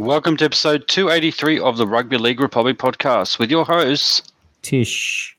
Welcome 0.00 0.38
to 0.38 0.46
episode 0.46 0.88
283 0.88 1.58
of 1.58 1.76
the 1.76 1.86
Rugby 1.86 2.16
League 2.16 2.40
Republic 2.40 2.78
podcast 2.78 3.38
with 3.38 3.50
your 3.50 3.66
hosts, 3.66 4.22
Tish. 4.62 5.36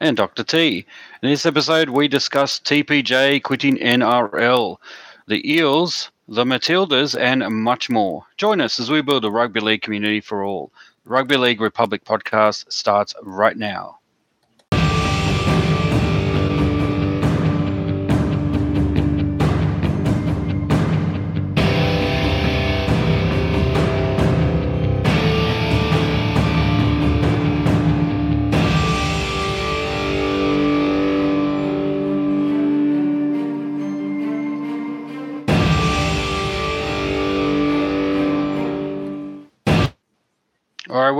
and 0.00 0.16
Dr. 0.16 0.42
T. 0.42 0.84
In 1.22 1.30
this 1.30 1.46
episode, 1.46 1.90
we 1.90 2.08
discuss 2.08 2.58
TPJ 2.58 3.40
quitting 3.44 3.76
NRL, 3.76 4.78
the 5.28 5.48
Eels, 5.48 6.10
the 6.26 6.44
Matildas, 6.44 7.16
and 7.16 7.46
much 7.62 7.88
more. 7.88 8.26
Join 8.36 8.60
us 8.60 8.80
as 8.80 8.90
we 8.90 9.00
build 9.00 9.24
a 9.24 9.30
rugby 9.30 9.60
league 9.60 9.82
community 9.82 10.20
for 10.20 10.42
all. 10.42 10.72
The 11.04 11.10
Rugby 11.10 11.36
League 11.36 11.60
Republic 11.60 12.04
podcast 12.04 12.70
starts 12.72 13.14
right 13.22 13.56
now. 13.56 13.99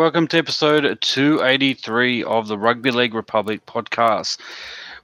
Welcome 0.01 0.27
to 0.27 0.39
episode 0.39 0.99
283 1.03 2.25
of 2.25 2.49
the 2.49 2.57
Rugby 2.57 2.91
League 2.91 3.13
Republic 3.13 3.67
podcast, 3.67 4.41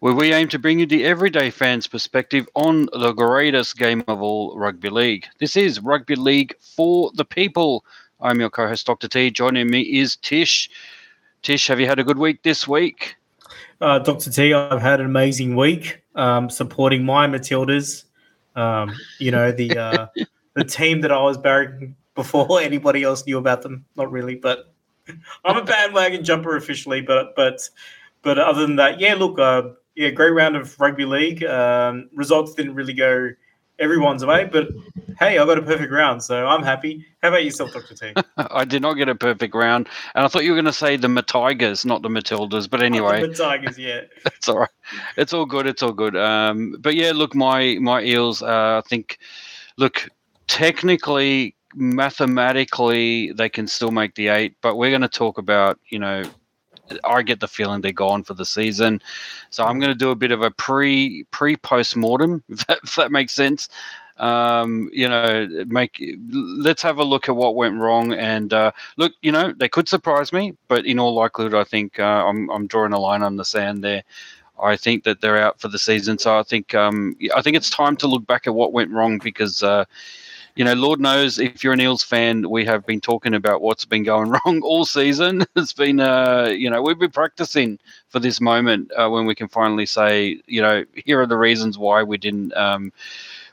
where 0.01 0.15
we 0.15 0.33
aim 0.33 0.49
to 0.49 0.59
bring 0.59 0.79
you 0.79 0.87
the 0.87 1.05
everyday 1.05 1.51
fan's 1.51 1.87
perspective 1.87 2.49
on 2.55 2.89
the 2.95 3.13
greatest 3.13 3.77
game 3.77 4.03
of 4.09 4.23
all, 4.23 4.59
rugby 4.59 4.89
league. 4.89 5.27
This 5.39 5.55
is 5.55 5.81
Rugby 5.81 6.17
League 6.17 6.55
for 6.61 7.11
the 7.13 7.27
people. 7.27 7.85
I'm 8.23 8.41
your 8.41 8.49
co 8.49 8.69
host, 8.69 8.87
Dr. 8.87 9.07
T. 9.07 9.31
Joining 9.31 9.69
me 9.69 9.83
is 9.83 10.17
Tish. 10.17 10.71
Tish, 11.43 11.67
have 11.67 11.79
you 11.79 11.87
had 11.87 11.99
a 11.99 12.05
good 12.05 12.17
week 12.17 12.43
this 12.43 12.67
week? 12.67 13.17
Uh, 13.83 13.99
Dr. 13.99 14.31
T, 14.31 14.55
I've 14.55 14.81
had 14.81 15.01
an 15.01 15.05
amazing 15.07 15.57
week 15.57 16.01
um, 16.15 16.49
supporting 16.49 17.05
my 17.05 17.27
Matildas. 17.27 18.05
Um, 18.55 18.95
you 19.19 19.31
know, 19.31 19.53
the 19.53 19.77
uh, 19.77 20.07
the 20.55 20.65
team 20.65 21.03
that 21.03 21.13
I 21.13 21.21
was 21.21 21.37
barracking 21.37 21.93
before 22.15 22.61
anybody 22.63 23.03
else 23.03 23.27
knew 23.27 23.37
about 23.37 23.61
them. 23.61 23.85
Not 23.95 24.11
really, 24.11 24.37
but 24.37 24.73
I'm 25.45 25.57
a 25.57 25.65
bandwagon 25.65 26.25
jumper 26.25 26.57
officially. 26.57 27.01
But 27.01 27.35
but 27.37 27.69
but 28.23 28.39
other 28.39 28.63
than 28.63 28.77
that, 28.77 29.01
yeah, 29.01 29.15
look, 29.15 29.39
uh, 29.39 29.71
yeah, 29.95 30.11
great 30.11 30.31
round 30.31 30.57
of 30.57 30.79
rugby 30.81 31.05
league. 31.05 31.45
Um, 31.45 32.09
results 32.15 32.55
didn't 32.55 32.75
really 32.75 32.95
go 32.95 33.31
everyone's 33.79 34.25
way, 34.25 34.49
but 34.51 34.69
hey, 35.19 35.39
I 35.39 35.45
got 35.45 35.59
a 35.59 35.63
perfect 35.63 35.93
round, 35.93 36.23
so 36.23 36.47
I'm 36.47 36.63
happy. 36.63 37.05
How 37.23 37.29
about 37.29 37.45
yourself, 37.45 37.73
Dr. 37.73 37.95
T? 37.95 38.23
I 38.37 38.65
did 38.65 38.83
not 38.83 38.95
get 38.95 39.09
a 39.09 39.15
perfect 39.15 39.55
round, 39.55 39.89
and 40.15 40.25
I 40.25 40.29
thought 40.29 40.45
you 40.45 40.53
were 40.53 40.57
going 40.57 40.67
to 40.67 40.73
say 40.73 40.97
the 40.97 41.09
Matigers, 41.09 41.85
not 41.85 42.03
the 42.03 42.09
Matildas. 42.09 42.69
But 42.69 42.83
anyway, 42.83 43.27
the 43.27 43.35
Tigers, 43.35 43.79
yeah. 43.79 44.03
it's 44.27 44.49
all 44.49 44.59
right. 44.61 44.71
It's 45.17 45.33
all 45.33 45.47
good. 45.47 45.67
It's 45.67 45.83
all 45.83 45.93
good. 45.93 46.17
Um, 46.17 46.77
but 46.81 46.95
yeah, 46.95 47.13
look, 47.15 47.35
my 47.35 47.79
my 47.81 48.03
eels. 48.03 48.43
Uh, 48.43 48.81
I 48.85 48.89
think, 48.89 49.19
look, 49.77 50.09
technically, 50.47 51.55
mathematically, 51.77 53.33
they 53.33 53.49
can 53.49 53.67
still 53.69 53.91
make 53.91 54.15
the 54.15 54.29
eight. 54.29 54.57
But 54.63 54.77
we're 54.77 54.91
going 54.91 55.03
to 55.03 55.09
talk 55.09 55.39
about, 55.39 55.79
you 55.89 55.99
know, 55.99 56.25
I 57.05 57.23
get 57.23 57.41
the 57.41 57.49
feeling 57.49 57.81
they're 57.81 57.93
gone 57.93 58.25
for 58.25 58.35
the 58.35 58.45
season. 58.45 59.01
So 59.51 59.65
I'm 59.65 59.79
going 59.79 59.93
to 59.93 59.99
do 59.99 60.11
a 60.11 60.17
bit 60.17 60.33
of 60.33 60.43
a 60.43 60.51
pre 60.51 61.25
pre 61.31 61.57
post 61.57 61.97
mortem, 61.97 62.43
if 62.49 62.67
that, 62.67 62.79
if 62.83 62.97
that 62.97 63.13
makes 63.13 63.35
sense. 63.35 63.69
Um, 64.19 64.89
you 64.95 65.07
know, 65.11 65.47
make 65.67 66.03
let's 66.33 66.81
have 66.81 66.99
a 66.99 67.05
look 67.05 67.29
at 67.29 67.37
what 67.37 67.55
went 67.55 67.79
wrong. 67.79 68.15
And 68.15 68.53
uh, 68.53 68.73
look, 68.97 69.13
you 69.21 69.31
know, 69.31 69.53
they 69.55 69.69
could 69.69 69.89
surprise 69.89 70.33
me, 70.33 70.55
but 70.69 70.87
in 70.87 70.99
all 70.99 71.15
likelihood, 71.15 71.55
I 71.55 71.65
think 71.65 71.99
uh, 72.01 72.25
I'm 72.27 72.51
I'm 72.51 72.67
drawing 72.67 72.95
a 72.95 72.99
line 72.99 73.23
on 73.23 73.37
the 73.37 73.45
sand 73.45 73.85
there. 73.85 74.03
I 74.63 74.77
think 74.77 75.05
that 75.05 75.21
they're 75.21 75.37
out 75.37 75.61
for 75.61 75.69
the 75.69 75.79
season. 75.79 76.17
So 76.17 76.39
I 76.39 76.43
think 76.43 76.75
um, 76.75 77.15
I 77.35 77.43
think 77.43 77.57
it's 77.59 77.69
time 77.69 77.95
to 77.99 78.07
look 78.07 78.27
back 78.27 78.47
at 78.47 78.55
what 78.55 78.73
went 78.73 78.91
wrong 78.91 79.19
because. 79.19 79.63
Uh, 79.63 79.85
you 80.57 80.65
know, 80.65 80.73
Lord 80.73 81.01
knows 81.01 81.39
if 81.39 81.63
you're 81.63 81.75
an 81.75 81.81
Eels 81.83 82.03
fan, 82.03 82.49
we 82.49 82.65
have 82.65 82.87
been 82.87 83.01
talking 83.01 83.35
about 83.35 83.61
what's 83.61 83.85
been 83.85 84.03
going 84.03 84.31
wrong 84.47 84.63
all 84.63 84.87
season. 84.87 85.45
It's 85.55 85.75
been, 85.75 86.01
uh, 86.01 86.47
you 86.57 86.71
know, 86.71 86.81
we've 86.81 86.99
been 86.99 87.11
practicing 87.11 87.79
for 88.09 88.21
this 88.21 88.41
moment 88.41 88.91
uh, 88.97 89.09
when 89.11 89.27
we 89.27 89.35
can 89.35 89.49
finally 89.49 89.85
say, 89.85 90.41
you 90.47 90.63
know, 90.63 90.85
here 90.95 91.21
are 91.21 91.27
the 91.27 91.37
reasons 91.37 91.79
why 91.79 92.03
we 92.03 92.17
didn't. 92.17 92.57
Um, 92.57 92.93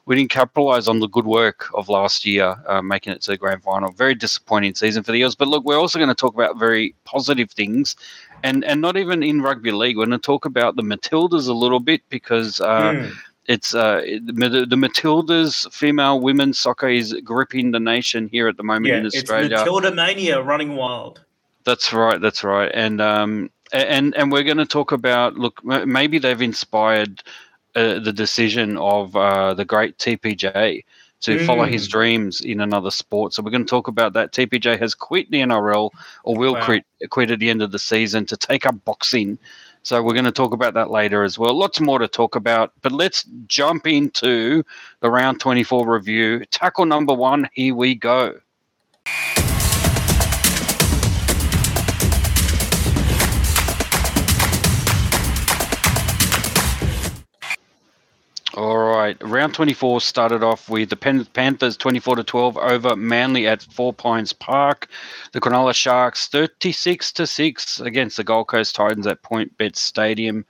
we 0.05 0.17
didn't 0.17 0.31
capitalize 0.31 0.89
on 0.89 0.99
the 0.99 1.07
good 1.07 1.25
work 1.25 1.69
of 1.73 1.87
last 1.87 2.25
year, 2.25 2.57
uh, 2.67 2.81
making 2.81 3.13
it 3.13 3.21
to 3.21 3.31
the 3.31 3.37
grand 3.37 3.63
final. 3.63 3.89
Very 3.93 4.13
disappointing 4.13 4.75
season 4.75 5.01
for 5.01 5.13
the 5.13 5.19
Eels. 5.19 5.35
But 5.35 5.47
look, 5.47 5.63
we're 5.63 5.79
also 5.79 5.97
going 5.97 6.09
to 6.09 6.15
talk 6.15 6.33
about 6.33 6.57
very 6.57 6.93
positive 7.05 7.51
things, 7.51 7.95
and 8.43 8.65
and 8.65 8.81
not 8.81 8.97
even 8.97 9.23
in 9.23 9.41
rugby 9.41 9.71
league. 9.71 9.97
We're 9.97 10.05
going 10.05 10.19
to 10.19 10.25
talk 10.25 10.43
about 10.43 10.75
the 10.75 10.83
Matildas 10.83 11.47
a 11.47 11.53
little 11.53 11.81
bit 11.81 12.01
because. 12.09 12.61
Uh, 12.61 12.93
Mm. 12.93 13.13
It's 13.47 13.75
uh, 13.75 14.01
the, 14.25 14.65
the 14.69 14.75
Matildas 14.75 15.71
female 15.73 16.19
women's 16.19 16.59
soccer 16.59 16.87
is 16.89 17.13
gripping 17.23 17.71
the 17.71 17.79
nation 17.79 18.27
here 18.29 18.47
at 18.47 18.57
the 18.57 18.63
moment 18.63 18.87
Yeah, 18.87 18.97
in 18.99 19.05
it's 19.05 19.17
Australia. 19.17 19.57
Matilda 19.57 19.93
Mania 19.93 20.41
running 20.41 20.75
wild. 20.75 21.21
That's 21.65 21.91
right. 21.93 22.19
That's 22.21 22.43
right. 22.43 22.71
And 22.73 23.01
um, 23.01 23.49
and 23.71 24.15
and 24.15 24.31
we're 24.31 24.43
going 24.43 24.57
to 24.57 24.65
talk 24.65 24.91
about 24.91 25.35
look. 25.35 25.63
Maybe 25.63 26.19
they've 26.19 26.41
inspired 26.41 27.23
uh, 27.75 27.99
the 27.99 28.13
decision 28.13 28.77
of 28.77 29.15
uh, 29.15 29.53
the 29.53 29.65
great 29.65 29.97
TPJ 29.97 30.83
to 31.21 31.45
follow 31.45 31.63
his 31.63 31.87
Mm. 31.87 31.91
dreams 31.91 32.41
in 32.41 32.59
another 32.59 32.91
sport. 32.91 33.33
So 33.33 33.41
we're 33.41 33.51
going 33.51 33.65
to 33.65 33.69
talk 33.69 33.87
about 33.87 34.11
that. 34.13 34.33
TPJ 34.33 34.77
has 34.79 34.93
quit 34.93 35.31
the 35.31 35.39
NRL 35.39 35.89
or 36.25 36.35
will 36.37 36.53
Wow. 36.55 36.65
quit 36.65 36.85
quit 37.09 37.31
at 37.31 37.39
the 37.39 37.49
end 37.49 37.61
of 37.61 37.71
the 37.71 37.79
season 37.79 38.25
to 38.25 38.35
take 38.37 38.65
up 38.65 38.83
boxing. 38.83 39.37
So 39.83 40.01
we're 40.01 40.13
going 40.13 40.25
to 40.25 40.31
talk 40.31 40.53
about 40.53 40.73
that 40.75 40.89
later 40.89 41.23
as 41.23 41.37
well. 41.37 41.53
Lots 41.53 41.81
more 41.81 41.99
to 41.99 42.07
talk 42.07 42.35
about, 42.35 42.71
but 42.81 42.93
let's 42.93 43.25
jump 43.47 43.85
into 43.85 44.63
the 45.01 45.11
round 45.11 45.41
24 45.41 45.93
review. 45.93 46.45
Tackle 46.45 46.85
number 46.85 47.13
one, 47.13 47.49
here 47.53 47.75
we 47.75 47.93
go. 47.93 48.39
All 58.55 58.77
right, 58.77 59.17
round 59.23 59.55
24 59.55 59.99
started 60.01 60.43
off 60.43 60.69
with 60.69 60.91
the 60.91 60.95
Pen- 60.95 61.25
Panthers 61.25 61.75
24 61.75 62.17
to 62.17 62.23
12 62.23 62.55
over 62.57 62.95
Manly 62.95 63.47
at 63.47 63.63
Four 63.63 63.93
Pines 63.93 64.31
Park. 64.31 64.89
The 65.31 65.41
Cronulla 65.41 65.73
Sharks 65.73 66.27
36 66.27 67.13
to 67.13 67.25
6 67.25 67.79
against 67.79 68.15
the 68.15 68.23
Gold 68.23 68.49
Coast 68.49 68.75
Titans 68.75 69.07
at 69.07 69.23
PointsBet 69.23 69.75
Stadium. 69.75 70.45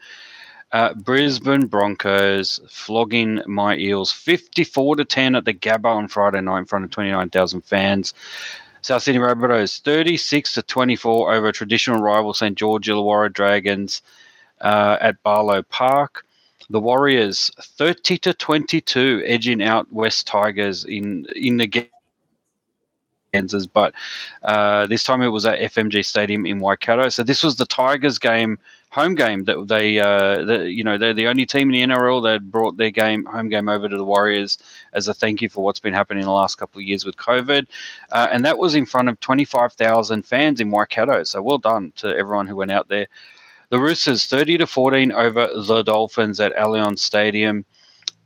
Uh, 0.74 0.94
Brisbane 0.96 1.68
Broncos 1.68 2.60
flogging 2.68 3.42
my 3.48 3.78
Eels 3.78 4.12
54 4.12 4.98
to 4.98 5.06
10 5.06 5.36
at 5.36 5.46
the 5.46 5.54
Gabba 5.54 5.86
on 5.86 6.10
Friday 6.10 6.42
night 6.42 6.60
in 6.60 6.66
front 6.66 6.84
of 6.84 6.92
29,000 6.92 7.62
fans. 7.62 8.14
South 8.82 9.04
Sydney 9.04 9.22
Rabbitohs 9.22 9.82
36 9.82 10.56
to 10.56 10.62
24 10.62 11.36
over 11.36 11.54
traditional 11.54 12.02
rival 12.02 12.34
St 12.34 12.58
George 12.58 12.90
Illawarra 12.90 13.32
Dragons 13.32 14.02
uh, 14.60 14.98
at 15.00 15.24
Barlow 15.24 15.62
Park. 15.62 16.26
The 16.70 16.80
Warriors 16.80 17.52
30 17.60 18.18
to 18.20 18.34
22 18.34 19.24
edging 19.26 19.62
out 19.62 19.92
West 19.92 20.28
Tigers 20.28 20.86
in 20.86 21.28
in 21.36 21.58
the 21.58 21.68
ga- 21.68 21.90
Kansas, 23.34 23.66
but 23.66 23.94
uh, 24.44 24.86
this 24.88 25.04
time 25.04 25.22
it 25.22 25.30
was 25.30 25.46
at 25.46 25.60
FMG 25.60 26.06
Stadium 26.06 26.46
in 26.46 26.60
Waikato. 26.60 27.10
So 27.10 27.24
this 27.24 27.44
was 27.44 27.56
the 27.56 27.66
Tigers 27.66 28.20
game, 28.20 28.60
home 28.92 29.16
game 29.16 29.44
that 29.46 29.68
they, 29.68 30.00
uh, 30.00 30.44
the, 30.46 30.72
you 30.72 30.84
know, 30.84 30.98
they're 30.98 31.16
the 31.16 31.28
only 31.28 31.46
team 31.46 31.74
in 31.74 31.90
the 31.90 31.96
NRL 31.96 32.24
that 32.24 32.52
brought 32.52 32.78
their 32.78 32.92
game, 32.92 33.26
home 33.26 33.50
game, 33.50 33.68
over 33.68 33.90
to 33.90 33.98
the 33.98 34.06
Warriors 34.06 34.60
as 34.94 35.08
a 35.08 35.14
thank 35.14 35.42
you 35.42 35.50
for 35.50 35.64
what's 35.64 35.80
been 35.80 35.94
happening 35.94 36.22
in 36.22 36.28
the 36.28 36.32
last 36.32 36.56
couple 36.56 36.80
of 36.80 36.86
years 36.86 37.06
with 37.06 37.18
COVID, 37.18 37.66
uh, 38.12 38.28
and 38.32 38.46
that 38.46 38.60
was 38.60 38.76
in 38.76 38.86
front 38.86 39.10
of 39.10 39.20
25,000 39.20 40.24
fans 40.24 40.62
in 40.62 40.70
Waikato. 40.70 41.24
So 41.24 41.42
well 41.42 41.58
done 41.58 41.92
to 41.98 42.16
everyone 42.16 42.48
who 42.48 42.56
went 42.56 42.72
out 42.72 42.88
there. 42.88 43.08
The 43.74 43.80
Roosters 43.80 44.28
30 44.28 44.60
to 44.60 44.68
14 44.68 45.12
over 45.12 45.50
the 45.52 45.82
Dolphins 45.82 46.40
at 46.40 46.56
Allianz 46.56 47.00
Stadium. 47.00 47.66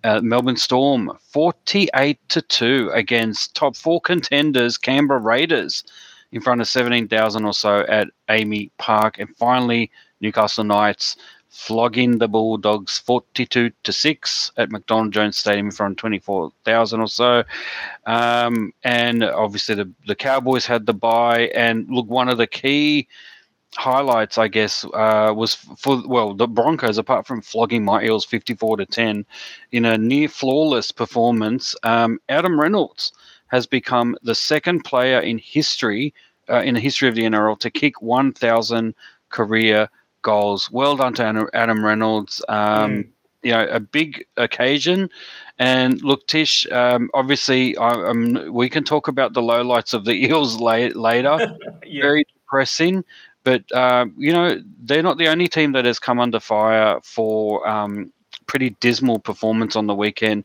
Uh, 0.04 0.20
Melbourne 0.20 0.58
Storm 0.58 1.18
48 1.30 2.20
to 2.28 2.42
2 2.42 2.92
against 2.94 3.56
top 3.56 3.78
four 3.78 4.02
contenders 4.02 4.78
Canberra 4.78 5.22
Raiders 5.22 5.86
in 6.34 6.42
front 6.42 6.60
of 6.60 6.68
17,000 6.68 7.46
or 7.46 7.54
so 7.54 7.86
at 7.88 8.10
AAMI 8.28 8.72
Park. 8.78 9.20
And 9.20 9.34
finally, 9.38 9.90
Newcastle 10.20 10.66
Knights 10.66 11.16
flogging 11.48 12.18
the 12.18 12.28
Bulldogs 12.28 12.98
42 12.98 13.72
to 13.84 13.94
6 13.94 14.52
at 14.58 14.70
McDonald 14.70 15.14
Jones 15.14 15.38
Stadium 15.38 15.68
in 15.68 15.72
front 15.72 15.94
of 15.94 15.98
24,000 15.98 17.00
or 17.00 17.08
so. 17.08 17.46
Um, 18.06 18.74
and 18.84 19.24
obviously, 19.24 19.76
the, 19.76 19.90
the 20.08 20.16
Cowboys 20.16 20.66
had 20.66 20.86
the 20.86 20.94
bye. 20.94 21.50
And 21.56 21.88
look, 21.90 22.10
one 22.10 22.28
of 22.28 22.38
the 22.38 22.48
key 22.48 23.08
highlights, 23.76 24.38
I 24.38 24.48
guess, 24.48 24.86
uh, 24.94 25.34
was 25.36 25.56
for 25.56 26.02
well 26.08 26.34
the 26.34 26.48
Broncos. 26.48 26.98
Apart 26.98 27.28
from 27.28 27.42
flogging 27.42 27.84
my 27.84 28.04
Eels 28.04 28.26
fifty-four 28.26 28.78
to 28.78 28.86
ten 28.86 29.26
in 29.72 29.86
a 29.86 29.98
near 29.98 30.28
flawless 30.28 30.92
performance, 30.92 31.76
um, 31.84 32.20
Adam 32.30 32.60
Reynolds 32.60 33.12
has 33.48 33.66
become 33.66 34.16
the 34.24 34.36
second 34.36 34.84
player 34.84 35.20
in 35.20 35.38
history, 35.38 36.14
uh, 36.50 36.62
in 36.62 36.74
the 36.76 36.80
history 36.80 37.10
of 37.10 37.16
the 37.16 37.24
NRL, 37.24 37.60
to 37.60 37.70
kick 37.70 38.02
1,000 38.02 38.94
career 39.30 39.90
goals. 40.22 40.70
Well 40.72 40.96
done 40.98 41.14
to 41.16 41.50
Adam 41.54 41.84
Reynolds. 41.84 42.44
Um, 42.50 42.92
mm. 42.92 43.08
You 43.44 43.52
know, 43.52 43.68
a 43.70 43.80
big 43.80 44.26
occasion. 44.36 45.10
And 45.60 46.02
look, 46.02 46.28
Tish, 46.28 46.70
um, 46.72 47.10
obviously, 47.14 47.78
I, 47.78 47.92
um, 47.92 48.52
we 48.52 48.68
can 48.68 48.84
talk 48.84 49.08
about 49.08 49.34
the 49.34 49.42
lowlights 49.42 49.94
of 49.94 50.06
the 50.06 50.26
Eels 50.26 50.60
la- 50.60 50.90
later. 50.96 51.38
yeah. 51.86 52.02
Very 52.02 52.26
depressing. 52.34 53.06
But, 53.48 53.72
uh, 53.72 54.08
you 54.18 54.34
know, 54.34 54.62
they're 54.84 55.02
not 55.02 55.18
the 55.18 55.30
only 55.30 55.48
team 55.48 55.72
that 55.72 55.86
has 55.86 56.00
come 56.00 56.20
under 56.20 56.38
fire 56.38 57.00
for 57.02 57.66
um, 57.66 58.12
pretty 58.46 58.72
dismal 58.82 59.20
performance 59.20 59.78
on 59.78 59.88
the 59.88 59.96
weekend. 59.96 60.44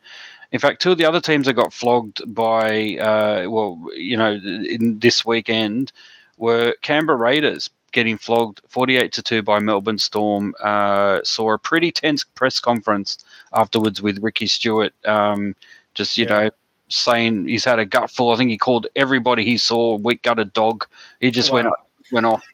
In 0.52 0.60
fact, 0.60 0.80
two 0.80 0.92
of 0.92 0.98
the 0.98 1.04
other 1.04 1.20
teams 1.20 1.46
that 1.46 1.54
got 1.54 1.72
flogged 1.72 2.22
by, 2.32 2.96
uh, 2.98 3.50
well, 3.50 3.84
you 3.96 4.16
know, 4.16 4.34
in 4.34 5.00
this 5.00 5.26
weekend 5.26 5.90
were 6.36 6.76
Canberra 6.82 7.18
Raiders 7.18 7.70
getting 7.90 8.16
flogged 8.16 8.60
48 8.68 9.10
to 9.14 9.20
2 9.20 9.42
by 9.42 9.58
Melbourne 9.58 9.98
Storm. 9.98 10.54
Uh, 10.62 11.22
saw 11.24 11.54
a 11.54 11.58
pretty 11.58 11.90
tense 11.90 12.22
press 12.22 12.60
conference 12.60 13.18
afterwards 13.52 14.00
with 14.00 14.22
Ricky 14.22 14.46
Stuart, 14.46 14.94
um, 15.06 15.56
just, 15.94 16.16
you 16.16 16.26
yeah. 16.26 16.44
know, 16.44 16.50
saying 16.86 17.48
he's 17.48 17.64
had 17.64 17.80
a 17.80 17.84
gutful. 17.84 18.30
I 18.30 18.36
think 18.36 18.50
he 18.50 18.58
called 18.58 18.86
everybody 18.94 19.44
he 19.44 19.58
saw 19.58 19.96
weak 19.96 20.22
gutted 20.22 20.52
dog. 20.52 20.86
He 21.18 21.32
just 21.32 21.50
wow. 21.50 21.64
went 21.64 21.74
went 22.12 22.26
off. 22.26 22.44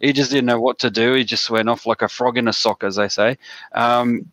he 0.00 0.12
just 0.12 0.30
didn't 0.30 0.46
know 0.46 0.60
what 0.60 0.78
to 0.80 0.90
do. 0.90 1.14
He 1.14 1.24
just 1.24 1.50
went 1.50 1.68
off 1.68 1.86
like 1.86 2.02
a 2.02 2.08
frog 2.08 2.38
in 2.38 2.48
a 2.48 2.52
sock, 2.52 2.84
as 2.84 2.96
they 2.96 3.08
say. 3.08 3.38
Um, 3.72 4.30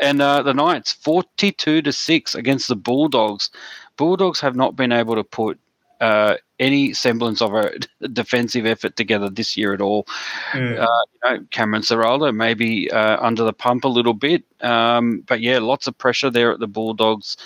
and 0.00 0.20
uh, 0.22 0.42
the 0.42 0.54
Knights, 0.54 0.92
42 0.92 1.82
to 1.82 1.92
6 1.92 2.34
against 2.34 2.68
the 2.68 2.76
Bulldogs. 2.76 3.50
Bulldogs 3.96 4.40
have 4.40 4.56
not 4.56 4.76
been 4.76 4.92
able 4.92 5.14
to 5.14 5.24
put 5.24 5.58
uh, 6.00 6.36
any 6.58 6.94
semblance 6.94 7.42
of 7.42 7.54
a 7.54 7.78
defensive 8.12 8.64
effort 8.64 8.96
together 8.96 9.28
this 9.28 9.56
year 9.56 9.74
at 9.74 9.82
all. 9.82 10.06
Mm. 10.52 10.80
Uh, 10.80 11.04
you 11.12 11.38
know, 11.38 11.46
Cameron 11.50 11.82
Ciraldo 11.82 12.34
maybe 12.34 12.90
uh, 12.90 13.18
under 13.20 13.44
the 13.44 13.52
pump 13.52 13.84
a 13.84 13.88
little 13.88 14.14
bit, 14.14 14.44
um, 14.62 15.22
but 15.26 15.40
yeah, 15.40 15.58
lots 15.58 15.86
of 15.86 15.98
pressure 15.98 16.30
there 16.30 16.52
at 16.52 16.60
the 16.60 16.66
Bulldogs. 16.66 17.36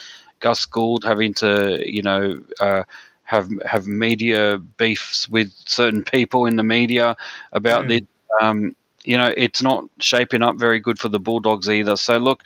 Gus 0.41 0.67
Gould 0.67 1.05
having 1.05 1.33
to, 1.35 1.83
you 1.87 2.03
know, 2.03 2.41
uh, 2.61 2.85
have 3.25 3.51
have 3.65 3.87
media 3.87 4.59
beefs 4.77 5.29
with 5.29 5.53
certain 5.67 6.03
people 6.03 6.47
in 6.47 6.57
the 6.57 6.63
media 6.63 7.17
about 7.53 7.85
mm. 7.85 7.89
this. 7.89 8.03
Um, 8.41 8.77
you 9.05 9.19
know, 9.19 9.35
it's 9.37 9.63
not 9.63 9.85
shaping 10.01 10.43
up 10.43 10.57
very 10.57 10.81
good 10.81 10.99
for 10.99 11.09
the 11.09 11.21
Bulldogs 11.21 11.69
either. 11.69 11.97
So 11.97 12.17
look, 12.17 12.43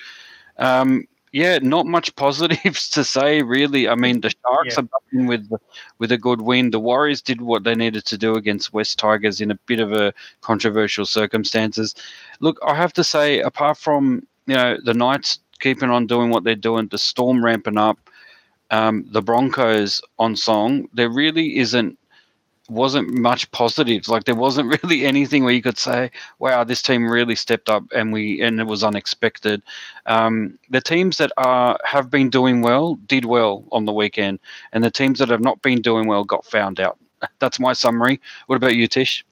um, 0.58 1.06
yeah, 1.32 1.58
not 1.62 1.86
much 1.86 2.14
positives 2.16 2.88
to 2.90 3.04
say 3.04 3.42
really. 3.42 3.88
I 3.88 3.94
mean, 3.94 4.20
the 4.20 4.30
Sharks 4.30 4.75
yeah. 4.75 4.80
are 4.80 4.82
battling 4.82 5.26
with 5.26 5.50
with 5.98 6.12
a 6.12 6.19
good 6.19 6.42
win. 6.42 6.70
The 6.70 6.80
Warriors 6.80 7.22
did 7.22 7.40
what 7.40 7.64
they 7.64 7.75
needed 7.75 8.04
to 8.06 8.19
do 8.19 8.34
against 8.34 8.72
West 8.72 8.98
Tigers 8.98 9.40
in 9.40 9.50
a 9.50 9.56
bit 9.66 9.80
of 9.80 9.92
a 9.92 10.12
controversial 10.40 11.06
circumstances. 11.06 11.94
Look, 12.40 12.58
I 12.66 12.75
have 12.75 12.92
to 12.94 13.04
say, 13.04 13.40
apart 13.40 13.78
from 13.78 14.26
you 14.46 14.54
know 14.54 14.78
the 14.82 14.94
Knights 14.94 15.40
keeping 15.60 15.90
on 15.90 16.06
doing 16.06 16.30
what 16.30 16.44
they're 16.44 16.54
doing, 16.54 16.88
the 16.88 16.98
Storm 16.98 17.44
ramping 17.44 17.78
up, 17.78 17.98
um, 18.70 19.06
the 19.10 19.22
Broncos 19.22 20.02
on 20.18 20.36
song, 20.36 20.88
there 20.92 21.08
really 21.08 21.58
isn't 21.58 21.98
wasn't 22.68 23.08
much 23.08 23.50
positives. 23.50 24.08
Like 24.08 24.24
there 24.24 24.34
wasn't 24.34 24.78
really 24.82 25.06
anything 25.06 25.44
where 25.44 25.54
you 25.54 25.62
could 25.62 25.78
say, 25.78 26.10
"Wow, 26.38 26.64
this 26.64 26.82
team 26.82 27.10
really 27.10 27.34
stepped 27.34 27.68
up," 27.68 27.84
and 27.94 28.12
we 28.12 28.42
and 28.42 28.60
it 28.60 28.66
was 28.66 28.84
unexpected. 28.84 29.62
Um, 30.06 30.58
the 30.70 30.80
teams 30.80 31.18
that 31.18 31.32
are 31.36 31.78
have 31.84 32.10
been 32.10 32.30
doing 32.30 32.62
well 32.62 32.96
did 33.06 33.24
well 33.24 33.64
on 33.72 33.86
the 33.86 33.92
weekend, 33.92 34.38
and 34.72 34.84
the 34.84 34.90
teams 34.90 35.18
that 35.18 35.30
have 35.30 35.40
not 35.40 35.62
been 35.62 35.80
doing 35.80 36.06
well 36.06 36.24
got 36.24 36.44
found 36.44 36.80
out. 36.80 36.98
That's 37.38 37.58
my 37.58 37.72
summary. 37.72 38.20
What 38.46 38.56
about 38.56 38.76
you, 38.76 38.86
Tish? 38.86 39.24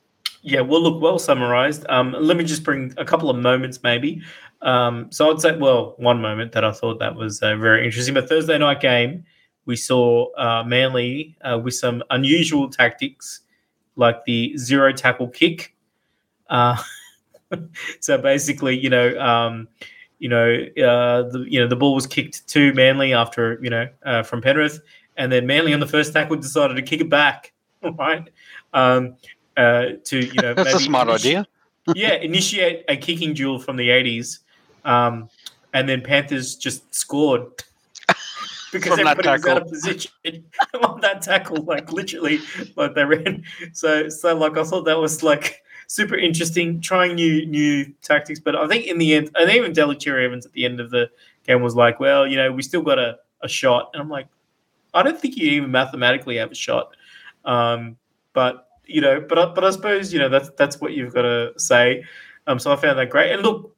Yeah, 0.42 0.60
well, 0.60 0.80
look, 0.80 1.02
well 1.02 1.18
summarized. 1.18 1.84
Um, 1.88 2.14
let 2.16 2.36
me 2.36 2.44
just 2.44 2.62
bring 2.62 2.94
a 2.96 3.04
couple 3.04 3.30
of 3.30 3.36
moments, 3.36 3.82
maybe. 3.82 4.22
Um, 4.62 5.08
so 5.11 5.31
I'd 5.31 5.41
say, 5.41 5.56
well, 5.56 5.94
one 5.99 6.20
moment 6.20 6.53
that 6.53 6.64
I 6.64 6.73
thought 6.73 6.99
that 6.99 7.14
was 7.14 7.43
uh, 7.43 7.56
very 7.56 7.85
interesting. 7.85 8.14
But 8.14 8.29
Thursday 8.29 8.58
night 8.58 8.81
game, 8.81 9.25
we 9.67 9.76
saw 9.76 10.32
uh, 10.35 10.64
Manly 10.64 11.37
uh, 11.43 11.58
with 11.62 11.75
some 11.75 12.03
unusual 12.11 12.70
tactics, 12.70 13.41
like 13.97 14.25
the 14.25 14.56
zero 14.56 14.93
tackle 14.93 15.29
kick. 15.29 15.75
Uh, 16.49 16.76
so 18.00 18.19
basically, 18.19 18.79
you 18.79 18.91
know, 18.91 19.19
um, 19.19 19.69
you 20.19 20.29
know, 20.29 20.55
uh, 20.79 21.29
the 21.29 21.44
you 21.49 21.61
know 21.61 21.67
the 21.67 21.76
ball 21.76 21.94
was 21.94 22.06
kicked 22.06 22.47
to 22.49 22.73
Manly 22.75 23.12
after 23.12 23.58
you 23.62 23.70
know 23.70 23.88
uh, 24.05 24.23
from 24.23 24.41
Penrith, 24.41 24.81
and 25.17 25.31
then 25.31 25.47
Manly 25.47 25.75
on 25.75 25.81
the 25.81 25.87
first 25.87 26.12
tackle 26.12 26.37
decided 26.37 26.75
to 26.75 26.82
kick 26.82 27.00
it 27.00 27.11
back, 27.11 27.53
right? 27.82 28.29
Um, 28.73 29.17
uh, 29.56 29.87
to 30.05 30.19
you 30.19 30.41
know, 30.43 30.55
that's 30.55 30.75
a 30.75 30.81
smart 30.81 31.08
initi- 31.08 31.14
idea. 31.14 31.47
yeah, 31.94 32.14
initiate 32.14 32.85
a 32.88 32.97
kicking 32.97 33.35
duel 33.35 33.58
from 33.58 33.76
the 33.76 33.91
eighties, 33.91 34.41
um, 34.86 35.28
and 35.74 35.88
then 35.88 36.00
Panthers 36.00 36.56
just 36.56 36.94
scored 36.94 37.42
because 38.72 38.98
everybody 38.98 39.28
was 39.28 39.46
out 39.46 39.62
of 39.62 39.68
position 39.68 40.10
on 40.82 41.00
that 41.02 41.20
tackle, 41.20 41.62
like 41.64 41.92
literally, 41.92 42.40
like 42.76 42.94
they 42.94 43.04
ran. 43.04 43.44
So, 43.72 44.08
so 44.08 44.34
like 44.34 44.56
I 44.56 44.64
thought 44.64 44.84
that 44.84 44.98
was 44.98 45.22
like 45.22 45.62
super 45.88 46.16
interesting, 46.16 46.80
trying 46.80 47.16
new 47.16 47.44
new 47.44 47.92
tactics. 48.00 48.40
But 48.40 48.56
I 48.56 48.66
think 48.68 48.86
in 48.86 48.98
the 48.98 49.14
end, 49.14 49.30
and 49.34 49.50
even 49.50 49.72
Daly 49.72 49.96
Cherry 49.96 50.24
Evans 50.24 50.46
at 50.46 50.52
the 50.52 50.64
end 50.64 50.80
of 50.80 50.90
the 50.90 51.10
game 51.46 51.62
was 51.62 51.74
like, 51.74 52.00
"Well, 52.00 52.26
you 52.26 52.36
know, 52.36 52.50
we 52.52 52.62
still 52.62 52.82
got 52.82 52.98
a, 52.98 53.18
a 53.42 53.48
shot," 53.48 53.90
and 53.92 54.00
I'm 54.00 54.08
like, 54.08 54.28
I 54.94 55.02
don't 55.02 55.20
think 55.20 55.36
you 55.36 55.50
even 55.50 55.70
mathematically 55.70 56.36
have 56.36 56.52
a 56.52 56.54
shot. 56.54 56.96
Um, 57.44 57.96
but 58.32 58.68
you 58.86 59.00
know, 59.00 59.20
but 59.20 59.54
but 59.54 59.64
I 59.64 59.70
suppose 59.70 60.12
you 60.12 60.20
know 60.20 60.28
that's 60.28 60.50
that's 60.56 60.80
what 60.80 60.92
you've 60.92 61.12
got 61.12 61.22
to 61.22 61.52
say. 61.58 62.04
Um, 62.46 62.58
so 62.58 62.72
I 62.72 62.76
found 62.76 62.98
that 62.98 63.10
great. 63.10 63.32
And 63.32 63.42
look, 63.42 63.75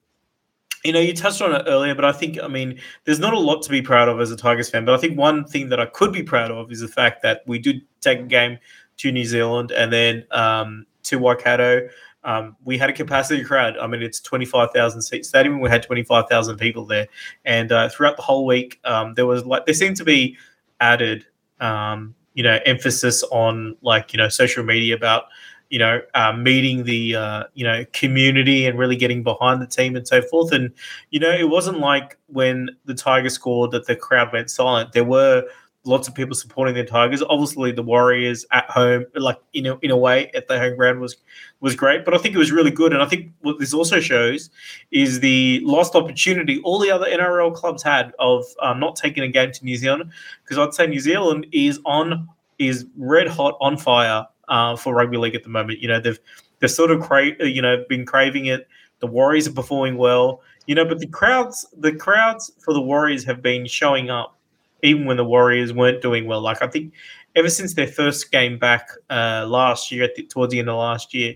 you 0.85 0.93
know, 0.93 1.01
you 1.01 1.15
touched 1.15 1.43
on 1.43 1.55
it 1.55 1.65
earlier, 1.67 1.95
but 1.95 2.05
I 2.05 2.13
think, 2.13 2.39
I 2.41 2.49
mean, 2.49 2.79
there's 3.05 3.19
not 3.19 3.33
a 3.33 3.39
lot 3.39 3.63
to 3.63 3.71
be 3.71 3.83
proud 3.83 4.09
of 4.09 4.21
as 4.21 4.31
a 4.31 4.37
Tigers 4.37 4.71
fan. 4.71 4.85
But 4.85 4.95
I 4.95 4.99
think 4.99 5.19
one 5.19 5.45
thing 5.45 5.69
that 5.71 5.81
I 5.81 5.87
could 5.87 6.13
be 6.13 6.23
proud 6.23 6.51
of 6.51 6.71
is 6.71 6.81
the 6.81 6.89
fact 6.89 7.23
that 7.23 7.43
we 7.47 7.59
did 7.59 7.83
take 8.01 8.21
a 8.21 8.25
game 8.25 8.59
to 8.99 9.13
New 9.13 9.25
Zealand 9.25 9.73
and 9.73 9.93
then 9.93 10.25
um, 10.31 10.87
to 11.05 11.19
Waikato. 11.19 11.89
Um, 12.25 12.57
we 12.65 12.79
had 12.79 12.91
a 12.91 12.93
capacity 12.93 13.43
crowd. 13.43 13.79
I 13.79 13.87
mean, 13.87 14.03
it's 14.03 14.21
25,000 14.21 15.03
seat 15.03 15.25
stadium. 15.25 15.61
We 15.61 15.71
had 15.71 15.83
25,000 15.83 16.59
people 16.59 16.85
there. 16.85 17.09
And 17.45 17.73
uh, 17.73 17.89
throughout 17.89 18.17
the 18.17 18.23
whole 18.23 18.45
week, 18.47 18.81
um, 18.85 19.15
there 19.15 19.27
was 19.27 19.45
like, 19.47 19.67
there 19.67 19.75
seemed 19.75 19.97
to 19.97 20.05
be 20.05 20.37
added, 20.81 21.27
um, 21.61 22.15
you 22.35 22.43
know, 22.43 22.59
emphasis 22.67 23.23
on 23.25 23.77
like, 23.83 24.13
you 24.13 24.19
know, 24.19 24.29
social 24.29 24.65
media 24.65 24.94
about, 24.94 25.25
you 25.70 25.79
know, 25.79 26.01
uh, 26.15 26.32
meeting 26.32 26.84
the 26.84 27.17
uh, 27.17 27.44
you 27.55 27.65
know 27.65 27.84
community 27.93 28.67
and 28.67 28.79
really 28.79 28.96
getting 28.96 29.22
behind 29.22 29.60
the 29.60 29.67
team 29.67 29.96
and 29.96 30.06
so 30.06 30.22
forth. 30.22 30.53
And 30.53 30.72
you 31.10 31.20
know, 31.20 31.31
it 31.31 31.48
wasn't 31.48 31.79
like 31.79 32.17
when 32.27 32.70
the 32.84 32.94
Tigers 32.94 33.34
scored 33.34 33.70
that 33.72 33.87
the 33.87 33.96
crowd 33.96 34.32
went 34.32 34.51
silent. 34.51 34.93
There 34.93 35.05
were 35.05 35.44
lots 35.84 36.06
of 36.08 36.15
people 36.15 36.34
supporting 36.34 36.75
the 36.75 36.84
Tigers. 36.84 37.22
Obviously, 37.22 37.72
the 37.72 37.82
Warriors 37.82 38.44
at 38.51 38.69
home, 38.70 39.06
like 39.15 39.39
in 39.53 39.67
a, 39.67 39.79
in 39.79 39.91
a 39.91 39.96
way, 39.96 40.31
at 40.34 40.48
the 40.48 40.58
home 40.58 40.77
ground 40.77 41.01
was 41.01 41.17
was 41.60 41.75
great. 41.75 42.05
But 42.05 42.15
I 42.15 42.19
think 42.19 42.34
it 42.34 42.39
was 42.39 42.53
really 42.53 42.70
good. 42.70 42.93
And 42.93 43.03
I 43.03 43.06
think 43.06 43.32
what 43.41 43.58
this 43.58 43.75
also 43.75 44.01
shows 44.01 44.51
is 44.91 45.20
the 45.20 45.60
lost 45.65 45.94
opportunity 45.94 46.60
all 46.63 46.79
the 46.79 46.91
other 46.91 47.06
NRL 47.06 47.55
clubs 47.55 47.82
had 47.82 48.13
of 48.19 48.44
um, 48.63 48.81
not 48.81 48.96
taking 48.96 49.22
a 49.22 49.29
game 49.29 49.53
to 49.53 49.65
New 49.65 49.77
Zealand. 49.77 50.10
Because 50.44 50.58
I'd 50.58 50.75
say 50.75 50.87
New 50.87 51.01
Zealand 51.01 51.46
is 51.53 51.81
on 51.84 52.29
is 52.58 52.87
red 52.96 53.29
hot 53.29 53.56
on 53.60 53.77
fire 53.77 54.27
uh, 54.48 54.76
for 54.76 54.94
rugby 54.94 55.17
league 55.17 55.34
at 55.34 55.43
the 55.43 55.48
moment. 55.48 55.81
You 55.81 55.88
know, 55.88 56.00
they've 56.00 56.19
they've 56.60 56.70
sort 56.70 56.90
of 56.90 57.00
cra- 57.00 57.40
uh, 57.40 57.44
you 57.44 57.62
know 57.62 57.84
been 57.88 58.05
craving 58.05 58.46
it. 58.46 58.69
The 59.00 59.06
Warriors 59.06 59.46
are 59.46 59.52
performing 59.52 59.96
well, 59.96 60.43
you 60.67 60.74
know, 60.74 60.84
but 60.84 60.98
the 60.98 61.06
crowds 61.06 61.67
the 61.76 61.93
crowds 61.93 62.52
for 62.58 62.74
the 62.74 62.81
Warriors 62.81 63.24
have 63.24 63.43
been 63.43 63.67
showing 63.67 64.10
up 64.10 64.36
even 64.82 65.06
when 65.06 65.17
the 65.17 65.24
Warriors 65.24 65.72
weren't 65.72 66.02
doing 66.02 66.26
well. 66.26 66.40
Like 66.40 66.62
I 66.62 66.67
think 66.69 66.93
ever 67.36 67.48
since 67.48 67.74
their 67.74 67.86
first 67.86 68.31
game 68.32 68.58
back 68.58 68.88
uh, 69.10 69.46
last 69.48 69.90
year, 69.93 70.08
towards 70.28 70.52
the 70.52 70.58
end 70.58 70.69
of 70.69 70.76
last 70.76 71.14
year, 71.14 71.34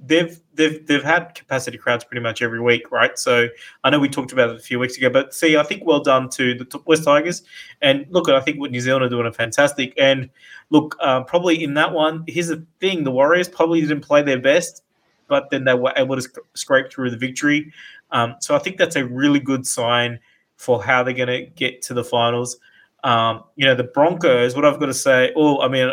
they've 0.00 0.40
they've 0.54 0.86
they've 0.86 1.02
had 1.02 1.34
capacity 1.34 1.78
crowds 1.78 2.04
pretty 2.04 2.22
much 2.22 2.42
every 2.42 2.60
week, 2.60 2.90
right? 2.90 3.18
So 3.18 3.48
I 3.84 3.90
know 3.90 3.98
we 3.98 4.08
talked 4.08 4.32
about 4.32 4.50
it 4.50 4.56
a 4.56 4.60
few 4.60 4.78
weeks 4.78 4.96
ago, 4.96 5.10
but 5.10 5.34
see, 5.34 5.56
I 5.56 5.62
think 5.62 5.84
well 5.84 6.00
done 6.00 6.28
to 6.30 6.54
the 6.54 6.80
West 6.86 7.04
Tigers, 7.04 7.42
and 7.82 8.06
look, 8.10 8.28
I 8.28 8.40
think 8.40 8.60
what 8.60 8.70
New 8.70 8.80
Zealand 8.80 9.04
are 9.04 9.08
doing 9.08 9.26
are 9.26 9.32
fantastic. 9.32 9.94
And 9.98 10.30
look, 10.70 10.96
uh, 11.00 11.22
probably 11.24 11.62
in 11.62 11.74
that 11.74 11.92
one, 11.92 12.24
here's 12.26 12.48
the 12.48 12.64
thing: 12.80 13.04
the 13.04 13.10
Warriors 13.10 13.48
probably 13.48 13.80
didn't 13.80 14.00
play 14.00 14.22
their 14.22 14.40
best, 14.40 14.82
but 15.28 15.50
then 15.50 15.64
they 15.64 15.74
were 15.74 15.92
able 15.96 16.16
to 16.16 16.22
sc- 16.22 16.38
scrape 16.54 16.92
through 16.92 17.10
the 17.10 17.16
victory. 17.16 17.72
Um, 18.10 18.36
so 18.40 18.54
I 18.54 18.58
think 18.58 18.78
that's 18.78 18.96
a 18.96 19.04
really 19.04 19.40
good 19.40 19.66
sign 19.66 20.18
for 20.56 20.82
how 20.82 21.02
they're 21.02 21.14
going 21.14 21.28
to 21.28 21.46
get 21.46 21.82
to 21.82 21.94
the 21.94 22.04
finals. 22.04 22.58
Um, 23.04 23.44
you 23.56 23.64
know, 23.64 23.74
the 23.74 23.84
Broncos. 23.84 24.56
What 24.56 24.64
I've 24.64 24.80
got 24.80 24.86
to 24.86 24.94
say, 24.94 25.32
oh, 25.36 25.60
I 25.60 25.68
mean, 25.68 25.92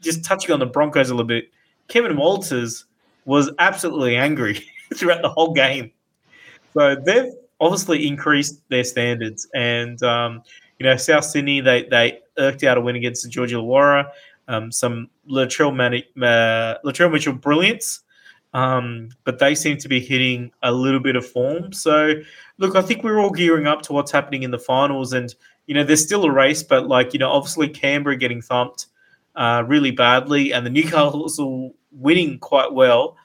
just 0.00 0.24
touching 0.24 0.52
on 0.52 0.60
the 0.60 0.66
Broncos 0.66 1.10
a 1.10 1.14
little 1.14 1.26
bit, 1.26 1.50
Kevin 1.88 2.16
Walters 2.16 2.84
was 3.30 3.48
absolutely 3.60 4.16
angry 4.16 4.60
throughout 4.94 5.22
the 5.22 5.28
whole 5.28 5.52
game. 5.52 5.92
So 6.74 6.96
they've 6.96 7.32
obviously 7.60 8.06
increased 8.06 8.60
their 8.68 8.84
standards, 8.84 9.48
and 9.54 10.02
um, 10.02 10.42
you 10.78 10.86
know, 10.86 10.96
South 10.96 11.24
Sydney 11.24 11.60
they 11.60 11.84
they 11.84 12.20
irked 12.38 12.64
out 12.64 12.76
a 12.76 12.80
win 12.80 12.96
against 12.96 13.22
the 13.22 13.28
Georgia 13.28 13.56
Illawarra. 13.56 14.10
Um, 14.48 14.72
some 14.72 15.08
Latrell, 15.28 15.74
Mani- 15.74 16.08
uh, 16.20 16.74
Latrell 16.84 17.12
Mitchell 17.12 17.34
brilliance, 17.34 18.00
um, 18.52 19.10
but 19.22 19.38
they 19.38 19.54
seem 19.54 19.76
to 19.78 19.88
be 19.88 20.00
hitting 20.00 20.50
a 20.64 20.72
little 20.72 20.98
bit 20.98 21.14
of 21.14 21.24
form. 21.24 21.72
So, 21.72 22.14
look, 22.58 22.74
I 22.74 22.82
think 22.82 23.04
we're 23.04 23.20
all 23.20 23.30
gearing 23.30 23.68
up 23.68 23.82
to 23.82 23.92
what's 23.92 24.10
happening 24.10 24.42
in 24.42 24.50
the 24.50 24.58
finals, 24.58 25.12
and 25.12 25.32
you 25.66 25.74
know, 25.74 25.84
there's 25.84 26.02
still 26.02 26.24
a 26.24 26.32
race, 26.32 26.64
but 26.64 26.88
like 26.88 27.12
you 27.12 27.20
know, 27.20 27.30
obviously 27.30 27.68
Canberra 27.68 28.16
getting 28.16 28.42
thumped 28.42 28.86
uh, 29.36 29.62
really 29.68 29.92
badly, 29.92 30.52
and 30.52 30.66
the 30.66 30.70
Newcastle 30.70 31.74
winning 31.92 32.38
quite 32.38 32.72
well. 32.72 33.16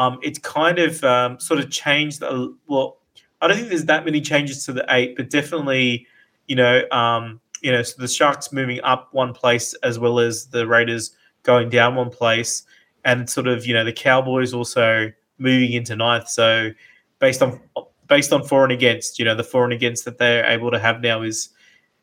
Um, 0.00 0.18
it's 0.22 0.38
kind 0.38 0.78
of 0.78 1.04
um, 1.04 1.38
sort 1.38 1.60
of 1.60 1.70
changed. 1.70 2.22
A, 2.22 2.48
well, 2.66 2.98
I 3.40 3.48
don't 3.48 3.56
think 3.56 3.68
there's 3.68 3.84
that 3.84 4.04
many 4.04 4.20
changes 4.20 4.64
to 4.64 4.72
the 4.72 4.84
eight, 4.88 5.14
but 5.16 5.28
definitely, 5.28 6.06
you 6.46 6.56
know, 6.56 6.88
um, 6.90 7.40
you 7.60 7.70
know, 7.70 7.82
so 7.82 8.00
the 8.00 8.08
Sharks 8.08 8.52
moving 8.52 8.80
up 8.82 9.08
one 9.12 9.34
place 9.34 9.74
as 9.82 9.98
well 9.98 10.18
as 10.18 10.46
the 10.46 10.66
Raiders 10.66 11.14
going 11.42 11.68
down 11.68 11.96
one 11.96 12.10
place, 12.10 12.62
and 13.04 13.28
sort 13.28 13.46
of 13.46 13.66
you 13.66 13.74
know 13.74 13.84
the 13.84 13.92
Cowboys 13.92 14.54
also 14.54 15.12
moving 15.38 15.72
into 15.72 15.94
ninth. 15.96 16.28
So 16.28 16.70
based 17.18 17.42
on 17.42 17.60
based 18.08 18.32
on 18.32 18.42
for 18.44 18.64
and 18.64 18.72
against, 18.72 19.18
you 19.18 19.24
know, 19.24 19.34
the 19.34 19.44
for 19.44 19.64
and 19.64 19.72
against 19.72 20.04
that 20.06 20.18
they're 20.18 20.44
able 20.46 20.70
to 20.70 20.78
have 20.78 21.00
now 21.02 21.22
is 21.22 21.50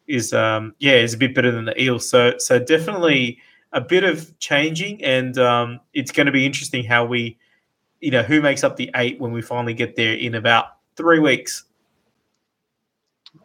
is 0.07 0.33
um 0.33 0.73
yeah 0.79 0.93
is 0.93 1.13
a 1.15 1.17
bit 1.17 1.33
better 1.33 1.51
than 1.51 1.65
the 1.65 1.81
Eels. 1.81 2.07
So 2.07 2.37
so 2.37 2.59
definitely 2.59 3.39
a 3.73 3.81
bit 3.81 4.03
of 4.03 4.37
changing, 4.39 5.03
and 5.03 5.37
um, 5.37 5.79
it's 5.93 6.11
going 6.11 6.25
to 6.27 6.31
be 6.31 6.45
interesting 6.45 6.83
how 6.83 7.05
we, 7.05 7.37
you 7.99 8.11
know, 8.11 8.23
who 8.23 8.41
makes 8.41 8.63
up 8.63 8.75
the 8.75 8.91
eight 8.95 9.19
when 9.19 9.31
we 9.31 9.41
finally 9.41 9.73
get 9.73 9.95
there 9.95 10.13
in 10.13 10.35
about 10.35 10.77
three 10.95 11.19
weeks. 11.19 11.63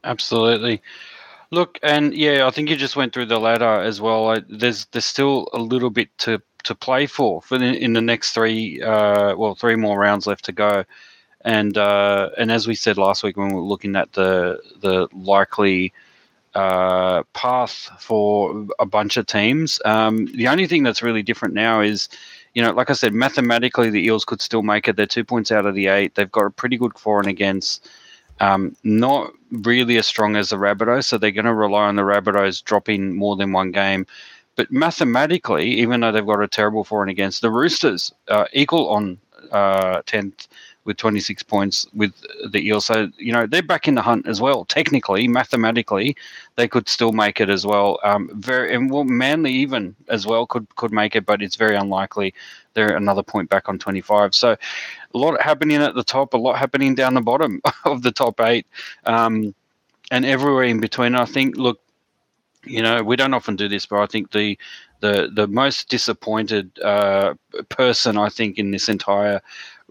Absolutely. 0.05 0.83
Look, 1.51 1.79
and 1.83 2.15
yeah, 2.15 2.47
I 2.47 2.51
think 2.51 2.71
you 2.71 2.77
just 2.77 2.97
went 2.97 3.13
through 3.13 3.27
the 3.27 3.39
ladder 3.39 3.81
as 3.83 4.01
well. 4.01 4.31
I, 4.31 4.41
there's 4.49 4.87
there's 4.87 5.05
still 5.05 5.49
a 5.53 5.59
little 5.59 5.91
bit 5.91 6.09
to 6.19 6.41
to 6.65 6.75
play 6.75 7.07
for 7.07 7.43
for 7.43 7.59
the, 7.59 7.77
in 7.77 7.93
the 7.93 8.01
next 8.01 8.33
three 8.33 8.81
uh, 8.83 9.37
well 9.37 9.55
three 9.55 9.77
more 9.77 9.99
rounds 9.99 10.27
left 10.27 10.45
to 10.47 10.53
go, 10.53 10.85
and 11.43 11.77
uh, 11.77 12.31
and 12.39 12.51
as 12.51 12.67
we 12.67 12.75
said 12.75 12.97
last 12.97 13.23
week 13.23 13.37
when 13.37 13.49
we 13.49 13.55
were 13.55 13.61
looking 13.61 13.97
at 13.97 14.13
the 14.15 14.61
the 14.81 15.09
likely 15.13 15.93
uh, 16.55 17.23
path 17.35 17.91
for 17.99 18.67
a 18.79 18.87
bunch 18.87 19.17
of 19.17 19.27
teams. 19.27 19.81
Um, 19.85 20.27
the 20.35 20.49
only 20.49 20.67
thing 20.67 20.83
that's 20.83 21.03
really 21.03 21.23
different 21.23 21.55
now 21.55 21.81
is, 21.81 22.09
you 22.55 22.63
know, 22.63 22.73
like 22.73 22.91
I 22.91 22.95
said, 22.95 23.15
mathematically 23.15 23.91
the 23.91 24.05
Eels 24.05 24.25
could 24.25 24.41
still 24.41 24.63
make 24.63 24.89
it. 24.89 24.97
They're 24.97 25.07
two 25.07 25.25
points 25.25 25.51
out 25.51 25.67
of 25.67 25.75
the 25.75 25.87
eight. 25.87 26.15
They've 26.15 26.31
got 26.31 26.47
a 26.47 26.51
pretty 26.51 26.77
good 26.77 26.99
for 26.99 27.19
and 27.19 27.29
against. 27.29 27.89
Um, 28.41 28.77
not 28.83 29.33
really 29.51 29.99
as 29.99 30.07
strong 30.07 30.37
as 30.37 30.51
the 30.51 30.57
Rabbitohs, 30.57 31.05
so 31.05 31.19
they're 31.19 31.31
going 31.31 31.45
to 31.45 31.55
rely 31.55 31.85
on 31.87 31.97
the 31.97 32.03
Rabbitohs 32.03 32.65
dropping 32.65 33.15
more 33.15 33.37
than 33.37 33.53
one 33.53 33.71
game. 33.71 34.07
But 34.57 34.71
mathematically, 34.71 35.67
even 35.67 36.01
though 36.01 36.13
they've 36.13 36.27
got 36.27 36.43
a 36.43 36.49
terrible 36.49 36.85
for 36.85 37.03
and 37.03 37.11
against, 37.11 37.41
the 37.41 37.51
Roosters 37.51 38.13
uh, 38.29 38.47
equal 38.53 38.89
on 38.89 39.19
uh, 39.51 40.03
10th 40.03 40.49
with 40.85 40.97
26 40.97 41.43
points 41.45 41.87
with 41.95 42.13
the 42.51 42.67
Eels. 42.67 42.87
So, 42.87 43.09
you 43.19 43.33
know, 43.33 43.47
they're 43.47 43.63
back 43.63 43.87
in 43.89 43.95
the 43.95 44.03
hunt 44.03 44.27
as 44.27 44.41
well. 44.41 44.65
Technically, 44.65 45.29
mathematically, 45.29 46.17
they 46.57 46.69
could 46.69 46.89
still 46.89 47.13
make 47.13 47.41
it 47.41 47.49
as 47.49 47.67
well. 47.67 47.99
Um, 48.05 48.31
very 48.35 48.75
and 48.75 48.91
well, 48.91 49.05
Manly 49.05 49.53
even 49.53 49.95
as 50.09 50.27
well 50.27 50.47
could 50.47 50.67
could 50.77 50.93
make 50.93 51.15
it, 51.17 51.27
but 51.27 51.43
it's 51.43 51.57
very 51.57 51.77
unlikely. 51.77 52.35
They're 52.75 52.97
another 52.97 53.23
point 53.23 53.51
back 53.51 53.69
on 53.69 53.79
25. 53.79 54.35
So, 54.35 54.53
a 55.15 55.19
lot 55.19 55.41
happening 55.41 55.79
at 55.83 55.95
the 55.95 56.05
top, 56.05 56.35
a 56.35 56.39
lot 56.39 56.59
happening 56.59 56.95
down 56.95 57.15
the 57.15 57.21
bottom 57.21 57.61
of 57.85 58.03
the 58.03 58.13
top 58.13 58.41
eight, 58.41 58.67
um, 59.05 59.55
and 60.11 60.25
everywhere 60.25 60.65
in 60.65 60.81
between. 60.81 61.15
I 61.15 61.25
think. 61.27 61.57
Look, 61.57 61.81
you 62.65 62.83
know, 62.83 63.03
we 63.03 63.17
don't 63.17 63.35
often 63.35 63.57
do 63.57 63.69
this, 63.69 63.87
but 63.87 64.01
I 64.01 64.07
think 64.07 64.33
the 64.33 64.59
the 65.01 65.31
the 65.35 65.49
most 65.49 65.89
disappointed 65.89 66.71
uh, 66.81 67.35
person 67.69 68.17
I 68.17 68.29
think 68.29 68.59
in 68.59 68.71
this 68.71 68.89
entire 68.89 69.41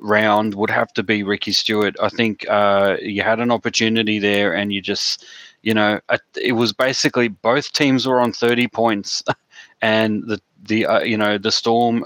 round 0.01 0.55
would 0.55 0.69
have 0.69 0.91
to 0.93 1.03
be 1.03 1.23
Ricky 1.23 1.53
Stuart. 1.53 1.95
I 2.01 2.09
think 2.09 2.45
uh, 2.49 2.97
you 3.01 3.21
had 3.21 3.39
an 3.39 3.51
opportunity 3.51 4.19
there, 4.19 4.53
and 4.53 4.73
you 4.73 4.81
just, 4.81 5.25
you 5.61 5.73
know, 5.73 5.99
it 6.41 6.53
was 6.53 6.73
basically 6.73 7.29
both 7.29 7.71
teams 7.71 8.07
were 8.07 8.19
on 8.19 8.33
thirty 8.33 8.67
points, 8.67 9.23
and 9.81 10.23
the 10.27 10.41
the 10.63 10.85
uh, 10.85 11.01
you 11.01 11.17
know 11.17 11.37
the 11.37 11.51
Storm 11.51 12.05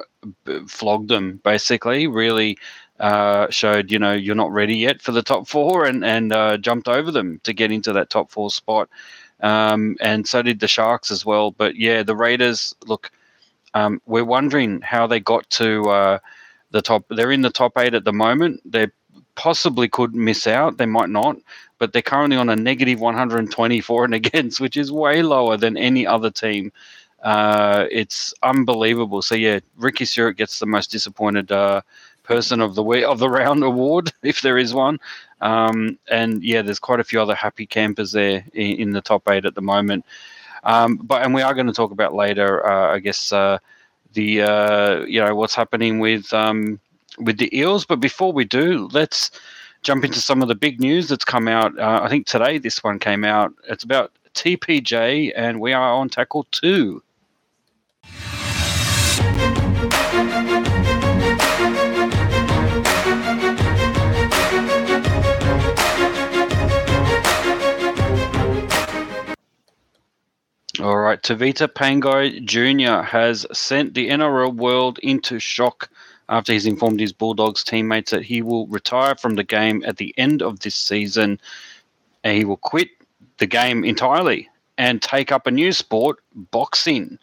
flogged 0.67 1.09
them 1.09 1.39
basically. 1.43 2.07
Really. 2.07 2.57
Uh, 2.97 3.49
showed 3.49 3.91
you 3.91 3.99
know 3.99 4.13
you're 4.13 4.33
not 4.33 4.53
ready 4.53 4.73
yet 4.77 5.01
for 5.01 5.11
the 5.11 5.21
top 5.21 5.49
four 5.49 5.83
and 5.83 6.05
and 6.05 6.31
uh, 6.31 6.55
jumped 6.55 6.87
over 6.87 7.11
them 7.11 7.41
to 7.43 7.51
get 7.51 7.69
into 7.69 7.91
that 7.91 8.09
top 8.09 8.31
four 8.31 8.49
spot, 8.49 8.87
um, 9.41 9.97
and 9.99 10.25
so 10.25 10.41
did 10.41 10.61
the 10.61 10.67
Sharks 10.69 11.11
as 11.11 11.25
well. 11.25 11.51
But 11.51 11.75
yeah, 11.75 12.03
the 12.03 12.15
Raiders 12.15 12.73
look. 12.85 13.11
Um, 13.73 14.01
we're 14.05 14.23
wondering 14.23 14.79
how 14.79 15.07
they 15.07 15.19
got 15.19 15.49
to 15.49 15.89
uh, 15.89 16.19
the 16.75 16.81
top. 16.81 17.05
They're 17.09 17.31
in 17.31 17.41
the 17.41 17.49
top 17.49 17.77
eight 17.77 17.93
at 17.93 18.03
the 18.03 18.13
moment. 18.13 18.61
They 18.69 18.87
possibly 19.35 19.87
could 19.87 20.13
miss 20.13 20.45
out. 20.45 20.77
They 20.77 20.85
might 20.85 21.09
not, 21.09 21.37
but 21.79 21.93
they're 21.93 22.01
currently 22.01 22.37
on 22.37 22.49
a 22.49 22.55
negative 22.55 22.99
124 22.99 24.05
and 24.05 24.13
against, 24.21 24.59
which 24.59 24.77
is 24.77 24.91
way 24.91 25.23
lower 25.23 25.57
than 25.57 25.77
any 25.77 26.05
other 26.05 26.29
team. 26.29 26.71
Uh, 27.23 27.85
it's 27.89 28.33
unbelievable. 28.43 29.21
So 29.21 29.35
yeah, 29.35 29.59
Ricky 29.77 30.05
Stuart 30.05 30.33
gets 30.33 30.59
the 30.59 30.65
most 30.65 30.91
disappointed 30.91 31.51
uh, 31.51 31.81
person 32.23 32.61
of 32.61 32.75
the 32.75 32.83
week 32.83 33.05
of 33.05 33.19
the 33.19 33.29
round 33.41 33.63
award, 33.63 34.11
if 34.21 34.41
there 34.41 34.57
is 34.57 34.73
one. 34.73 34.99
Um, 35.41 35.97
and 36.09 36.43
yeah, 36.43 36.61
there's 36.61 36.79
quite 36.79 36.99
a 36.99 37.05
few 37.05 37.21
other 37.21 37.35
happy 37.35 37.65
campers 37.65 38.11
there 38.11 38.45
in, 38.53 38.77
in 38.77 38.91
the 38.91 39.01
top 39.01 39.27
eight 39.29 39.45
at 39.45 39.55
the 39.55 39.61
moment. 39.61 40.05
Um, 40.63 40.97
but 40.97 41.23
and 41.23 41.33
we 41.33 41.41
are 41.41 41.53
going 41.53 41.67
to 41.67 41.73
talk 41.73 41.91
about 41.91 42.13
later, 42.13 42.65
uh, 42.67 42.93
I 42.95 42.99
guess, 42.99 43.31
uh, 43.31 43.59
the 44.15 44.41
uh, 44.43 45.01
you 45.05 45.23
know 45.23 45.35
what's 45.35 45.55
happening 45.55 45.99
with 45.99 46.33
um, 46.33 46.79
with 47.19 47.37
the 47.37 47.55
eels. 47.57 47.85
But 47.85 48.01
before 48.01 48.33
we 48.33 48.45
do, 48.45 48.89
let's 48.93 49.31
jump 49.83 50.03
into 50.03 50.19
some 50.19 50.41
of 50.41 50.49
the 50.49 50.55
big 50.55 50.81
news 50.81 51.09
that's 51.09 51.25
come 51.25 51.47
out. 51.47 51.77
Uh, 51.79 52.01
I 52.03 52.09
think 52.09 52.27
today 52.27 52.57
this 52.57 52.83
one 52.83 52.99
came 52.99 53.23
out. 53.23 53.53
It's 53.69 53.83
about 53.83 54.11
TPJ, 54.35 55.33
and 55.35 55.61
we 55.61 55.73
are 55.73 55.93
on 55.93 56.09
tackle 56.09 56.47
two. 56.51 57.03
All 70.79 70.97
right, 70.97 71.21
Tevita 71.21 71.67
Pangai 71.67 72.43
Jr. 72.43 73.03
has 73.03 73.45
sent 73.53 73.93
the 73.93 74.09
NRL 74.09 74.55
world 74.55 74.99
into 74.99 75.39
shock 75.39 75.89
after 76.27 76.53
he's 76.53 76.65
informed 76.65 76.99
his 76.99 77.13
Bulldogs 77.13 77.63
teammates 77.63 78.11
that 78.11 78.23
he 78.23 78.41
will 78.41 78.67
retire 78.67 79.15
from 79.15 79.35
the 79.35 79.43
game 79.43 79.83
at 79.85 79.97
the 79.97 80.13
end 80.17 80.41
of 80.41 80.59
this 80.59 80.75
season. 80.75 81.39
And 82.23 82.37
he 82.37 82.45
will 82.45 82.57
quit 82.57 82.89
the 83.37 83.45
game 83.45 83.85
entirely 83.85 84.49
and 84.77 85.01
take 85.01 85.31
up 85.31 85.47
a 85.47 85.51
new 85.51 85.71
sport, 85.71 86.17
boxing. 86.33 87.19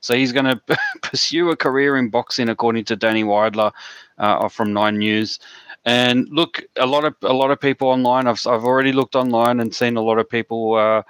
So 0.00 0.14
he's 0.14 0.32
going 0.32 0.46
to 0.68 0.78
pursue 1.02 1.50
a 1.50 1.56
career 1.56 1.96
in 1.96 2.08
boxing, 2.08 2.48
according 2.48 2.84
to 2.86 2.96
Danny 2.96 3.24
Weidler 3.24 3.72
uh, 4.18 4.48
from 4.48 4.72
Nine 4.72 4.98
News. 4.98 5.38
And 5.84 6.28
look, 6.30 6.64
a 6.76 6.86
lot 6.86 7.04
of 7.04 7.14
a 7.22 7.32
lot 7.32 7.52
of 7.52 7.60
people 7.60 7.88
online. 7.88 8.26
I've 8.26 8.44
I've 8.44 8.64
already 8.64 8.92
looked 8.92 9.14
online 9.14 9.60
and 9.60 9.72
seen 9.72 9.96
a 9.96 10.02
lot 10.02 10.18
of 10.18 10.28
people. 10.28 10.74
Uh, 10.74 11.02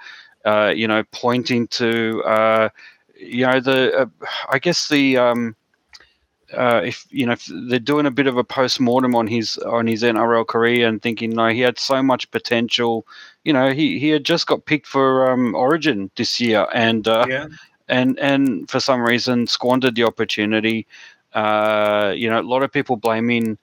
uh, 0.47 0.69
you 0.69 0.87
know, 0.87 1.03
pointing 1.11 1.67
to, 1.67 2.23
uh, 2.23 2.69
you 3.19 3.45
know, 3.45 3.59
the, 3.59 3.97
uh, 3.97 4.05
I 4.49 4.59
guess 4.59 4.87
the, 4.87 5.17
um, 5.17 5.55
uh, 6.53 6.81
if 6.85 7.05
you 7.09 7.25
know, 7.25 7.33
if 7.33 7.45
they're 7.67 7.79
doing 7.79 8.05
a 8.05 8.11
bit 8.11 8.27
of 8.27 8.37
a 8.37 8.43
post 8.43 8.79
mortem 8.79 9.13
on 9.15 9.27
his 9.27 9.57
on 9.57 9.85
his 9.85 10.01
NRL 10.03 10.47
career 10.47 10.87
and 10.87 11.01
thinking, 11.01 11.31
no, 11.31 11.49
he 11.49 11.59
had 11.59 11.77
so 11.77 12.01
much 12.01 12.31
potential. 12.31 13.05
You 13.43 13.51
know, 13.51 13.73
he, 13.73 13.99
he 13.99 14.07
had 14.07 14.23
just 14.23 14.47
got 14.47 14.65
picked 14.65 14.87
for 14.87 15.29
um, 15.29 15.53
Origin 15.55 16.09
this 16.15 16.39
year, 16.39 16.65
and 16.73 17.05
uh, 17.05 17.25
yeah. 17.27 17.47
and 17.89 18.17
and 18.19 18.69
for 18.69 18.79
some 18.79 19.01
reason 19.01 19.47
squandered 19.47 19.95
the 19.95 20.05
opportunity. 20.05 20.87
Uh, 21.33 22.13
you 22.15 22.29
know, 22.29 22.39
a 22.39 22.41
lot 22.53 22.63
of 22.63 22.71
people 22.71 22.95
blaming 22.95 23.57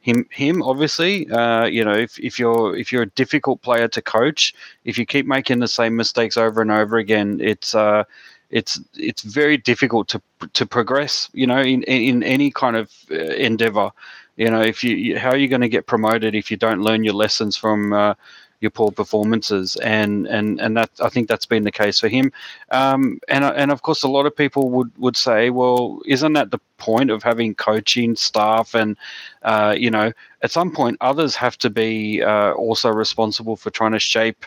him 0.00 0.26
him 0.30 0.62
obviously. 0.62 1.30
Uh, 1.30 1.64
you 1.66 1.84
know 1.84 1.94
if, 1.94 2.18
if 2.18 2.38
you're 2.38 2.76
if 2.76 2.90
you're 2.92 3.02
a 3.02 3.10
difficult 3.10 3.62
player 3.62 3.88
to 3.88 4.02
coach 4.02 4.54
if 4.84 4.98
you 4.98 5.06
keep 5.06 5.26
making 5.26 5.60
the 5.60 5.68
same 5.68 5.94
mistakes 5.96 6.36
over 6.36 6.62
and 6.62 6.70
over 6.70 6.96
again 6.96 7.38
it's 7.40 7.74
uh, 7.74 8.04
it's 8.50 8.80
it's 8.94 9.22
very 9.22 9.56
difficult 9.56 10.08
to 10.08 10.20
to 10.54 10.66
progress 10.66 11.28
you 11.32 11.46
know 11.46 11.60
in 11.60 11.82
in 11.84 12.22
any 12.22 12.50
kind 12.50 12.76
of 12.76 12.90
uh, 13.10 13.14
endeavor. 13.14 13.90
You 14.36 14.50
know 14.50 14.62
if 14.62 14.82
you 14.82 15.18
how 15.18 15.30
are 15.30 15.36
you 15.36 15.48
going 15.48 15.60
to 15.60 15.68
get 15.68 15.86
promoted 15.86 16.34
if 16.34 16.50
you 16.50 16.56
don't 16.56 16.80
learn 16.80 17.04
your 17.04 17.14
lessons 17.14 17.56
from 17.56 17.92
uh, 17.92 18.14
your 18.60 18.70
poor 18.70 18.90
performances, 18.90 19.76
and 19.76 20.26
and 20.26 20.60
and 20.60 20.76
that 20.76 20.90
I 21.02 21.08
think 21.08 21.28
that's 21.28 21.46
been 21.46 21.64
the 21.64 21.72
case 21.72 21.98
for 21.98 22.08
him. 22.08 22.32
Um, 22.70 23.20
and 23.28 23.44
and 23.44 23.70
of 23.70 23.82
course, 23.82 24.02
a 24.02 24.08
lot 24.08 24.26
of 24.26 24.36
people 24.36 24.70
would 24.70 24.90
would 24.98 25.16
say, 25.16 25.50
well, 25.50 26.00
isn't 26.06 26.34
that 26.34 26.50
the 26.50 26.58
point 26.78 27.10
of 27.10 27.22
having 27.22 27.54
coaching 27.54 28.16
staff? 28.16 28.74
And 28.74 28.96
uh, 29.42 29.74
you 29.76 29.90
know, 29.90 30.12
at 30.42 30.50
some 30.50 30.70
point, 30.70 30.98
others 31.00 31.34
have 31.36 31.56
to 31.58 31.70
be 31.70 32.22
uh, 32.22 32.52
also 32.52 32.90
responsible 32.90 33.56
for 33.56 33.70
trying 33.70 33.92
to 33.92 33.98
shape 33.98 34.44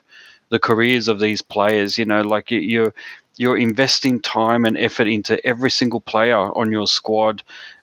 the 0.49 0.59
careers 0.59 1.07
of 1.07 1.19
these 1.19 1.41
players. 1.41 1.97
You 1.97 2.05
know, 2.05 2.21
like 2.21 2.51
you, 2.51 2.59
you're 2.59 2.93
you're 3.37 3.57
investing 3.57 4.19
time 4.19 4.63
and 4.65 4.77
effort 4.77 5.07
into 5.07 5.43
every 5.45 5.71
single 5.71 6.01
player 6.01 6.37
on 6.37 6.71
your 6.71 6.87
squad. 6.87 7.41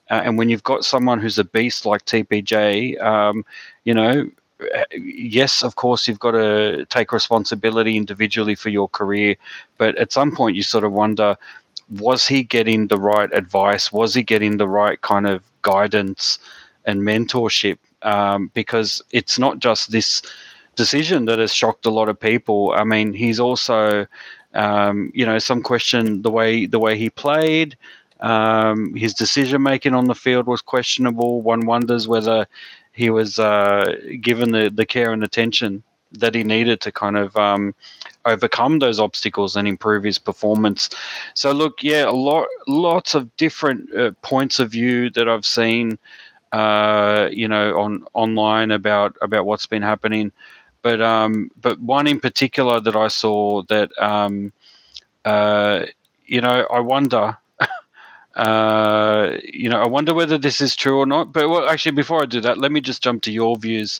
Uh, 0.09 0.21
and 0.25 0.37
when 0.37 0.49
you've 0.49 0.63
got 0.63 0.83
someone 0.83 1.19
who's 1.19 1.37
a 1.37 1.43
beast 1.43 1.85
like 1.85 2.05
TPJ, 2.05 3.01
um, 3.01 3.45
you 3.85 3.93
know, 3.93 4.29
yes, 4.93 5.63
of 5.63 5.75
course, 5.75 6.07
you've 6.07 6.19
got 6.19 6.31
to 6.31 6.85
take 6.85 7.11
responsibility 7.11 7.97
individually 7.97 8.55
for 8.55 8.69
your 8.69 8.87
career. 8.89 9.35
But 9.77 9.95
at 9.97 10.11
some 10.11 10.35
point, 10.35 10.55
you 10.55 10.63
sort 10.63 10.83
of 10.83 10.91
wonder 10.91 11.37
was 11.99 12.25
he 12.25 12.43
getting 12.43 12.87
the 12.87 12.97
right 12.97 13.29
advice? 13.33 13.91
Was 13.91 14.13
he 14.13 14.23
getting 14.23 14.57
the 14.57 14.67
right 14.67 15.01
kind 15.01 15.27
of 15.27 15.43
guidance 15.61 16.39
and 16.85 17.01
mentorship? 17.01 17.77
Um, 18.03 18.49
because 18.53 19.01
it's 19.11 19.37
not 19.37 19.59
just 19.59 19.91
this 19.91 20.21
decision 20.75 21.25
that 21.25 21.39
has 21.39 21.53
shocked 21.53 21.85
a 21.85 21.91
lot 21.91 22.09
of 22.09 22.19
people. 22.19 22.73
I 22.75 22.83
mean, 22.83 23.13
he's 23.13 23.39
also, 23.39 24.07
um, 24.53 25.11
you 25.13 25.25
know, 25.25 25.37
some 25.37 25.61
question 25.61 26.21
the 26.21 26.31
way 26.31 26.65
the 26.65 26.79
way 26.79 26.97
he 26.97 27.09
played. 27.09 27.77
Um, 28.21 28.95
his 28.95 29.13
decision 29.13 29.63
making 29.63 29.95
on 29.95 30.05
the 30.05 30.15
field 30.15 30.47
was 30.47 30.61
questionable. 30.61 31.41
One 31.41 31.65
wonders 31.65 32.07
whether 32.07 32.47
he 32.91 33.09
was 33.09 33.39
uh, 33.39 33.95
given 34.21 34.51
the, 34.51 34.69
the 34.69 34.85
care 34.85 35.11
and 35.13 35.23
attention 35.23 35.83
that 36.13 36.35
he 36.35 36.43
needed 36.43 36.81
to 36.81 36.91
kind 36.91 37.17
of 37.17 37.35
um, 37.37 37.73
overcome 38.25 38.79
those 38.79 38.99
obstacles 38.99 39.55
and 39.55 39.67
improve 39.67 40.03
his 40.03 40.17
performance. 40.17 40.89
So 41.33 41.51
look, 41.51 41.81
yeah, 41.81 42.09
a 42.09 42.11
lot, 42.11 42.47
lots 42.67 43.15
of 43.15 43.35
different 43.37 43.93
uh, 43.95 44.11
points 44.21 44.59
of 44.59 44.71
view 44.71 45.09
that 45.11 45.29
I've 45.29 45.45
seen, 45.45 45.97
uh, 46.51 47.29
you 47.31 47.47
know, 47.47 47.79
on 47.79 48.05
online 48.13 48.71
about 48.71 49.15
about 49.21 49.45
what's 49.45 49.65
been 49.65 49.81
happening, 49.81 50.33
but 50.81 51.01
um, 51.01 51.49
but 51.61 51.79
one 51.79 52.07
in 52.07 52.19
particular 52.19 52.81
that 52.81 52.95
I 52.95 53.07
saw 53.07 53.61
that 53.63 53.89
um, 53.97 54.51
uh, 55.23 55.85
you 56.25 56.41
know, 56.41 56.67
I 56.71 56.79
wonder 56.79 57.37
uh, 58.35 59.37
you 59.43 59.69
know, 59.69 59.81
I 59.81 59.87
wonder 59.87 60.13
whether 60.13 60.37
this 60.37 60.61
is 60.61 60.75
true 60.75 60.99
or 60.99 61.05
not. 61.05 61.33
But 61.33 61.49
well, 61.49 61.67
actually, 61.67 61.93
before 61.93 62.21
I 62.21 62.25
do 62.25 62.41
that, 62.41 62.57
let 62.57 62.71
me 62.71 62.81
just 62.81 63.03
jump 63.03 63.23
to 63.23 63.31
your 63.31 63.57
views. 63.57 63.99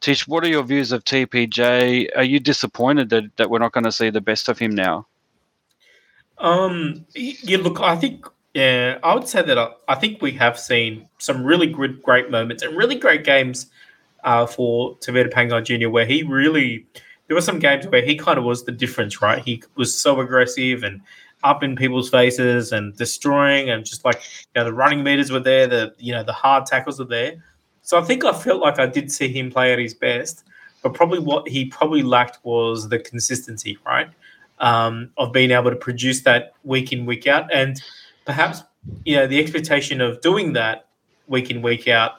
Tish, 0.00 0.26
what 0.26 0.44
are 0.44 0.48
your 0.48 0.64
views 0.64 0.92
of 0.92 1.04
TPJ? 1.04 2.08
Are 2.16 2.24
you 2.24 2.40
disappointed 2.40 3.10
that, 3.10 3.36
that 3.36 3.50
we're 3.50 3.60
not 3.60 3.72
going 3.72 3.84
to 3.84 3.92
see 3.92 4.10
the 4.10 4.20
best 4.20 4.48
of 4.48 4.58
him 4.58 4.74
now? 4.74 5.06
Um, 6.38 7.06
yeah, 7.14 7.58
look, 7.58 7.80
I 7.80 7.94
think, 7.94 8.26
yeah, 8.52 8.98
I 9.04 9.14
would 9.14 9.28
say 9.28 9.42
that 9.42 9.56
I, 9.56 9.68
I 9.86 9.94
think 9.94 10.20
we 10.20 10.32
have 10.32 10.58
seen 10.58 11.08
some 11.18 11.44
really 11.44 11.68
good, 11.68 12.02
great 12.02 12.30
moments 12.32 12.64
and 12.64 12.76
really 12.76 12.96
great 12.96 13.24
games 13.24 13.70
uh, 14.24 14.46
for 14.46 14.96
Tevita 14.96 15.32
Pangai 15.32 15.64
Jr., 15.64 15.88
where 15.88 16.04
he 16.04 16.24
really, 16.24 16.84
there 17.28 17.36
were 17.36 17.40
some 17.40 17.60
games 17.60 17.86
where 17.86 18.02
he 18.02 18.16
kind 18.16 18.38
of 18.38 18.44
was 18.44 18.64
the 18.64 18.72
difference, 18.72 19.22
right? 19.22 19.42
He 19.44 19.62
was 19.76 19.96
so 19.96 20.20
aggressive 20.20 20.82
and 20.82 21.00
up 21.42 21.62
in 21.62 21.76
people's 21.76 22.08
faces 22.08 22.72
and 22.72 22.96
destroying 22.96 23.70
and 23.70 23.84
just 23.84 24.04
like 24.04 24.16
you 24.16 24.60
know 24.60 24.64
the 24.64 24.72
running 24.72 25.02
meters 25.02 25.30
were 25.30 25.40
there 25.40 25.66
the 25.66 25.94
you 25.98 26.12
know 26.12 26.22
the 26.22 26.32
hard 26.32 26.66
tackles 26.66 26.98
were 26.98 27.04
there. 27.04 27.42
So 27.82 27.98
i 27.98 28.02
think 28.02 28.24
i 28.24 28.32
felt 28.32 28.60
like 28.60 28.78
i 28.78 28.86
did 28.86 29.10
see 29.10 29.26
him 29.26 29.50
play 29.50 29.72
at 29.72 29.78
his 29.80 29.92
best 29.92 30.44
but 30.82 30.94
probably 30.94 31.20
what 31.20 31.48
he 31.48 31.64
probably 31.64 32.02
lacked 32.02 32.38
was 32.44 32.88
the 32.88 32.98
consistency 32.98 33.78
right 33.86 34.08
um, 34.62 35.10
of 35.16 35.32
being 35.32 35.50
able 35.50 35.70
to 35.70 35.76
produce 35.76 36.22
that 36.22 36.54
week 36.64 36.92
in 36.92 37.06
week 37.06 37.26
out. 37.26 37.52
And 37.52 37.80
perhaps 38.24 38.62
you 39.04 39.16
know 39.16 39.26
the 39.26 39.38
expectation 39.38 40.00
of 40.00 40.20
doing 40.20 40.52
that 40.54 40.88
week 41.28 41.50
in 41.50 41.62
week 41.62 41.86
out 41.88 42.12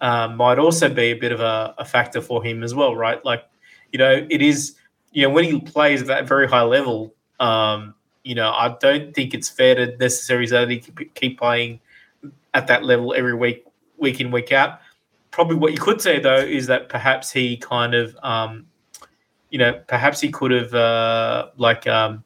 um, 0.00 0.36
might 0.36 0.58
also 0.58 0.88
be 0.88 1.04
a 1.04 1.14
bit 1.14 1.32
of 1.32 1.40
a, 1.40 1.74
a 1.78 1.84
factor 1.84 2.20
for 2.20 2.44
him 2.44 2.62
as 2.62 2.74
well 2.74 2.94
right? 2.94 3.24
Like 3.24 3.44
you 3.92 3.98
know 3.98 4.26
it 4.28 4.42
is 4.42 4.74
you 5.12 5.22
know 5.22 5.30
when 5.30 5.44
he 5.44 5.60
plays 5.60 6.02
at 6.02 6.08
that 6.08 6.28
very 6.28 6.48
high 6.48 6.62
level 6.62 7.14
um, 7.40 7.94
you 8.24 8.34
know, 8.34 8.50
I 8.50 8.76
don't 8.80 9.14
think 9.14 9.34
it's 9.34 9.48
fair 9.48 9.74
to 9.74 9.96
necessarily 9.96 10.46
say 10.46 10.64
that 10.64 10.70
he 10.70 11.06
keep 11.14 11.38
playing 11.38 11.80
at 12.54 12.66
that 12.66 12.84
level 12.84 13.14
every 13.14 13.34
week, 13.34 13.64
week 13.98 14.20
in, 14.20 14.30
week 14.30 14.50
out. 14.50 14.80
Probably 15.30 15.56
what 15.56 15.72
you 15.72 15.78
could 15.78 16.00
say 16.00 16.20
though 16.20 16.36
is 16.36 16.66
that 16.66 16.88
perhaps 16.88 17.30
he 17.30 17.56
kind 17.56 17.94
of, 17.94 18.16
um, 18.22 18.66
you 19.50 19.58
know, 19.58 19.80
perhaps 19.86 20.20
he 20.20 20.30
could 20.30 20.50
have, 20.50 20.74
uh, 20.74 21.48
like, 21.56 21.86
um, 21.86 22.24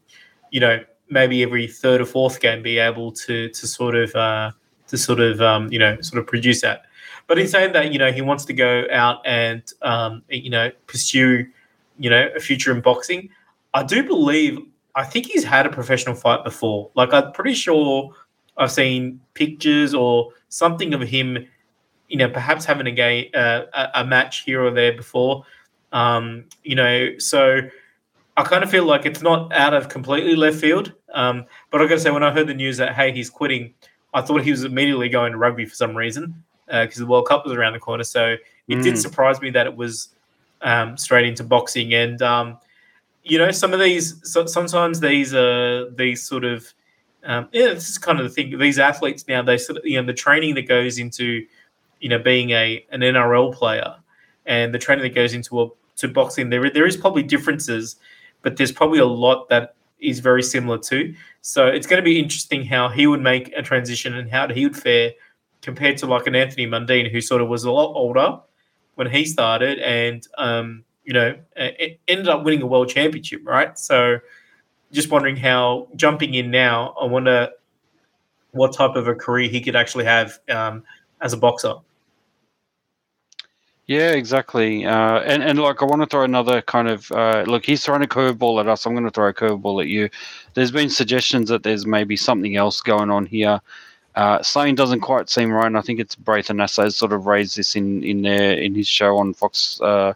you 0.50 0.60
know, 0.60 0.78
maybe 1.10 1.42
every 1.42 1.66
third 1.66 2.00
or 2.00 2.06
fourth 2.06 2.40
game 2.40 2.62
be 2.62 2.78
able 2.78 3.12
to 3.12 3.48
to 3.48 3.66
sort 3.66 3.94
of 3.94 4.14
uh, 4.14 4.50
to 4.88 4.96
sort 4.96 5.20
of 5.20 5.40
um, 5.40 5.70
you 5.72 5.78
know 5.78 6.00
sort 6.00 6.20
of 6.20 6.26
produce 6.26 6.60
that. 6.62 6.82
But 7.26 7.38
in 7.38 7.46
saying 7.46 7.72
that, 7.74 7.92
you 7.92 7.98
know, 7.98 8.10
he 8.10 8.22
wants 8.22 8.44
to 8.46 8.54
go 8.54 8.86
out 8.90 9.26
and 9.26 9.62
um, 9.82 10.22
you 10.28 10.50
know 10.50 10.70
pursue 10.86 11.46
you 11.98 12.10
know 12.10 12.28
a 12.34 12.40
future 12.40 12.72
in 12.72 12.80
boxing. 12.80 13.30
I 13.74 13.82
do 13.82 14.02
believe 14.02 14.58
I 14.98 15.04
think 15.04 15.26
he's 15.26 15.44
had 15.44 15.64
a 15.64 15.70
professional 15.70 16.16
fight 16.16 16.42
before. 16.42 16.90
Like 16.96 17.12
I'm 17.12 17.30
pretty 17.30 17.54
sure 17.54 18.12
I've 18.56 18.72
seen 18.72 19.20
pictures 19.34 19.94
or 19.94 20.32
something 20.48 20.92
of 20.92 21.00
him, 21.02 21.46
you 22.08 22.16
know, 22.16 22.28
perhaps 22.28 22.64
having 22.64 22.88
a 22.88 22.90
game, 22.90 23.30
uh, 23.32 23.62
a, 23.94 24.04
match 24.04 24.40
here 24.40 24.60
or 24.60 24.72
there 24.72 24.92
before. 24.92 25.44
Um, 25.92 26.46
you 26.64 26.74
know, 26.74 27.16
so 27.18 27.60
I 28.36 28.42
kind 28.42 28.64
of 28.64 28.72
feel 28.72 28.86
like 28.86 29.06
it's 29.06 29.22
not 29.22 29.52
out 29.52 29.72
of 29.72 29.88
completely 29.88 30.34
left 30.34 30.56
field. 30.56 30.92
Um, 31.14 31.46
but 31.70 31.80
I 31.80 31.84
got 31.84 31.94
to 31.94 32.00
say, 32.00 32.10
when 32.10 32.24
I 32.24 32.32
heard 32.32 32.48
the 32.48 32.54
news 32.54 32.76
that 32.78 32.92
hey, 32.96 33.12
he's 33.12 33.30
quitting, 33.30 33.72
I 34.14 34.20
thought 34.20 34.42
he 34.42 34.50
was 34.50 34.64
immediately 34.64 35.08
going 35.08 35.30
to 35.30 35.38
rugby 35.38 35.64
for 35.64 35.76
some 35.76 35.96
reason 35.96 36.42
because 36.66 36.98
uh, 36.98 37.04
the 37.04 37.06
World 37.06 37.28
Cup 37.28 37.44
was 37.44 37.54
around 37.54 37.74
the 37.74 37.78
corner. 37.78 38.02
So 38.02 38.34
it 38.66 38.78
mm. 38.78 38.82
did 38.82 38.98
surprise 38.98 39.40
me 39.40 39.50
that 39.50 39.68
it 39.68 39.76
was 39.76 40.08
um, 40.62 40.96
straight 40.96 41.26
into 41.26 41.44
boxing 41.44 41.94
and. 41.94 42.20
Um, 42.20 42.58
you 43.28 43.38
know, 43.38 43.50
some 43.50 43.72
of 43.72 43.80
these, 43.80 44.20
so, 44.30 44.46
sometimes 44.46 45.00
these 45.00 45.34
are 45.34 45.90
these 45.90 46.22
sort 46.22 46.44
of, 46.44 46.72
um, 47.24 47.48
yeah, 47.52 47.74
this 47.74 47.88
is 47.90 47.98
kind 47.98 48.18
of 48.18 48.24
the 48.24 48.30
thing. 48.30 48.58
These 48.58 48.78
athletes 48.78 49.26
now, 49.28 49.42
they 49.42 49.58
sort 49.58 49.78
of, 49.78 49.86
you 49.86 50.00
know, 50.00 50.06
the 50.06 50.14
training 50.14 50.54
that 50.54 50.68
goes 50.68 50.98
into, 50.98 51.44
you 52.00 52.08
know, 52.08 52.18
being 52.18 52.50
a 52.50 52.84
an 52.90 53.00
NRL 53.00 53.52
player, 53.52 53.96
and 54.46 54.72
the 54.72 54.78
training 54.78 55.02
that 55.02 55.14
goes 55.14 55.34
into 55.34 55.60
a 55.60 55.68
to 55.96 56.08
boxing, 56.08 56.48
there 56.48 56.70
there 56.70 56.86
is 56.86 56.96
probably 56.96 57.22
differences, 57.22 57.96
but 58.42 58.56
there's 58.56 58.72
probably 58.72 59.00
a 59.00 59.04
lot 59.04 59.48
that 59.48 59.74
is 60.00 60.20
very 60.20 60.42
similar 60.42 60.78
too. 60.78 61.14
So 61.42 61.66
it's 61.66 61.86
going 61.86 61.98
to 61.98 62.04
be 62.04 62.18
interesting 62.18 62.64
how 62.64 62.88
he 62.88 63.06
would 63.06 63.20
make 63.20 63.52
a 63.56 63.62
transition 63.62 64.14
and 64.14 64.30
how 64.30 64.48
he 64.48 64.64
would 64.64 64.76
fare 64.76 65.12
compared 65.60 65.98
to 65.98 66.06
like 66.06 66.26
an 66.28 66.36
Anthony 66.36 66.66
Mundine, 66.66 67.10
who 67.10 67.20
sort 67.20 67.42
of 67.42 67.48
was 67.48 67.64
a 67.64 67.72
lot 67.72 67.92
older 67.94 68.38
when 68.94 69.10
he 69.10 69.24
started, 69.24 69.80
and 69.80 70.26
um, 70.38 70.84
you 71.08 71.14
know, 71.14 71.34
it 71.56 71.98
ended 72.06 72.28
up 72.28 72.44
winning 72.44 72.60
a 72.60 72.66
world 72.66 72.90
championship, 72.90 73.40
right? 73.42 73.78
So 73.78 74.18
just 74.92 75.10
wondering 75.10 75.36
how 75.36 75.88
jumping 75.96 76.34
in 76.34 76.50
now, 76.50 76.94
I 77.00 77.06
wonder 77.06 77.48
what 78.50 78.74
type 78.74 78.94
of 78.94 79.08
a 79.08 79.14
career 79.14 79.48
he 79.48 79.62
could 79.62 79.74
actually 79.74 80.04
have 80.04 80.38
um, 80.50 80.84
as 81.22 81.32
a 81.32 81.38
boxer. 81.38 81.76
Yeah, 83.86 84.10
exactly. 84.10 84.84
Uh, 84.84 85.20
and 85.20 85.42
and 85.42 85.58
like 85.58 85.80
I 85.80 85.86
want 85.86 86.02
to 86.02 86.06
throw 86.06 86.24
another 86.24 86.60
kind 86.60 86.88
of 86.88 87.10
uh, 87.10 87.44
look. 87.46 87.64
He's 87.64 87.82
throwing 87.82 88.02
a 88.02 88.06
curveball 88.06 88.60
at 88.60 88.68
us. 88.68 88.84
I'm 88.84 88.92
going 88.92 89.04
to 89.04 89.10
throw 89.10 89.28
a 89.28 89.32
curveball 89.32 89.80
at 89.80 89.88
you. 89.88 90.10
There's 90.52 90.70
been 90.70 90.90
suggestions 90.90 91.48
that 91.48 91.62
there's 91.62 91.86
maybe 91.86 92.18
something 92.18 92.54
else 92.54 92.82
going 92.82 93.10
on 93.10 93.24
here. 93.24 93.62
Uh, 94.18 94.42
doesn't 94.74 95.00
quite 95.00 95.30
seem 95.30 95.52
right, 95.52 95.66
and 95.66 95.78
I 95.78 95.80
think 95.80 96.00
it's 96.00 96.16
Braith 96.16 96.48
Anasta 96.48 96.92
sort 96.92 97.12
of 97.12 97.26
raised 97.26 97.56
this 97.56 97.76
in 97.76 98.02
in 98.02 98.22
their 98.22 98.58
in 98.58 98.74
his 98.74 98.88
show 98.88 99.16
on 99.16 99.32
Fox 99.32 99.80
uh, 99.80 100.12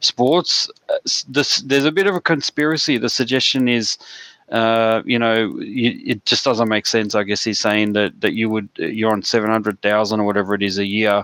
Sports. 0.00 0.70
Uh, 0.88 0.96
this, 1.28 1.58
there's 1.58 1.84
a 1.84 1.92
bit 1.92 2.06
of 2.06 2.14
a 2.14 2.20
conspiracy. 2.20 2.96
The 2.96 3.10
suggestion 3.10 3.68
is, 3.68 3.98
uh, 4.50 5.02
you 5.04 5.18
know, 5.18 5.52
it 5.60 6.24
just 6.24 6.46
doesn't 6.46 6.70
make 6.70 6.86
sense. 6.86 7.14
I 7.14 7.24
guess 7.24 7.44
he's 7.44 7.60
saying 7.60 7.92
that 7.92 8.18
that 8.22 8.32
you 8.32 8.48
would 8.48 8.70
you're 8.76 9.12
on 9.12 9.22
seven 9.22 9.50
hundred 9.50 9.82
thousand 9.82 10.20
or 10.20 10.24
whatever 10.24 10.54
it 10.54 10.62
is 10.62 10.78
a 10.78 10.86
year, 10.86 11.22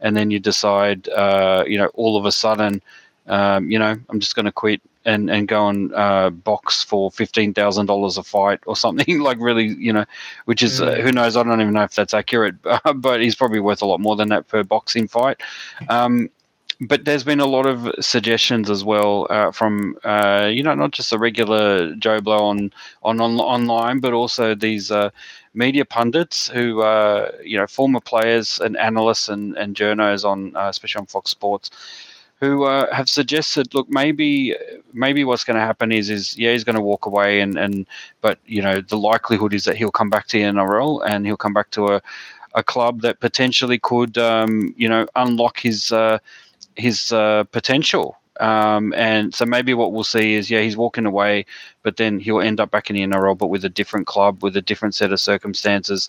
and 0.00 0.14
then 0.14 0.30
you 0.30 0.38
decide, 0.38 1.08
uh, 1.08 1.64
you 1.66 1.78
know, 1.78 1.88
all 1.94 2.18
of 2.18 2.26
a 2.26 2.32
sudden, 2.32 2.82
um, 3.30 3.70
you 3.70 3.78
know, 3.78 3.96
I'm 4.08 4.20
just 4.20 4.34
going 4.34 4.46
to 4.46 4.52
quit 4.52 4.82
and 5.04 5.30
and 5.30 5.46
go 5.48 5.68
and 5.68 5.94
uh, 5.94 6.30
box 6.30 6.82
for 6.82 7.10
fifteen 7.12 7.54
thousand 7.54 7.86
dollars 7.86 8.18
a 8.18 8.24
fight 8.24 8.58
or 8.66 8.76
something 8.76 9.20
like 9.28 9.38
really, 9.40 9.66
you 9.66 9.92
know, 9.92 10.04
which 10.44 10.62
is 10.62 10.80
uh, 10.80 10.86
mm. 10.86 10.98
uh, 10.98 11.02
who 11.02 11.12
knows? 11.12 11.36
I 11.36 11.44
don't 11.44 11.60
even 11.60 11.72
know 11.72 11.84
if 11.84 11.94
that's 11.94 12.12
accurate, 12.12 12.56
but 12.96 13.20
he's 13.20 13.36
probably 13.36 13.60
worth 13.60 13.82
a 13.82 13.86
lot 13.86 14.00
more 14.00 14.16
than 14.16 14.28
that 14.30 14.48
per 14.48 14.64
boxing 14.64 15.06
fight. 15.06 15.40
Um, 15.88 16.28
but 16.80 17.04
there's 17.04 17.24
been 17.24 17.40
a 17.40 17.46
lot 17.46 17.66
of 17.66 17.92
suggestions 18.04 18.68
as 18.68 18.82
well 18.82 19.28
uh, 19.30 19.52
from 19.52 19.96
uh, 20.02 20.50
you 20.52 20.64
know 20.64 20.74
not 20.74 20.90
just 20.90 21.10
the 21.10 21.18
regular 21.18 21.94
Joe 21.94 22.20
Blow 22.20 22.44
on 22.44 22.72
on, 23.04 23.20
on 23.20 23.38
online, 23.38 24.00
but 24.00 24.12
also 24.12 24.56
these 24.56 24.90
uh, 24.90 25.10
media 25.54 25.84
pundits 25.84 26.48
who 26.48 26.82
uh, 26.82 27.30
you 27.44 27.56
know 27.56 27.68
former 27.68 28.00
players 28.00 28.58
and 28.58 28.76
analysts 28.76 29.28
and 29.28 29.56
and 29.56 29.76
journos 29.76 30.24
on 30.24 30.52
especially 30.56 30.98
on 30.98 31.06
Fox 31.06 31.30
Sports 31.30 31.70
who 32.40 32.64
uh, 32.64 32.92
have 32.94 33.08
suggested, 33.08 33.74
look, 33.74 33.88
maybe 33.90 34.56
maybe 34.92 35.24
what's 35.24 35.44
going 35.44 35.56
to 35.56 35.64
happen 35.64 35.92
is 35.92 36.08
is 36.08 36.36
yeah, 36.38 36.52
he's 36.52 36.64
going 36.64 36.76
to 36.76 36.82
walk 36.82 37.06
away, 37.06 37.40
and 37.40 37.58
and 37.58 37.86
but 38.22 38.38
you 38.46 38.62
know 38.62 38.80
the 38.80 38.96
likelihood 38.96 39.52
is 39.52 39.64
that 39.64 39.76
he'll 39.76 39.90
come 39.90 40.10
back 40.10 40.26
to 40.28 40.38
NRL 40.38 41.06
and 41.06 41.26
he'll 41.26 41.36
come 41.36 41.54
back 41.54 41.70
to 41.72 41.88
a 41.88 42.02
a 42.54 42.62
club 42.62 43.02
that 43.02 43.20
potentially 43.20 43.78
could 43.78 44.18
um, 44.18 44.74
you 44.76 44.88
know 44.88 45.06
unlock 45.16 45.60
his 45.60 45.92
uh, 45.92 46.18
his 46.76 47.12
uh, 47.12 47.44
potential. 47.52 48.16
Um, 48.40 48.94
and 48.94 49.34
so 49.34 49.44
maybe 49.44 49.74
what 49.74 49.92
we'll 49.92 50.02
see 50.02 50.32
is, 50.32 50.50
yeah, 50.50 50.60
he's 50.62 50.76
walking 50.76 51.04
away, 51.04 51.44
but 51.82 51.98
then 51.98 52.18
he'll 52.18 52.40
end 52.40 52.58
up 52.58 52.70
back 52.70 52.88
in 52.88 52.96
the 52.96 53.02
NRL, 53.02 53.36
but 53.36 53.48
with 53.48 53.66
a 53.66 53.68
different 53.68 54.06
club, 54.06 54.42
with 54.42 54.56
a 54.56 54.62
different 54.62 54.94
set 54.94 55.12
of 55.12 55.20
circumstances. 55.20 56.08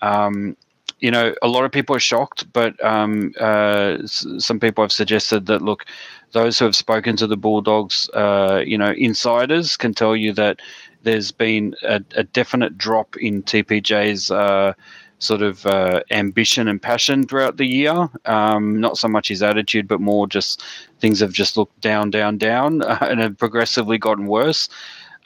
Um, 0.00 0.56
you 1.00 1.10
know, 1.10 1.34
a 1.42 1.48
lot 1.48 1.64
of 1.64 1.72
people 1.72 1.94
are 1.94 2.00
shocked, 2.00 2.50
but 2.52 2.82
um, 2.84 3.32
uh, 3.40 3.98
s- 4.02 4.26
some 4.38 4.58
people 4.58 4.82
have 4.82 4.92
suggested 4.92 5.46
that 5.46 5.62
look, 5.62 5.84
those 6.32 6.58
who 6.58 6.64
have 6.64 6.76
spoken 6.76 7.16
to 7.16 7.26
the 7.26 7.36
Bulldogs, 7.36 8.08
uh, 8.14 8.62
you 8.66 8.78
know, 8.78 8.92
insiders 8.92 9.76
can 9.76 9.92
tell 9.94 10.16
you 10.16 10.32
that 10.34 10.60
there's 11.02 11.30
been 11.32 11.74
a, 11.82 12.02
a 12.16 12.24
definite 12.24 12.76
drop 12.78 13.16
in 13.18 13.42
TPJ's 13.42 14.30
uh, 14.30 14.72
sort 15.18 15.42
of 15.42 15.64
uh, 15.66 16.02
ambition 16.10 16.66
and 16.68 16.80
passion 16.80 17.26
throughout 17.26 17.56
the 17.58 17.66
year. 17.66 18.08
Um, 18.24 18.80
not 18.80 18.98
so 18.98 19.08
much 19.08 19.28
his 19.28 19.42
attitude, 19.42 19.86
but 19.88 20.00
more 20.00 20.26
just 20.26 20.62
things 21.00 21.20
have 21.20 21.32
just 21.32 21.56
looked 21.56 21.80
down, 21.80 22.10
down, 22.10 22.38
down, 22.38 22.82
uh, 22.82 22.98
and 23.02 23.20
have 23.20 23.38
progressively 23.38 23.98
gotten 23.98 24.26
worse. 24.26 24.68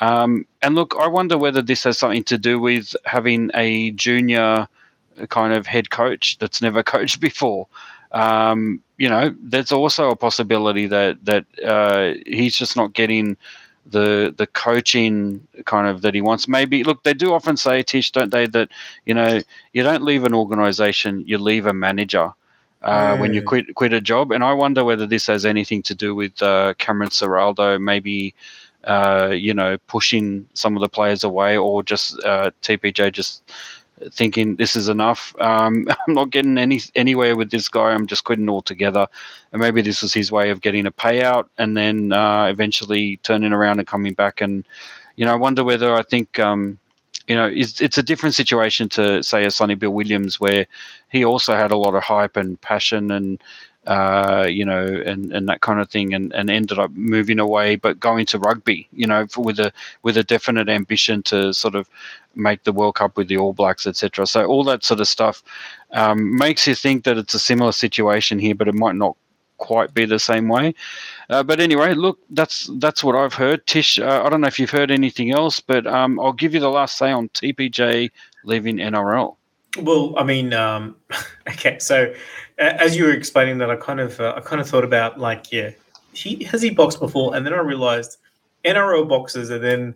Um, 0.01 0.47
and 0.63 0.75
look, 0.75 0.95
I 0.99 1.07
wonder 1.07 1.39
whether 1.39 1.63
this 1.63 1.85
has 1.85 1.99
something 1.99 2.25
to 2.25 2.39
do 2.39 2.59
with 2.59 2.97
having 3.05 3.51
a 3.55 3.91
junior 3.93 4.67
kind 5.29 5.53
of 5.53 5.67
head 5.67 5.91
coach 5.91 6.39
that's 6.39 6.63
never 6.63 6.83
coached 6.95 7.21
before. 7.21 7.67
Um, 8.13 8.83
you 8.99 9.09
know, 9.09 9.35
there's 9.41 9.73
also 9.73 10.11
a 10.11 10.17
possibility 10.17 10.87
that 10.87 11.25
that 11.25 11.45
uh, 11.65 12.15
he's 12.27 12.57
just 12.57 12.77
not 12.77 12.93
getting 12.93 13.37
the 13.87 14.35
the 14.37 14.47
coaching 14.47 15.47
kind 15.65 15.87
of 15.87 16.03
that 16.03 16.15
he 16.15 16.21
wants. 16.21 16.49
Maybe 16.49 16.85
look, 16.85 17.03
they 17.03 17.15
do 17.15 17.33
often 17.33 17.57
say, 17.57 17.83
Tish, 17.83 18.11
don't 18.13 18.31
they, 18.31 18.47
that 18.49 18.71
you 19.07 19.15
know 19.15 19.41
you 19.73 19.83
don't 19.83 20.03
leave 20.03 20.25
an 20.25 20.35
organization, 20.35 21.25
you 21.27 21.39
leave 21.39 21.67
a 21.67 21.73
manager. 21.73 22.33
Uh, 22.83 23.17
When 23.19 23.35
you 23.35 23.43
quit 23.43 23.75
quit 23.75 23.93
a 23.93 24.01
job, 24.01 24.33
and 24.33 24.43
I 24.43 24.55
wonder 24.55 24.85
whether 24.85 25.07
this 25.07 25.27
has 25.27 25.45
anything 25.45 25.83
to 25.83 25.95
do 25.95 26.15
with 26.15 26.41
uh, 26.43 26.75
Cameron 26.79 27.11
Ciraldo, 27.11 27.79
maybe 27.81 28.35
uh, 28.85 29.33
you 29.35 29.53
know 29.53 29.77
pushing 29.87 30.47
some 30.55 30.77
of 30.77 30.81
the 30.81 30.89
players 30.89 31.23
away, 31.23 31.59
or 31.59 31.83
just 31.83 32.19
uh, 32.25 32.51
TPJ 32.63 33.13
just 33.13 33.43
thinking 34.13 34.57
this 34.57 34.77
is 34.77 34.89
enough. 34.89 35.35
Um, 35.41 35.87
I'm 36.09 36.15
not 36.15 36.31
getting 36.31 36.59
any 36.59 36.81
anywhere 36.95 37.37
with 37.37 37.51
this 37.51 37.69
guy. 37.69 37.91
I'm 37.91 38.07
just 38.07 38.25
quitting 38.25 38.49
altogether. 38.49 39.07
And 39.53 39.61
maybe 39.61 39.83
this 39.83 40.03
was 40.03 40.15
his 40.15 40.33
way 40.33 40.51
of 40.51 40.61
getting 40.61 40.87
a 40.87 40.93
payout 40.93 41.49
and 41.59 41.77
then 41.77 42.13
uh, 42.13 42.47
eventually 42.47 43.19
turning 43.23 43.53
around 43.53 43.79
and 43.79 43.89
coming 43.89 44.15
back. 44.15 44.41
And 44.41 44.67
you 45.17 45.25
know, 45.25 45.33
I 45.33 45.37
wonder 45.37 45.65
whether 45.65 45.95
I 45.95 46.03
think. 46.03 46.39
Um, 46.39 46.79
you 47.29 47.37
know, 47.37 47.47
it's, 47.47 47.81
it's 47.81 47.97
a 47.97 48.03
different 48.03 48.35
situation 48.35 48.89
to 48.89 49.23
say 49.23 49.45
a 49.45 49.53
Sonny 49.53 49.77
Bill 49.77 49.93
Williams, 49.93 50.41
where 50.41 50.67
he 51.11 51.25
also 51.25 51.55
had 51.55 51.71
a 51.71 51.77
lot 51.77 51.95
of 51.95 52.03
hype 52.03 52.37
and 52.37 52.61
passion 52.61 53.13
and 53.13 53.41
uh, 53.87 54.47
you 54.49 54.65
know, 54.65 54.85
and, 54.85 55.33
and 55.33 55.49
that 55.49 55.63
kind 55.63 55.81
of 55.81 55.89
thing, 55.91 56.13
and, 56.13 56.33
and 56.35 56.51
ended 56.51 56.79
up 56.79 56.91
moving 56.93 57.39
away, 57.39 57.77
but 57.77 57.99
going 57.99 58.27
to 58.27 58.39
rugby, 58.39 58.87
you 58.93 59.07
know, 59.07 59.27
for, 59.27 59.43
with 59.43 59.59
a 59.59 59.73
with 60.03 60.17
a 60.17 60.23
definite 60.23 60.69
ambition 60.69 61.23
to 61.25 61.55
sort 61.55 61.75
of 61.75 61.89
make 62.35 62.65
the 62.65 62.73
World 62.73 62.97
Cup 62.97 63.17
with 63.17 63.29
the 63.29 63.39
All 63.39 63.53
Blacks, 63.53 63.87
etc. 63.87 64.27
So 64.27 64.45
all 64.45 64.65
that 64.65 64.85
sort 64.85 65.01
of 65.01 65.09
stuff 65.09 65.43
um, 65.93 66.37
makes 66.37 66.67
you 66.67 66.75
think 66.75 67.05
that 67.05 67.17
it's 67.19 67.35
a 67.35 67.39
similar 67.39 67.73
situation 67.73 68.39
here, 68.39 68.55
but 68.55 68.69
it 68.69 68.75
might 68.75 68.97
not 68.97 69.17
quite 69.61 69.95
be 69.95 70.05
the 70.05 70.19
same 70.19 70.49
way. 70.49 70.75
Uh, 71.29 71.43
but 71.43 71.61
anyway, 71.61 71.95
look, 71.95 72.19
that's 72.31 72.69
that's 72.79 73.05
what 73.05 73.15
I've 73.15 73.35
heard. 73.35 73.67
Tish, 73.67 73.99
uh, 73.99 74.23
I 74.25 74.29
don't 74.29 74.41
know 74.41 74.49
if 74.49 74.59
you've 74.59 74.71
heard 74.71 74.91
anything 74.91 75.31
else, 75.31 75.61
but 75.61 75.87
um, 75.87 76.19
I'll 76.21 76.33
give 76.33 76.55
you 76.55 76.61
the 76.61 76.71
last 76.71 76.99
say 76.99 77.13
on 77.13 77.29
TPJ 77.31 78.11
leaving 78.45 78.77
NRL. 78.77 79.37
Well, 79.79 80.15
I 80.17 80.25
mean, 80.25 80.53
um, 80.53 80.97
okay. 81.49 81.79
So 81.79 82.13
as 82.59 82.97
you 82.97 83.05
were 83.05 83.13
explaining 83.13 83.59
that, 83.59 83.71
I 83.71 83.77
kind 83.77 84.01
of 84.01 84.21
uh, 84.21 84.35
I 84.37 84.41
kind 84.41 84.61
of 84.61 84.69
thought 84.69 84.85
about 84.85 85.19
like, 85.19 85.53
yeah, 85.53 85.71
he 86.13 86.45
has 86.45 86.63
he 86.63 86.71
boxed 86.71 87.01
before, 87.01 87.35
and 87.35 87.47
then 87.47 87.55
I 87.55 87.61
realized 87.61 88.19
NRL 88.65 89.09
boxes, 89.09 89.51
and 89.51 89.63
then 89.63 89.95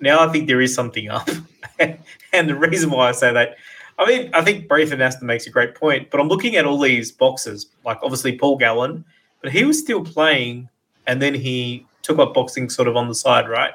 now 0.00 0.20
I 0.20 0.28
think 0.32 0.48
there 0.48 0.60
is 0.60 0.74
something 0.74 1.08
up. 1.08 1.28
and 1.78 2.48
the 2.48 2.56
reason 2.56 2.90
why 2.90 3.08
I 3.08 3.12
say 3.12 3.32
that, 3.32 3.56
I 3.98 4.06
mean, 4.06 4.30
I 4.34 4.42
think 4.42 4.66
Braith 4.66 4.90
Anasta 4.90 5.22
makes 5.22 5.46
a 5.46 5.50
great 5.50 5.74
point, 5.74 6.10
but 6.10 6.20
I'm 6.20 6.28
looking 6.28 6.56
at 6.56 6.64
all 6.64 6.78
these 6.78 7.12
boxes, 7.12 7.66
like 7.84 7.98
obviously 8.02 8.38
Paul 8.38 8.56
Gallen, 8.56 9.04
but 9.42 9.52
he 9.52 9.64
was 9.64 9.78
still 9.78 10.02
playing, 10.02 10.68
and 11.06 11.20
then 11.20 11.34
he 11.34 11.86
took 12.02 12.18
up 12.18 12.34
boxing 12.34 12.68
sort 12.68 12.88
of 12.88 12.96
on 12.96 13.08
the 13.08 13.14
side, 13.14 13.48
right? 13.48 13.74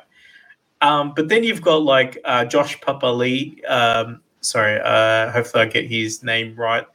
Um, 0.82 1.14
but 1.16 1.30
then 1.30 1.44
you've 1.44 1.62
got 1.62 1.84
like 1.84 2.18
uh, 2.26 2.46
Josh 2.46 2.80
Papalii. 2.80 3.70
Um, 3.70 4.22
sorry, 4.42 4.80
uh, 4.84 5.32
hopefully 5.32 5.64
I 5.64 5.68
get 5.68 5.86
his 5.86 6.24
name 6.24 6.56
right. 6.56 6.86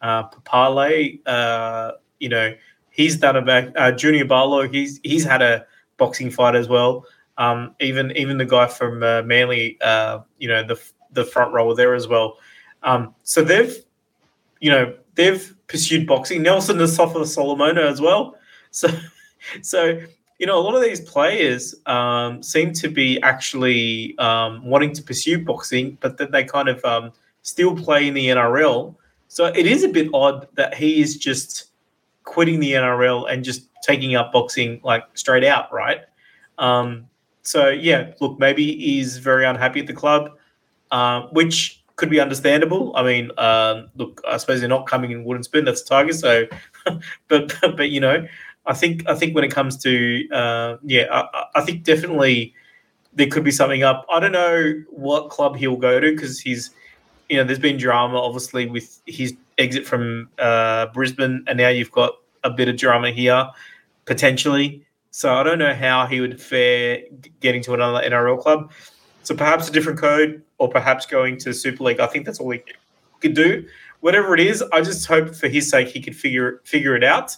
Uh, 0.00 0.28
Papalii, 0.28 1.20
uh, 1.26 1.92
you 2.18 2.28
know, 2.28 2.54
he's 2.90 3.16
done 3.16 3.36
a 3.36 3.42
back. 3.42 3.68
Uh, 3.76 3.92
Junior 3.92 4.24
Barlow, 4.24 4.68
he's 4.68 5.00
he's 5.02 5.24
had 5.24 5.42
a 5.42 5.66
boxing 5.96 6.30
fight 6.30 6.54
as 6.54 6.68
well. 6.68 7.06
Um, 7.38 7.74
even 7.80 8.12
even 8.16 8.38
the 8.38 8.44
guy 8.44 8.66
from 8.66 9.02
uh, 9.02 9.22
Manly, 9.22 9.78
uh, 9.80 10.20
you 10.38 10.48
know, 10.48 10.66
the 10.66 10.80
the 11.12 11.24
front 11.24 11.52
rower 11.52 11.74
there 11.74 11.94
as 11.94 12.08
well. 12.08 12.38
Um, 12.82 13.14
so 13.22 13.42
they've, 13.42 13.76
you 14.60 14.70
know, 14.70 14.94
they've 15.14 15.54
pursued 15.66 16.06
boxing. 16.06 16.42
Nelson 16.42 16.78
Asofa 16.78 17.26
Solomona 17.26 17.82
as 17.82 18.00
well. 18.00 18.36
So, 18.74 18.88
so 19.60 20.00
you 20.42 20.46
know, 20.48 20.58
a 20.58 20.64
lot 20.66 20.74
of 20.74 20.82
these 20.82 21.00
players 21.00 21.72
um, 21.86 22.42
seem 22.42 22.72
to 22.72 22.88
be 22.88 23.22
actually 23.22 24.18
um, 24.18 24.66
wanting 24.66 24.92
to 24.92 25.00
pursue 25.00 25.38
boxing, 25.38 25.96
but 26.00 26.18
that 26.18 26.32
they 26.32 26.42
kind 26.42 26.68
of 26.68 26.84
um, 26.84 27.12
still 27.42 27.76
play 27.76 28.08
in 28.08 28.14
the 28.14 28.26
NRL. 28.26 28.92
So 29.28 29.44
it 29.44 29.66
is 29.66 29.84
a 29.84 29.88
bit 29.88 30.08
odd 30.12 30.48
that 30.54 30.74
he 30.74 31.00
is 31.00 31.16
just 31.16 31.66
quitting 32.24 32.58
the 32.58 32.72
NRL 32.72 33.32
and 33.32 33.44
just 33.44 33.68
taking 33.84 34.16
up 34.16 34.32
boxing 34.32 34.80
like 34.82 35.04
straight 35.14 35.44
out, 35.44 35.72
right? 35.72 36.00
Um, 36.58 37.06
so 37.42 37.68
yeah, 37.68 38.10
look, 38.18 38.40
maybe 38.40 38.76
he's 38.76 39.18
very 39.18 39.46
unhappy 39.46 39.78
at 39.78 39.86
the 39.86 39.92
club, 39.92 40.32
uh, 40.90 41.28
which 41.30 41.84
could 41.94 42.10
be 42.10 42.18
understandable. 42.18 42.96
I 42.96 43.04
mean, 43.04 43.30
um, 43.38 43.90
look, 43.94 44.20
I 44.28 44.38
suppose 44.38 44.58
they're 44.58 44.68
not 44.68 44.88
coming 44.88 45.12
in 45.12 45.22
wooden 45.22 45.44
spoon. 45.44 45.64
That's 45.64 45.82
Tiger. 45.82 46.12
So, 46.12 46.46
but 47.28 47.54
but 47.60 47.90
you 47.90 48.00
know, 48.00 48.26
I 48.66 48.74
think 48.74 49.08
I 49.08 49.14
think 49.14 49.34
when 49.34 49.44
it 49.44 49.50
comes 49.50 49.76
to 49.78 50.28
uh, 50.30 50.76
yeah, 50.84 51.06
I, 51.10 51.44
I, 51.56 51.60
think 51.62 51.82
definitely 51.82 52.54
there 53.12 53.26
could 53.26 53.44
be 53.44 53.50
something 53.50 53.82
up. 53.82 54.06
I 54.10 54.20
don't 54.20 54.32
know 54.32 54.74
what 54.90 55.30
club 55.30 55.56
he'll 55.56 55.76
go 55.76 55.98
to 55.98 56.12
because 56.12 56.40
he's 56.40 56.70
you 57.28 57.36
know 57.36 57.44
there's 57.44 57.58
been 57.58 57.76
drama 57.76 58.18
obviously 58.18 58.66
with 58.66 59.00
his 59.06 59.34
exit 59.58 59.84
from 59.84 60.28
uh, 60.38 60.86
Brisbane, 60.86 61.44
and 61.48 61.58
now 61.58 61.68
you've 61.68 61.90
got 61.90 62.12
a 62.44 62.50
bit 62.50 62.68
of 62.68 62.76
drama 62.76 63.10
here 63.10 63.48
potentially. 64.04 64.84
So 65.10 65.34
I 65.34 65.42
don't 65.42 65.58
know 65.58 65.74
how 65.74 66.06
he 66.06 66.20
would 66.20 66.40
fare 66.40 67.02
getting 67.40 67.62
to 67.64 67.74
another 67.74 68.00
NRL 68.08 68.40
club. 68.40 68.72
So 69.24 69.34
perhaps 69.34 69.68
a 69.68 69.72
different 69.72 69.98
code, 69.98 70.42
or 70.58 70.68
perhaps 70.68 71.04
going 71.06 71.36
to 71.38 71.52
Super 71.52 71.84
League. 71.84 72.00
I 72.00 72.06
think 72.06 72.26
that's 72.26 72.40
all 72.40 72.50
he 72.50 72.62
could 73.20 73.34
do. 73.34 73.66
Whatever 74.00 74.34
it 74.34 74.40
is, 74.40 74.62
I 74.72 74.80
just 74.80 75.06
hope 75.06 75.34
for 75.34 75.48
his 75.48 75.68
sake 75.68 75.88
he 75.88 76.00
could 76.00 76.16
figure 76.16 76.60
figure 76.64 76.96
it 76.96 77.04
out 77.04 77.36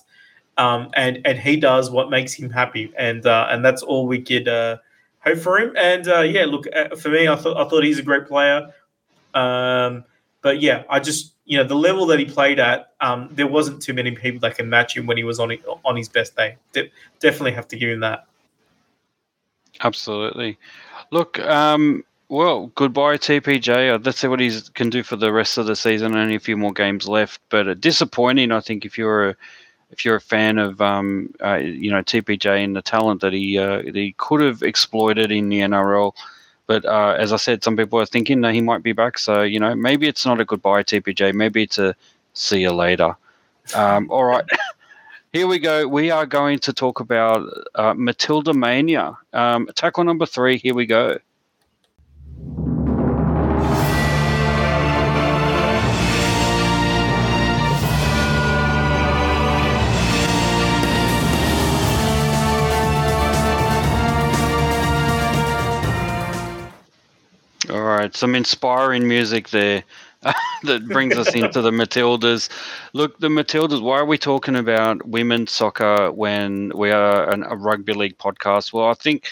um, 0.57 0.91
and 0.95 1.21
and 1.25 1.39
he 1.39 1.57
does 1.57 1.91
what 1.91 2.11
makes 2.11 2.33
him 2.33 2.51
happy, 2.51 2.93
and 2.97 3.27
uh, 3.27 3.49
and 3.51 3.65
that's 3.65 3.83
all 3.83 4.07
we 4.07 4.21
could 4.21 4.49
uh, 4.49 4.79
hope 5.21 5.39
for 5.39 5.59
him. 5.59 5.75
And 5.77 6.07
uh, 6.09 6.21
yeah, 6.21 6.45
look 6.45 6.67
uh, 6.75 6.95
for 6.97 7.09
me, 7.09 7.29
I 7.29 7.37
thought 7.37 7.57
I 7.57 7.69
thought 7.69 7.85
he's 7.85 7.99
a 7.99 8.03
great 8.03 8.27
player. 8.27 8.71
Um, 9.35 10.05
but 10.43 10.61
yeah, 10.61 10.85
I 10.89 11.01
just 11.01 11.35
you 11.45 11.59
know 11.59 11.65
the 11.65 11.75
level 11.75 12.07
that 12.07 12.19
he 12.19 12.25
played 12.25 12.59
at, 12.59 12.93
um, 13.01 13.29
there 13.33 13.47
wasn't 13.47 13.83
too 13.83 13.95
many 13.95 14.13
people 14.13 14.41
that 14.41 14.57
can 14.57 14.69
match 14.69 14.97
him 14.97 15.07
when 15.07 15.17
he 15.17 15.25
was 15.25 15.41
on 15.41 15.57
on 15.85 15.97
his 15.97 16.09
best 16.09 16.37
day. 16.37 16.57
De- 16.73 16.91
definitely 17.19 17.53
have 17.53 17.69
to 17.69 17.77
give 17.77 17.91
him 17.91 18.01
that. 18.01 18.27
Absolutely. 19.83 20.57
Look, 21.11 21.41
um, 21.41 22.05
well, 22.29 22.69
goodbye 22.75 23.17
TPJ. 23.17 24.05
Let's 24.05 24.19
see 24.19 24.29
what 24.29 24.41
he 24.41 24.61
can 24.75 24.89
do 24.89 25.03
for 25.03 25.17
the 25.17 25.33
rest 25.33 25.59
of 25.59 25.67
the 25.67 25.75
season. 25.75 26.15
Only 26.15 26.37
a 26.37 26.41
few 26.41 26.57
more 26.57 26.73
games 26.73 27.09
left, 27.09 27.41
but 27.49 27.69
uh, 27.69 27.75
disappointing. 27.75 28.53
I 28.53 28.61
think 28.61 28.85
if 28.85 28.97
you're 28.97 29.31
a 29.31 29.37
if 29.95 30.05
you're 30.05 30.17
a 30.17 30.21
fan 30.21 30.59
of 30.59 30.81
um, 30.81 31.33
uh, 31.43 31.55
you 31.55 31.91
know 31.91 32.03
TPJ 32.03 32.65
and 32.65 32.75
the 32.75 32.83
talent 32.83 33.21
that 33.21 33.33
he 33.33 33.59
uh, 33.59 33.83
that 33.83 33.95
he 33.95 34.13
could 34.19 34.41
have 34.41 34.63
exploited 34.63 35.31
in 35.31 35.49
the 35.49 35.61
NRL, 35.61 36.13
but 36.67 36.85
uh, 36.85 37.15
as 37.17 37.33
I 37.33 37.37
said, 37.37 37.63
some 37.63 37.77
people 37.77 38.01
are 38.01 38.07
thinking 38.07 38.41
that 38.41 38.55
he 38.55 38.61
might 38.61 38.83
be 38.83 38.93
back. 38.93 39.19
So 39.19 39.43
you 39.43 39.61
know 39.61 39.75
maybe 39.77 40.09
it's 40.09 40.27
not 40.27 40.41
a 40.41 40.45
goodbye 40.45 40.83
TPJ. 40.83 41.33
Maybe 41.33 41.63
it's 41.63 41.79
a 41.79 41.95
see 42.33 42.63
you 42.63 42.73
later. 42.73 43.15
Um, 43.75 44.11
all 44.11 44.25
right. 44.25 44.45
Here 45.33 45.47
we 45.47 45.59
go. 45.59 45.87
We 45.87 46.11
are 46.11 46.27
going 46.27 46.59
to 46.61 46.73
talk 46.73 47.01
about 47.01 47.49
uh, 47.75 47.95
Matilda 47.97 48.53
Mania. 48.53 49.17
Um, 49.33 49.69
tackle 49.75 50.05
number 50.05 50.27
three. 50.27 50.59
Here 50.59 50.75
we 50.75 50.87
go. 50.87 51.19
All 67.75 67.83
right, 67.83 68.15
some 68.15 68.37
inspiring 68.37 69.09
music 69.09 69.49
there. 69.49 69.83
that 70.63 70.87
brings 70.87 71.17
us 71.17 71.35
into 71.35 71.61
the 71.61 71.73
Matildas. 71.73 72.49
Look, 72.93 73.19
the 73.19 73.27
Matildas. 73.27 73.83
Why 73.83 73.99
are 73.99 74.05
we 74.05 74.17
talking 74.17 74.55
about 74.55 75.05
women's 75.09 75.51
soccer 75.51 76.13
when 76.13 76.71
we 76.77 76.93
are 76.93 77.29
an, 77.29 77.43
a 77.43 77.57
rugby 77.57 77.93
league 77.93 78.17
podcast? 78.17 78.73
Well, 78.73 78.87
I 78.87 78.95
think. 78.95 79.29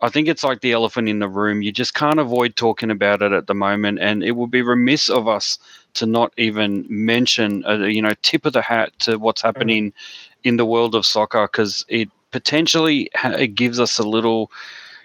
I 0.00 0.08
think 0.08 0.28
it's 0.28 0.44
like 0.44 0.60
the 0.60 0.70
elephant 0.70 1.08
in 1.08 1.18
the 1.18 1.28
room. 1.28 1.62
You 1.62 1.72
just 1.72 1.94
can't 1.94 2.20
avoid 2.20 2.54
talking 2.54 2.92
about 2.92 3.22
it 3.22 3.32
at 3.32 3.48
the 3.48 3.54
moment, 3.54 3.98
and 3.98 4.22
it 4.22 4.32
would 4.32 4.52
be 4.52 4.62
remiss 4.62 5.08
of 5.08 5.26
us 5.26 5.58
to 5.94 6.06
not 6.06 6.32
even 6.36 6.86
mention, 6.88 7.64
a, 7.66 7.88
you 7.88 8.02
know, 8.02 8.12
tip 8.22 8.46
of 8.46 8.52
the 8.52 8.62
hat 8.62 8.92
to 9.00 9.18
what's 9.18 9.42
mm. 9.42 9.46
happening 9.46 9.92
in 10.44 10.58
the 10.58 10.66
world 10.66 10.94
of 10.94 11.04
soccer 11.04 11.48
because 11.48 11.84
it 11.88 12.08
potentially 12.30 13.10
it 13.24 13.56
gives 13.56 13.80
us 13.80 13.98
a 13.98 14.06
little 14.06 14.52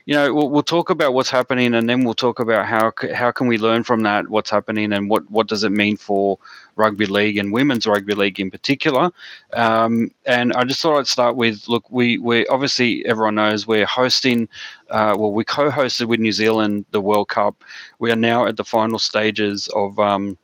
you 0.09 0.15
know 0.15 0.33
we'll, 0.33 0.49
we'll, 0.49 0.63
talk 0.63 0.89
about 0.89 1.13
what's 1.13 1.29
happening 1.29 1.75
and 1.75 1.87
then 1.87 2.03
we'll 2.03 2.15
talk 2.15 2.39
about 2.39 2.65
how 2.65 2.91
how 3.13 3.29
can 3.29 3.45
we 3.45 3.59
learn 3.59 3.83
from 3.83 4.01
that 4.01 4.27
what's 4.27 4.49
happening 4.49 4.91
and 4.91 5.07
what 5.07 5.29
what 5.29 5.47
does 5.47 5.63
it 5.63 5.69
mean 5.71 5.95
for 5.95 6.39
rugby 6.77 7.05
league 7.05 7.37
and 7.37 7.53
women's 7.53 7.85
rugby 7.85 8.15
league 8.15 8.39
in 8.39 8.49
particular. 8.49 9.11
Um, 9.53 10.09
and 10.25 10.51
i 10.53 10.63
just 10.63 10.81
thought 10.81 10.97
i'd 10.97 11.05
start 11.07 11.35
with 11.35 11.67
look 11.67 11.85
we 11.91 12.17
we 12.17 12.47
obviously 12.47 13.05
everyone 13.05 13.35
knows 13.35 13.67
we're 13.67 13.85
hosting 13.85 14.49
uh, 14.89 15.15
well 15.15 15.31
we 15.31 15.43
co-hosted 15.43 16.07
with 16.07 16.19
new 16.19 16.31
zealand 16.31 16.85
the 16.89 17.01
world 17.01 17.29
cup. 17.29 17.63
We 17.99 18.09
are 18.11 18.23
now 18.31 18.47
at 18.47 18.57
the 18.57 18.65
final 18.65 18.97
stages 18.97 19.67
of 19.75 19.99
um, 19.99 20.39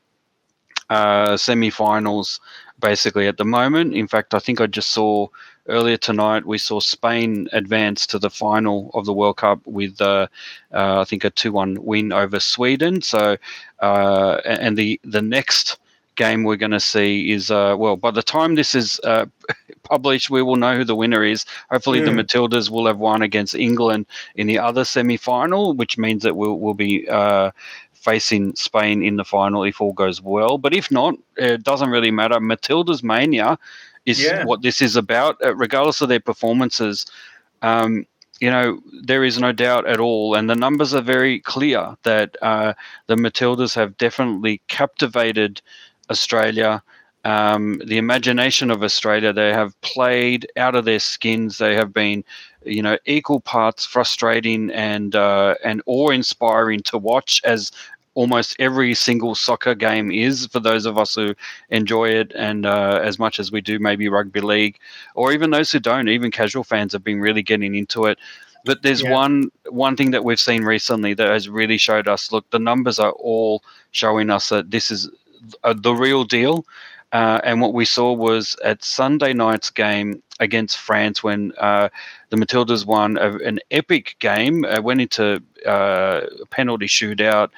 uh, 0.92 1.38
semi-finals 1.38 2.40
basically 2.80 3.26
at 3.28 3.38
the 3.38 3.46
moment. 3.46 3.96
In 3.96 4.08
fact 4.08 4.36
i 4.36 4.40
think 4.40 4.62
i 4.62 4.68
just 4.68 4.92
saw 4.92 5.28
earlier 5.68 5.98
tonight 5.98 6.46
we 6.46 6.58
saw 6.58 6.80
Spain 6.80 7.48
advance 7.52 8.06
to 8.08 8.20
the 8.20 8.30
final 8.30 8.92
of 8.94 9.06
the 9.06 9.14
World 9.14 9.38
Cup 9.38 9.60
with, 9.66 10.00
uh, 10.02 10.28
uh, 10.74 11.02
I 11.02 11.04
think, 11.06 11.24
a 11.24 11.30
two-one 11.30 11.84
win 11.84 12.12
over 12.12 12.40
Sweden. 12.40 13.02
So, 13.02 13.38
uh, 13.82 14.42
and 14.46 14.78
the 14.78 15.00
the 15.04 15.22
next 15.22 15.80
game 16.16 16.44
we're 16.44 16.56
going 16.56 16.72
to 16.72 16.80
see 16.80 17.32
is 17.32 17.52
uh, 17.52 17.76
well, 17.78 17.96
by 17.96 18.12
the 18.12 18.24
time 18.24 18.56
this 18.56 18.74
is 18.76 19.00
uh, 19.04 19.26
published, 19.84 20.30
we 20.30 20.42
will 20.42 20.56
know 20.56 20.76
who 20.76 20.84
the 20.84 20.96
winner 20.96 21.24
is. 21.24 21.46
Hopefully, 21.72 22.02
the 22.02 22.12
Matildas 22.12 22.70
will 22.70 22.86
have 22.88 23.00
won 23.00 23.22
against 23.22 23.56
England 23.56 24.06
in 24.36 24.48
the 24.48 24.60
other 24.60 24.86
semi-final, 24.86 25.74
which 25.74 25.98
means 25.98 26.24
that 26.24 26.36
we'll 26.36 26.60
we'll 26.60 26.74
be 26.74 27.08
uh, 27.10 27.52
facing 27.94 28.56
Spain 28.56 29.04
in 29.04 29.16
the 29.16 29.26
final 29.26 29.64
if 29.64 29.82
all 29.82 29.94
goes 29.94 30.22
well. 30.22 30.58
But 30.58 30.74
if 30.74 30.92
not, 30.92 31.16
it 31.38 31.64
doesn't 31.64 31.90
really 31.90 32.12
matter. 32.12 32.40
Matilda's 32.40 33.04
mania 33.04 33.58
is 34.06 34.22
yeah. 34.22 34.46
what 34.46 34.62
this 34.62 34.82
is 34.82 34.96
about, 34.96 35.44
uh, 35.44 35.56
regardless 35.56 36.02
of 36.02 36.10
their 36.10 36.20
performances. 36.20 37.06
Um, 37.62 38.06
you 38.40 38.50
know, 38.50 38.82
there 39.04 39.24
is 39.24 39.40
no 39.40 39.52
doubt 39.52 39.88
at 39.88 40.00
all, 40.00 40.36
and 40.36 40.50
the 40.50 40.56
numbers 40.56 40.94
are 40.94 41.02
very 41.02 41.40
clear 41.40 41.96
that 42.04 42.36
uh, 42.42 42.74
the 43.08 43.16
Matildas 43.16 43.74
have 43.76 43.98
definitely 43.98 44.62
captivated 44.68 45.62
Australia. 46.10 46.84
Um, 47.24 47.82
the 47.86 47.98
imagination 47.98 48.70
of 48.70 48.84
Australia, 48.84 49.34
they 49.34 49.52
have 49.52 49.80
played 49.82 50.48
out 50.58 50.76
of 50.76 50.86
their 50.86 51.00
skins. 51.00 51.58
They 51.58 51.76
have 51.76 51.92
been, 51.94 52.24
you 52.66 52.84
know, 52.84 52.98
equal 53.06 53.40
parts 53.40 53.86
frustrating 53.86 54.70
and 54.72 55.16
uh, 55.16 55.56
and 55.64 55.82
awe-inspiring 55.86 56.82
to 56.82 56.98
watch 56.98 57.42
as 57.44 57.72
almost 58.16 58.56
every 58.60 58.94
single 58.94 59.36
soccer 59.36 59.76
game 59.76 60.12
is 60.12 60.48
for 60.48 60.60
those 60.60 60.86
of 60.86 60.98
us 60.98 61.16
who 61.16 61.36
enjoy 61.70 62.10
it 62.10 62.32
and 62.36 62.66
uh, 62.66 63.00
as 63.04 63.20
much 63.20 63.40
as 63.40 63.52
we 63.52 63.62
do 63.62 63.78
maybe 63.78 64.10
rugby 64.10 64.42
league 64.42 64.80
or 65.14 65.32
even 65.32 65.52
those 65.52 65.72
who 65.72 65.80
don't 65.80 66.10
even 66.10 66.32
casual 66.32 66.64
fans 66.64 66.94
have 66.94 67.04
been 67.04 67.22
really 67.22 67.44
getting 67.44 67.76
into 67.76 68.06
it. 68.06 68.18
But 68.64 68.82
there's 68.82 69.04
yeah. 69.04 69.12
one 69.12 69.52
one 69.70 69.96
thing 69.96 70.12
that 70.12 70.24
we've 70.24 70.40
seen 70.40 70.64
recently 70.64 71.14
that 71.14 71.28
has 71.28 71.48
really 71.48 71.78
showed 71.78 72.08
us 72.08 72.32
look 72.32 72.50
the 72.50 72.58
numbers 72.58 73.00
are 73.00 73.12
all 73.12 73.64
showing 73.92 74.32
us 74.32 74.50
that 74.50 74.72
this 74.72 74.90
is 74.90 75.10
uh, 75.64 75.76
the 75.78 75.94
real 75.94 76.24
deal. 76.24 76.66
Uh, 77.12 77.40
and 77.44 77.62
what 77.62 77.74
we 77.74 77.86
saw 77.86 78.12
was 78.12 78.58
at 78.64 78.84
Sunday 78.84 79.32
night's 79.32 79.70
game 79.70 80.22
against 80.40 80.78
France 80.78 81.24
when 81.24 81.54
uh, 81.60 81.88
the 82.30 82.36
Matildas 82.36 82.86
won 82.86 83.18
a, 83.18 83.38
an 83.38 83.60
epic 83.72 84.16
game, 84.20 84.66
uh, 84.66 84.82
went 84.82 85.00
into 85.00 85.42
uh, 85.66 86.22
penalty 86.50 86.88
shootout, 86.88 87.52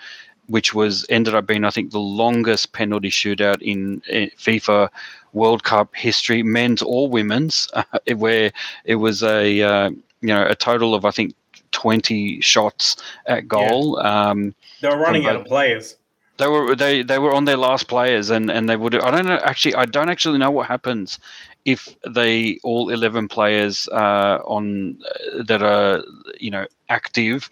which 0.47 0.73
was 0.73 1.05
ended 1.09 1.35
up 1.35 1.45
being, 1.45 1.63
I 1.63 1.69
think, 1.69 1.91
the 1.91 1.99
longest 1.99 2.73
penalty 2.73 3.09
shootout 3.09 3.61
in, 3.61 4.01
in 4.09 4.29
FIFA 4.37 4.89
World 5.33 5.63
Cup 5.63 5.95
history, 5.95 6.43
men's 6.43 6.81
or 6.81 7.09
women's, 7.09 7.69
uh, 7.73 7.83
where 8.15 8.51
it 8.85 8.95
was 8.95 9.23
a 9.23 9.61
uh, 9.61 9.89
you 10.21 10.29
know 10.29 10.45
a 10.45 10.55
total 10.55 10.95
of 10.95 11.05
I 11.05 11.11
think 11.11 11.33
twenty 11.71 12.41
shots 12.41 12.95
at 13.25 13.47
goal. 13.47 13.99
Yeah. 14.01 14.29
Um, 14.29 14.55
they 14.81 14.89
were 14.89 14.97
running 14.97 15.25
out 15.25 15.35
of 15.35 15.45
players. 15.45 15.95
They 16.37 16.47
were 16.47 16.75
they 16.75 17.01
they 17.01 17.19
were 17.19 17.33
on 17.33 17.45
their 17.45 17.57
last 17.57 17.87
players, 17.87 18.29
and 18.29 18.49
and 18.49 18.69
they 18.69 18.77
would. 18.77 18.95
I 18.95 19.11
don't 19.11 19.25
know. 19.25 19.39
Actually, 19.43 19.75
I 19.75 19.85
don't 19.85 20.09
actually 20.09 20.37
know 20.37 20.51
what 20.51 20.67
happens 20.67 21.19
if 21.65 21.95
they 22.07 22.59
all 22.63 22.89
eleven 22.89 23.27
players 23.27 23.87
uh, 23.91 24.39
on 24.45 24.99
uh, 25.03 25.43
that 25.43 25.63
are 25.63 26.03
you 26.39 26.51
know 26.51 26.65
active 26.89 27.49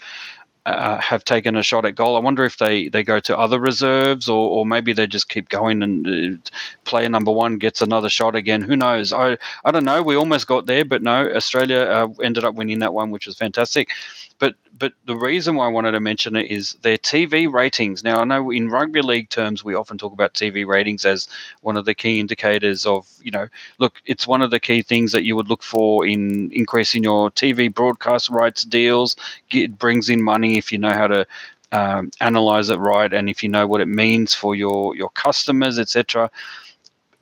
uh, 0.65 0.97
have 0.99 1.23
taken 1.23 1.55
a 1.55 1.63
shot 1.63 1.85
at 1.85 1.95
goal. 1.95 2.15
I 2.15 2.19
wonder 2.19 2.43
if 2.43 2.57
they, 2.57 2.89
they 2.89 3.03
go 3.03 3.19
to 3.19 3.37
other 3.37 3.59
reserves 3.59 4.27
or, 4.27 4.49
or 4.49 4.65
maybe 4.65 4.93
they 4.93 5.05
just 5.05 5.29
keep 5.29 5.49
going 5.49 5.83
and 5.83 6.07
uh, 6.07 6.49
player 6.85 7.07
number 7.07 7.31
one 7.31 7.57
gets 7.57 7.81
another 7.81 8.09
shot 8.09 8.35
again. 8.35 8.61
Who 8.61 8.75
knows? 8.75 9.13
I, 9.13 9.37
I 9.63 9.71
don't 9.71 9.85
know. 9.85 10.01
We 10.01 10.15
almost 10.15 10.47
got 10.47 10.65
there, 10.65 10.83
but 10.83 11.03
no, 11.03 11.31
Australia 11.33 11.79
uh, 11.81 12.07
ended 12.23 12.43
up 12.43 12.55
winning 12.55 12.79
that 12.79 12.93
one, 12.93 13.11
which 13.11 13.27
was 13.27 13.37
fantastic. 13.37 13.89
But 14.39 14.55
but 14.77 14.93
the 15.05 15.15
reason 15.15 15.55
why 15.55 15.65
I 15.65 15.69
wanted 15.69 15.91
to 15.91 15.99
mention 16.01 16.35
it 16.35 16.51
is 16.51 16.73
their 16.81 16.97
TV 16.97 17.47
ratings. 17.47 18.03
Now, 18.03 18.19
I 18.19 18.25
know 18.25 18.51
in 18.51 18.69
rugby 18.69 19.01
league 19.01 19.29
terms, 19.29 19.63
we 19.63 19.73
often 19.75 19.97
talk 19.97 20.11
about 20.11 20.33
TV 20.33 20.65
ratings 20.65 21.05
as 21.05 21.27
one 21.61 21.77
of 21.77 21.85
the 21.85 21.95
key 21.95 22.19
indicators 22.19 22.85
of, 22.85 23.07
you 23.21 23.31
know, 23.31 23.47
look, 23.79 24.01
it's 24.05 24.27
one 24.27 24.41
of 24.41 24.51
the 24.51 24.59
key 24.59 24.81
things 24.81 25.11
that 25.13 25.23
you 25.23 25.35
would 25.37 25.47
look 25.47 25.63
for 25.63 26.05
in 26.05 26.51
increasing 26.51 27.03
your 27.03 27.31
TV 27.31 27.69
broadcast 27.69 28.29
rights 28.29 28.63
deals. 28.63 29.15
It 29.51 29.77
brings 29.79 30.09
in 30.09 30.21
money 30.21 30.57
if 30.57 30.71
you 30.71 30.77
know 30.79 30.91
how 30.91 31.07
to 31.07 31.25
um, 31.71 32.11
analyze 32.21 32.69
it 32.69 32.77
right 32.77 33.11
and 33.13 33.29
if 33.29 33.43
you 33.43 33.49
know 33.49 33.67
what 33.67 33.81
it 33.81 33.87
means 33.87 34.33
for 34.33 34.55
your 34.55 34.95
your 34.95 35.09
customers, 35.11 35.79
etc 35.79 36.29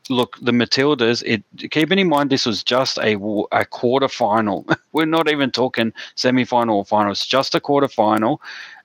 look, 0.09 0.37
the 0.41 0.51
Matildas. 0.51 1.23
It 1.25 1.71
keeping 1.71 1.99
in 1.99 2.09
mind 2.09 2.29
this 2.29 2.45
was 2.45 2.63
just 2.63 2.97
a 2.99 3.17
a 3.51 3.65
quarter 3.65 4.07
final. 4.07 4.65
We're 4.91 5.05
not 5.05 5.29
even 5.29 5.51
talking 5.51 5.93
semi 6.15 6.45
final 6.45 6.77
or 6.77 6.85
final. 6.85 7.11
It's 7.11 7.25
just 7.25 7.55
a 7.55 7.59
quarter 7.59 7.87
final. 7.87 8.41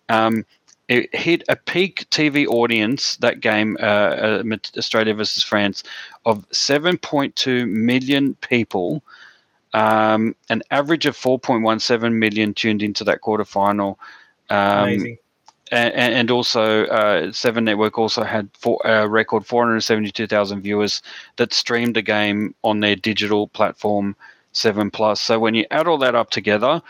Um, 0.09 0.45
it 0.89 1.15
hit 1.15 1.43
a 1.49 1.57
peak 1.57 2.07
TV 2.11 2.47
audience 2.47 3.17
that 3.17 3.41
game, 3.41 3.77
uh, 3.79 4.43
uh, 4.43 4.57
Australia 4.79 5.13
versus 5.13 5.43
France, 5.43 5.83
of 6.25 6.49
7.2 6.49 7.69
million 7.69 8.35
people. 8.37 9.03
Um, 9.75 10.35
an 10.49 10.63
average 10.71 11.05
of 11.05 11.15
4.17 11.15 12.15
million 12.15 12.55
tuned 12.55 12.83
into 12.83 13.05
that 13.05 13.21
quarter 13.21 13.45
final. 13.45 13.99
Um, 14.49 14.85
Amazing 14.85 15.19
and, 15.71 16.15
and 16.15 16.31
also 16.31 16.87
uh, 16.87 17.33
Seven 17.33 17.65
Network 17.65 17.99
also 17.99 18.23
had 18.23 18.49
a 18.65 19.03
uh, 19.03 19.07
record 19.07 19.47
472,000 19.47 20.63
viewers 20.63 21.03
that 21.37 21.53
streamed 21.53 21.97
the 21.97 22.03
game 22.03 22.55
on 22.63 22.81
their 22.81 22.97
digital 22.97 23.49
platform 23.49 24.17
Seven 24.53 24.91
Plus. 24.91 25.21
So 25.21 25.39
when 25.39 25.55
you 25.55 25.67
add 25.71 25.87
all 25.87 25.99
that 25.99 26.15
up 26.15 26.31
together, 26.31 26.83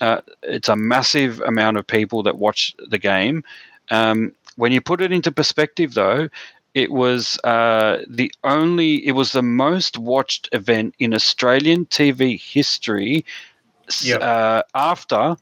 uh, 0.00 0.20
it's 0.42 0.68
a 0.68 0.76
massive 0.76 1.40
amount 1.42 1.76
of 1.76 1.86
people 1.86 2.22
that 2.24 2.38
watch 2.38 2.74
the 2.88 2.98
game. 2.98 3.44
Um, 3.90 4.32
when 4.56 4.72
you 4.72 4.80
put 4.80 5.00
it 5.00 5.12
into 5.12 5.30
perspective, 5.30 5.94
though, 5.94 6.28
it 6.74 6.90
was 6.90 7.38
uh, 7.44 7.98
the 8.08 8.32
only, 8.44 9.06
it 9.06 9.12
was 9.12 9.32
the 9.32 9.42
most 9.42 9.98
watched 9.98 10.48
event 10.52 10.94
in 10.98 11.14
Australian 11.14 11.86
TV 11.86 12.40
history 12.40 13.24
yep. 14.02 14.22
uh, 14.22 14.62
after 14.74 15.36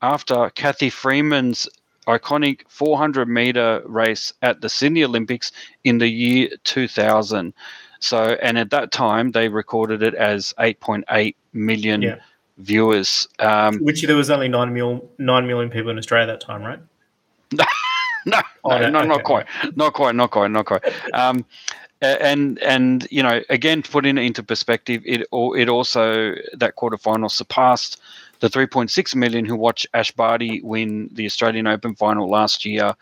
after 0.00 0.50
Cathy 0.50 0.90
Freeman's 0.90 1.68
iconic 2.08 2.62
400 2.68 3.28
meter 3.28 3.82
race 3.84 4.32
at 4.42 4.60
the 4.60 4.68
Sydney 4.68 5.04
Olympics 5.04 5.52
in 5.84 5.98
the 5.98 6.08
year 6.08 6.48
2000. 6.64 7.52
So, 8.00 8.36
and 8.42 8.58
at 8.58 8.70
that 8.70 8.90
time, 8.92 9.32
they 9.32 9.48
recorded 9.48 10.02
it 10.02 10.14
as 10.14 10.54
8.8 10.58 11.34
million 11.52 12.02
yeah. 12.02 12.16
viewers. 12.58 13.28
Um, 13.38 13.78
Which 13.78 14.02
there 14.02 14.16
was 14.16 14.30
only 14.30 14.48
9 14.48 14.72
million, 14.72 15.02
9 15.18 15.46
million 15.46 15.70
people 15.70 15.90
in 15.90 15.98
Australia 15.98 16.32
at 16.32 16.40
that 16.40 16.46
time, 16.46 16.62
right? 16.62 16.80
no, 18.26 18.40
oh, 18.64 18.78
no, 18.78 18.88
no, 18.88 18.98
okay. 19.00 19.08
not 19.08 19.24
quite, 19.24 19.46
not 19.76 19.92
quite, 19.94 20.14
not 20.14 20.30
quite, 20.30 20.50
not 20.50 20.66
quite. 20.66 20.84
Um, 21.12 21.44
and 22.00 22.60
and 22.60 23.08
you 23.10 23.24
know, 23.24 23.42
again, 23.50 23.82
putting 23.82 24.18
it 24.18 24.22
into 24.22 24.42
perspective, 24.42 25.02
it 25.04 25.22
it 25.32 25.68
also 25.68 26.34
that 26.52 26.76
quarterfinal 26.76 27.30
surpassed 27.30 28.00
the 28.40 28.48
3.6 28.48 29.14
million 29.14 29.44
who 29.44 29.56
watched 29.56 29.86
Ash 29.94 30.10
Barty 30.12 30.60
win 30.62 31.08
the 31.12 31.26
Australian 31.26 31.66
Open 31.66 31.94
final 31.94 32.28
last 32.28 32.64
year. 32.64 32.94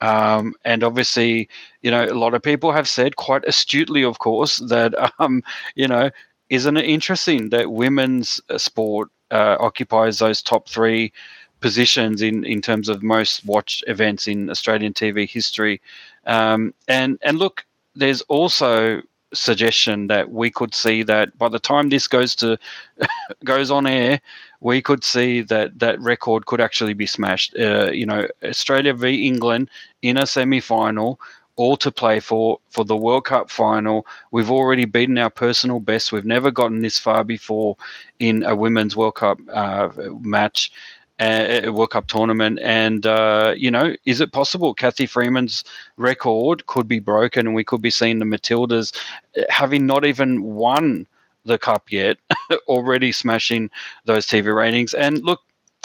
Um, 0.00 0.54
and 0.64 0.84
obviously, 0.84 1.48
you 1.82 1.90
know, 1.90 2.04
a 2.04 2.14
lot 2.14 2.34
of 2.34 2.42
people 2.42 2.72
have 2.72 2.88
said 2.88 3.16
quite 3.16 3.44
astutely, 3.46 4.04
of 4.04 4.18
course, 4.18 4.58
that, 4.68 4.94
um, 5.18 5.42
you 5.74 5.88
know, 5.88 6.10
isn't 6.50 6.76
it 6.76 6.84
interesting 6.84 7.50
that 7.50 7.72
women's 7.72 8.40
uh, 8.48 8.58
sport 8.58 9.10
uh, 9.30 9.56
occupies 9.60 10.18
those 10.18 10.40
top 10.40 10.68
three 10.68 11.12
positions 11.60 12.22
in, 12.22 12.44
in 12.44 12.60
terms 12.60 12.88
of 12.88 13.02
most 13.02 13.44
watched 13.44 13.84
events 13.86 14.28
in 14.28 14.48
Australian 14.48 14.92
TV 14.92 15.28
history. 15.28 15.80
Um, 16.26 16.72
and 16.86 17.18
and 17.22 17.38
look, 17.38 17.64
there's 17.94 18.22
also 18.22 19.02
suggestion 19.34 20.06
that 20.06 20.30
we 20.30 20.50
could 20.50 20.74
see 20.74 21.02
that 21.02 21.36
by 21.38 21.48
the 21.48 21.58
time 21.58 21.88
this 21.88 22.08
goes 22.08 22.34
to 22.36 22.58
goes 23.44 23.70
on 23.70 23.86
air, 23.86 24.20
we 24.60 24.82
could 24.82 25.04
see 25.04 25.42
that 25.42 25.78
that 25.78 26.00
record 26.00 26.46
could 26.46 26.60
actually 26.60 26.94
be 26.94 27.06
smashed. 27.06 27.56
Uh, 27.58 27.90
you 27.90 28.06
know, 28.06 28.26
Australia 28.42 28.94
v 28.94 29.26
England 29.26 29.70
in 30.02 30.16
a 30.16 30.26
semi-final, 30.26 31.20
all 31.56 31.76
to 31.76 31.90
play 31.90 32.20
for 32.20 32.58
for 32.70 32.84
the 32.84 32.96
World 32.96 33.24
Cup 33.24 33.50
final. 33.50 34.06
We've 34.30 34.50
already 34.50 34.84
beaten 34.84 35.18
our 35.18 35.30
personal 35.30 35.80
best. 35.80 36.12
We've 36.12 36.24
never 36.24 36.50
gotten 36.50 36.82
this 36.82 36.98
far 36.98 37.24
before 37.24 37.76
in 38.18 38.44
a 38.44 38.54
women's 38.54 38.96
World 38.96 39.16
Cup 39.16 39.38
uh, 39.52 39.88
match 40.20 40.72
a 41.20 41.70
World 41.70 41.90
Cup 41.90 42.06
tournament. 42.06 42.58
And, 42.62 43.06
uh, 43.06 43.54
you 43.56 43.70
know, 43.70 43.94
is 44.04 44.20
it 44.20 44.32
possible 44.32 44.74
Cathy 44.74 45.06
Freeman's 45.06 45.64
record 45.96 46.66
could 46.66 46.86
be 46.86 47.00
broken 47.00 47.46
and 47.46 47.54
we 47.54 47.64
could 47.64 47.82
be 47.82 47.90
seeing 47.90 48.18
the 48.18 48.24
Matildas 48.24 48.96
uh, 49.36 49.42
having 49.48 49.86
not 49.86 50.04
even 50.04 50.42
won 50.42 51.06
the 51.44 51.58
cup 51.58 51.90
yet, 51.90 52.18
already 52.68 53.12
smashing 53.12 53.70
those 54.04 54.26
TV 54.26 54.54
ratings? 54.54 54.94
And 54.94 55.22
look, 55.24 55.40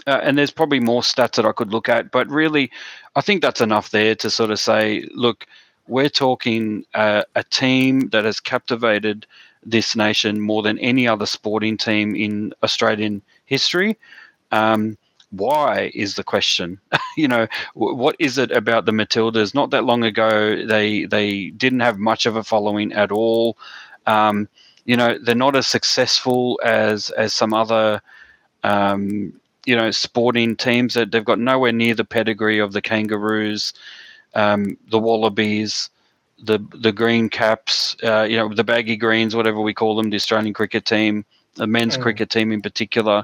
uh, 0.06 0.20
and 0.22 0.38
there's 0.38 0.52
probably 0.52 0.80
more 0.80 1.02
stats 1.02 1.36
that 1.36 1.46
I 1.46 1.52
could 1.52 1.72
look 1.72 1.90
at, 1.90 2.12
but 2.12 2.28
really, 2.28 2.70
I 3.16 3.22
think 3.22 3.42
that's 3.42 3.62
enough 3.62 3.92
there 3.92 4.16
to 4.16 4.30
sort 4.30 4.52
of 4.52 4.60
say, 4.60 5.08
look, 5.14 5.46
we're 5.88 6.10
talking 6.10 6.86
uh, 6.94 7.24
a 7.36 7.44
team 7.44 8.10
that 8.10 8.26
has 8.26 8.40
captivated 8.40 9.26
this 9.66 9.96
nation 9.96 10.42
more 10.42 10.62
than 10.62 10.78
any 10.80 11.08
other 11.08 11.26
sporting 11.26 11.78
team 11.78 12.16
in 12.16 12.54
Australian 12.64 13.22
history. 13.46 13.98
Um, 14.52 14.98
why 15.34 15.92
is 15.96 16.16
the 16.16 16.24
question. 16.24 16.80
you 17.18 17.28
know, 17.28 17.48
what 17.74 18.16
is 18.20 18.38
it 18.38 18.52
about 18.52 18.86
the 18.86 18.92
Matildas? 18.92 19.54
Not 19.54 19.72
that 19.72 19.84
long 19.84 20.04
ago, 20.04 20.66
they 20.66 21.06
they 21.06 21.50
didn't 21.50 21.82
have 21.82 21.98
much 21.98 22.26
of 22.26 22.36
a 22.36 22.44
following 22.44 22.94
at 22.94 23.12
all. 23.12 23.58
Um, 24.06 24.48
you 24.86 24.96
know, 24.96 25.18
they're 25.18 25.36
not 25.36 25.56
as 25.56 25.68
successful 25.68 26.60
as 26.64 27.10
as 27.12 27.34
some 27.34 27.54
other. 27.54 28.02
Um, 28.64 29.34
you 29.66 29.78
know, 29.78 29.92
sporting 29.92 30.58
teams 30.58 30.94
that 30.94 31.12
they've 31.12 31.24
got 31.24 31.40
nowhere 31.40 31.72
near 31.72 31.96
the 31.96 32.04
pedigree 32.04 32.60
of 32.60 32.74
the 32.74 32.82
Kangaroos, 32.82 33.74
um, 34.36 34.78
the 34.90 35.00
Wallabies, 35.00 35.90
the 36.44 36.60
the 36.76 36.92
Green 36.92 37.30
Caps, 37.30 37.96
uh, 38.04 38.24
you 38.24 38.36
know, 38.36 38.54
the 38.54 38.64
Baggy 38.64 38.98
Greens, 38.98 39.36
whatever 39.36 39.62
we 39.62 39.74
call 39.74 39.96
them, 39.96 40.10
the 40.10 40.18
Australian 40.18 40.54
cricket 40.54 40.86
team, 40.86 41.26
the 41.56 41.68
men's 41.68 41.98
mm. 41.98 42.02
cricket 42.02 42.30
team 42.30 42.52
in 42.52 42.62
particular. 42.62 43.24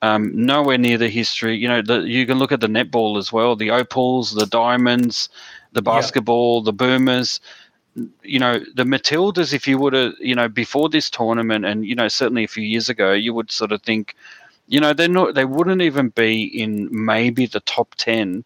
Um, 0.00 0.30
nowhere 0.34 0.78
near 0.78 0.96
the 0.96 1.08
history. 1.08 1.56
You 1.56 1.66
know, 1.66 1.82
the, 1.82 2.00
you 2.02 2.24
can 2.24 2.38
look 2.38 2.52
at 2.52 2.60
the 2.60 2.68
netball 2.68 3.18
as 3.18 3.32
well, 3.32 3.56
the 3.56 3.72
opals, 3.72 4.32
the 4.32 4.46
diamonds, 4.46 5.28
the 5.72 5.82
basketball, 5.82 6.62
the 6.62 6.72
boomers. 6.72 7.40
You 8.22 8.38
know, 8.38 8.60
the 8.76 8.84
Matildas. 8.84 9.52
If 9.52 9.66
you 9.66 9.76
would 9.78 9.92
have, 9.92 10.12
you 10.20 10.36
know, 10.36 10.48
before 10.48 10.88
this 10.88 11.10
tournament, 11.10 11.64
and 11.64 11.84
you 11.84 11.96
know, 11.96 12.06
certainly 12.06 12.44
a 12.44 12.48
few 12.48 12.62
years 12.62 12.88
ago, 12.88 13.12
you 13.12 13.34
would 13.34 13.50
sort 13.50 13.72
of 13.72 13.82
think, 13.82 14.14
you 14.68 14.78
know, 14.78 14.92
they're 14.92 15.08
not. 15.08 15.34
They 15.34 15.44
wouldn't 15.44 15.82
even 15.82 16.10
be 16.10 16.44
in 16.44 16.88
maybe 16.92 17.46
the 17.46 17.60
top 17.60 17.94
ten. 17.96 18.44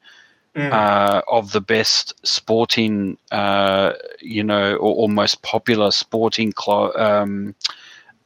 Mm. 0.55 0.71
Uh, 0.71 1.23
of 1.31 1.53
the 1.53 1.63
best 1.63 2.15
sporting, 2.27 3.17
uh, 3.31 3.95
you 4.21 4.45
know, 4.45 4.75
or, 4.77 4.95
or, 4.97 5.09
most 5.09 5.41
popular 5.41 5.91
sporting 5.91 6.53
clo- 6.53 6.93
um, 6.93 7.55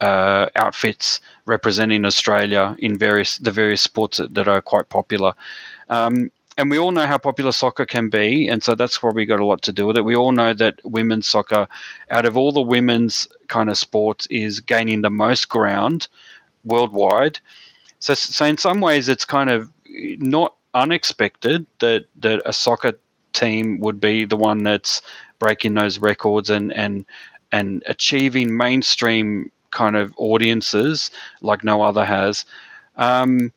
uh, 0.00 0.48
outfits 0.56 1.20
representing 1.46 2.04
Australia 2.04 2.76
in 2.78 2.98
various 2.98 3.38
the 3.38 3.50
various 3.50 3.82
sports 3.82 4.18
that, 4.18 4.35
that 4.35 4.48
are 4.48 4.62
quite 4.62 4.88
popular. 4.88 5.35
Um, 5.88 6.30
and 6.59 6.70
we 6.70 6.78
all 6.78 6.90
know 6.90 7.06
how 7.06 7.18
popular 7.18 7.52
soccer 7.52 7.85
can 7.85 8.09
be, 8.09 8.48
and 8.48 8.62
so 8.62 8.74
that's 8.74 8.98
probably 8.98 9.26
got 9.26 9.40
a 9.40 9.44
lot 9.44 9.61
to 9.62 9.72
do 9.72 9.87
with 9.87 9.98
it. 9.98 10.04
We 10.04 10.16
all 10.16 10.32
know 10.32 10.54
that 10.54 10.80
women's 10.85 11.28
soccer, 11.28 11.68
out 12.11 12.24
of 12.24 12.37
all 12.37 12.50
the 12.50 12.62
women's 12.62 13.28
kind 13.48 13.68
of 13.68 13.76
sports, 13.76 14.26
is 14.28 14.61
gaining 14.61 15.02
the 15.02 15.11
most 15.11 15.50
ground 15.50 16.09
worldwide. 16.64 17.38
So, 17.98 18.14
so 18.14 18.46
in 18.46 18.56
some 18.56 18.80
ways, 18.80 19.09
it's 19.09 19.24
kind 19.24 19.50
of 19.50 19.70
not 20.18 20.54
unexpected 20.72 21.66
that 21.80 22.06
that 22.20 22.40
a 22.46 22.52
soccer 22.52 22.94
team 23.32 23.78
would 23.80 24.00
be 24.00 24.24
the 24.24 24.37
one 24.37 24.62
that's 24.62 25.02
breaking 25.38 25.74
those 25.74 25.98
records 25.98 26.48
and 26.50 26.72
and 26.72 27.04
and 27.52 27.82
achieving 27.87 28.56
mainstream 28.56 29.50
kind 29.70 29.96
of 29.96 30.12
audiences 30.16 31.11
like 31.40 31.64
no 31.64 31.83
other 31.83 32.05
has. 32.05 32.44
Um, 32.96 33.52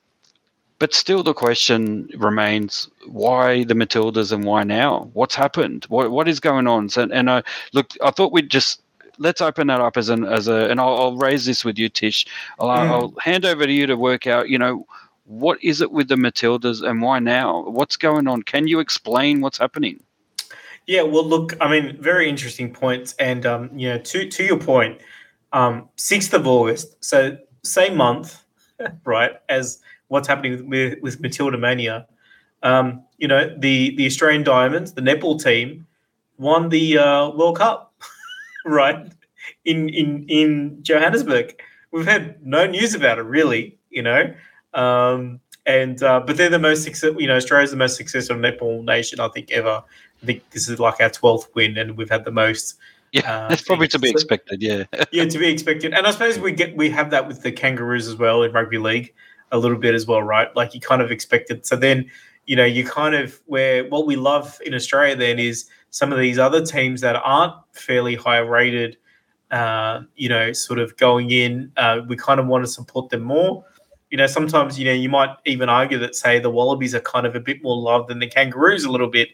but 0.80 0.94
still, 0.94 1.24
the 1.24 1.34
question 1.34 2.10
remains: 2.18 2.90
Why 3.08 3.66
the 3.66 3.74
Matildas 3.74 4.32
and 4.32 4.46
why 4.46 4.64
now? 4.64 5.10
What's 5.14 5.36
happened? 5.36 5.86
What 5.90 6.12
what 6.12 6.28
is 6.28 6.40
going 6.40 6.68
on? 6.68 6.90
So, 6.90 7.04
and 7.12 7.30
I 7.30 7.44
look, 7.74 7.92
I 8.02 8.12
thought 8.12 8.32
we'd 8.32 8.50
just 8.50 8.82
let's 9.18 9.42
open 9.42 9.68
that 9.68 9.82
up 9.82 9.98
as 9.98 10.10
an 10.10 10.24
as 10.24 10.48
a, 10.48 10.70
and 10.70 10.80
I'll, 10.80 10.96
I'll 10.96 11.18
raise 11.18 11.46
this 11.46 11.66
with 11.66 11.78
you, 11.78 11.90
Tish. 11.90 12.26
I'll, 12.60 12.68
mm. 12.70 12.90
I'll 12.90 13.14
hand 13.22 13.46
over 13.46 13.66
to 13.66 13.72
you 13.72 13.86
to 13.88 13.96
work 13.96 14.26
out. 14.26 14.50
You 14.50 14.58
know, 14.58 14.88
what 15.26 15.62
is 15.62 15.82
it 15.82 15.92
with 15.92 16.08
the 16.08 16.16
Matildas 16.16 16.82
and 16.82 17.02
why 17.02 17.20
now? 17.20 17.64
What's 17.70 17.98
going 17.98 18.28
on? 18.28 18.44
Can 18.44 18.68
you 18.68 18.80
explain 18.80 19.42
what's 19.42 19.58
happening? 19.58 20.02
Yeah, 20.88 21.04
well, 21.04 21.24
look, 21.24 21.56
I 21.62 21.70
mean, 21.70 22.02
very 22.02 22.28
interesting 22.28 22.74
points, 22.74 23.14
and 23.20 23.46
um, 23.46 23.70
you 23.78 23.90
know, 23.90 24.00
to 24.00 24.28
to 24.28 24.44
your 24.44 24.58
point, 24.58 25.00
um, 25.54 25.90
6th 25.98 26.34
of 26.34 26.48
August, 26.48 27.04
so 27.04 27.38
same 27.64 27.98
month, 27.98 28.44
right, 29.06 29.34
as 29.50 29.80
what's 30.08 30.28
happening 30.28 30.70
with, 30.70 31.00
with 31.02 31.20
Matilda 31.20 31.58
Mania. 31.58 32.08
Um, 32.64 33.04
you 33.18 33.28
know, 33.28 33.54
the, 33.58 33.96
the 33.96 34.06
Australian 34.06 34.44
Diamonds, 34.44 34.94
the 34.94 35.02
netball 35.02 35.42
team, 35.42 35.86
won 36.38 36.70
the 36.70 36.98
uh, 36.98 37.30
World 37.30 37.58
Cup, 37.58 37.94
right, 38.66 39.12
in, 39.66 39.90
in, 39.90 40.26
in 40.28 40.84
Johannesburg. 40.84 41.62
We've 41.92 42.06
had 42.06 42.46
no 42.46 42.66
news 42.66 42.94
about 42.94 43.18
it, 43.20 43.24
really, 43.24 43.78
you 43.90 44.02
know. 44.02 44.34
Um, 44.74 45.40
and 45.66 46.02
uh, 46.02 46.20
but 46.22 46.38
they're 46.38 46.50
the 46.50 46.60
most 46.60 46.84
successful. 46.84 47.22
You 47.22 47.28
know, 47.28 47.36
Australia's 47.36 47.72
the 47.72 47.78
most 47.78 47.96
successful 47.96 48.36
netball 48.36 48.84
nation 48.84 49.20
I 49.20 49.28
think 49.30 49.52
ever. 49.52 49.84
I 50.22 50.26
think 50.26 50.50
this 50.50 50.68
is 50.68 50.80
like 50.80 51.00
our 51.00 51.10
twelfth 51.10 51.50
win, 51.54 51.78
and 51.78 51.96
we've 51.96 52.10
had 52.10 52.26
the 52.26 52.32
most 52.32 52.76
yeah, 53.12 53.32
uh, 53.32 53.50
that's 53.50 53.62
probably 53.62 53.88
to 53.90 54.00
be 54.00 54.10
expected. 54.10 54.62
Yeah, 54.62 54.84
yeah, 55.12 55.26
to 55.26 55.38
be 55.38 55.48
expected. 55.48 55.94
And 55.94 56.06
I 56.06 56.12
suppose 56.12 56.40
we 56.40 56.52
get 56.52 56.76
we 56.76 56.90
have 56.90 57.10
that 57.12 57.28
with 57.28 57.42
the 57.42 57.52
Kangaroos 57.52 58.08
as 58.08 58.16
well 58.16 58.44
in 58.44 58.52
rugby 58.52 58.78
league 58.78 59.14
a 59.52 59.58
little 59.58 59.78
bit 59.78 59.96
as 59.96 60.06
well, 60.06 60.22
right? 60.22 60.54
Like 60.56 60.74
you 60.74 60.80
kind 60.80 61.02
of 61.02 61.12
expected. 61.12 61.66
So 61.66 61.76
then, 61.76 62.10
you 62.46 62.56
know, 62.56 62.66
you 62.66 62.86
kind 62.86 63.16
of 63.16 63.40
where 63.46 63.88
what 63.90 64.06
we 64.06 64.16
love 64.16 64.60
in 64.66 64.74
Australia 64.74 65.16
then 65.16 65.40
is 65.40 65.70
some 65.90 66.12
of 66.12 66.20
these 66.20 66.38
other 66.38 66.64
teams 66.64 67.02
that 67.02 67.16
aren't 67.16 67.54
fairly 67.72 68.16
high 68.16 68.40
rated. 68.40 68.98
Uh, 69.52 70.04
you 70.16 70.30
know, 70.30 70.54
sort 70.54 70.78
of 70.78 70.96
going 70.98 71.32
in, 71.32 71.72
uh, 71.76 72.02
we 72.08 72.16
kind 72.16 72.40
of 72.40 72.46
want 72.46 72.64
to 72.64 72.70
support 72.70 73.10
them 73.10 73.24
more. 73.24 73.66
You 74.12 74.18
know, 74.18 74.28
sometimes 74.28 74.78
you 74.78 74.86
know 74.86 74.94
you 74.94 75.10
might 75.10 75.36
even 75.46 75.70
argue 75.70 75.98
that 76.00 76.16
say 76.16 76.40
the 76.40 76.52
Wallabies 76.52 76.94
are 76.94 77.00
kind 77.00 77.26
of 77.26 77.36
a 77.36 77.40
bit 77.40 77.64
more 77.64 77.76
loved 77.76 78.10
than 78.10 78.20
the 78.20 78.28
Kangaroos 78.28 78.84
a 78.84 78.92
little 78.92 79.08
bit 79.08 79.30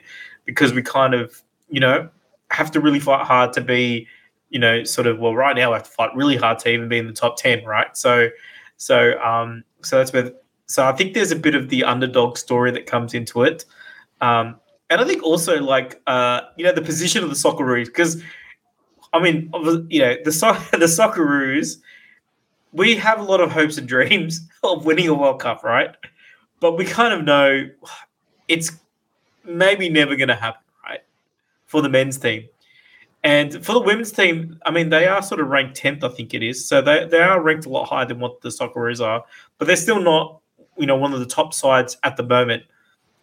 because 0.46 0.72
we 0.72 0.82
kind 0.82 1.14
of 1.14 1.42
you 1.70 1.82
know 1.82 2.10
have 2.56 2.72
to 2.72 2.80
really 2.80 3.00
fight 3.00 3.26
hard 3.26 3.54
to 3.54 3.62
be, 3.62 4.08
you 4.50 4.60
know, 4.60 4.84
sort 4.84 5.08
of 5.08 5.20
well, 5.20 5.36
right 5.36 5.56
now 5.56 5.74
I 5.74 5.78
have 5.78 5.84
to 5.84 5.92
fight 5.92 6.16
really 6.16 6.38
hard 6.38 6.60
to 6.60 6.70
even 6.70 6.88
be 6.88 6.98
in 6.98 7.08
the 7.08 7.14
top 7.14 7.36
ten, 7.38 7.64
right? 7.66 7.96
So, 7.96 8.30
so, 8.78 9.20
um, 9.20 9.64
so 9.84 9.98
that's 9.98 10.14
where. 10.14 10.32
So 10.68 10.84
I 10.84 10.94
think 10.94 11.14
there's 11.14 11.32
a 11.32 11.36
bit 11.36 11.54
of 11.54 11.70
the 11.70 11.84
underdog 11.84 12.38
story 12.38 12.72
that 12.72 12.88
comes 12.88 13.14
into 13.14 13.44
it, 13.44 13.66
um, 14.22 14.60
and 14.90 15.00
I 15.00 15.04
think 15.04 15.22
also 15.22 15.62
like 15.62 16.02
uh, 16.08 16.42
you 16.58 16.66
know 16.66 16.72
the 16.72 16.82
position 16.82 17.24
of 17.24 17.30
the 17.30 17.36
Socceroos 17.36 17.86
because, 17.86 18.24
I 19.14 19.20
mean, 19.20 19.52
you 19.90 20.00
know 20.02 20.16
the 20.24 20.32
so- 20.32 20.54
the 20.72 20.88
Socceroos, 20.88 21.78
we 22.72 22.96
have 22.96 23.20
a 23.20 23.24
lot 23.24 23.42
of 23.42 23.52
hopes 23.52 23.78
and 23.78 23.88
dreams 23.88 24.48
of 24.64 24.86
winning 24.86 25.08
a 25.08 25.14
World 25.14 25.42
Cup, 25.42 25.64
right? 25.64 25.96
But 26.62 26.78
we 26.78 26.86
kind 26.86 27.14
of 27.14 27.24
know 27.24 27.70
it's 28.48 28.72
maybe 29.44 29.90
never 29.90 30.16
going 30.16 30.30
to 30.30 30.36
happen 30.36 30.65
for 31.76 31.82
the 31.82 31.90
men's 31.90 32.18
team. 32.18 32.48
And 33.22 33.54
for 33.66 33.74
the 33.74 33.82
women's 33.82 34.14
team, 34.14 34.58
I 34.66 34.72
mean, 34.72 34.90
they 34.90 35.08
are 35.08 35.22
sort 35.22 35.42
of 35.42 35.48
ranked 35.48 35.78
10th, 35.78 36.06
I 36.06 36.08
think 36.08 36.34
it 36.34 36.42
is. 36.42 36.66
So 36.66 36.82
they, 36.82 37.06
they 37.06 37.20
are 37.20 37.42
ranked 37.42 37.66
a 37.66 37.70
lot 37.70 37.90
higher 37.90 38.06
than 38.06 38.22
what 38.22 38.40
the 38.40 38.48
Socceroos 38.48 39.06
are, 39.06 39.26
but 39.58 39.66
they're 39.66 39.76
still 39.76 40.00
not, 40.00 40.40
you 40.78 40.86
know, 40.86 40.96
one 40.96 41.14
of 41.14 41.20
the 41.20 41.26
top 41.26 41.54
sides 41.54 41.98
at 42.04 42.16
the 42.16 42.24
moment. 42.24 42.64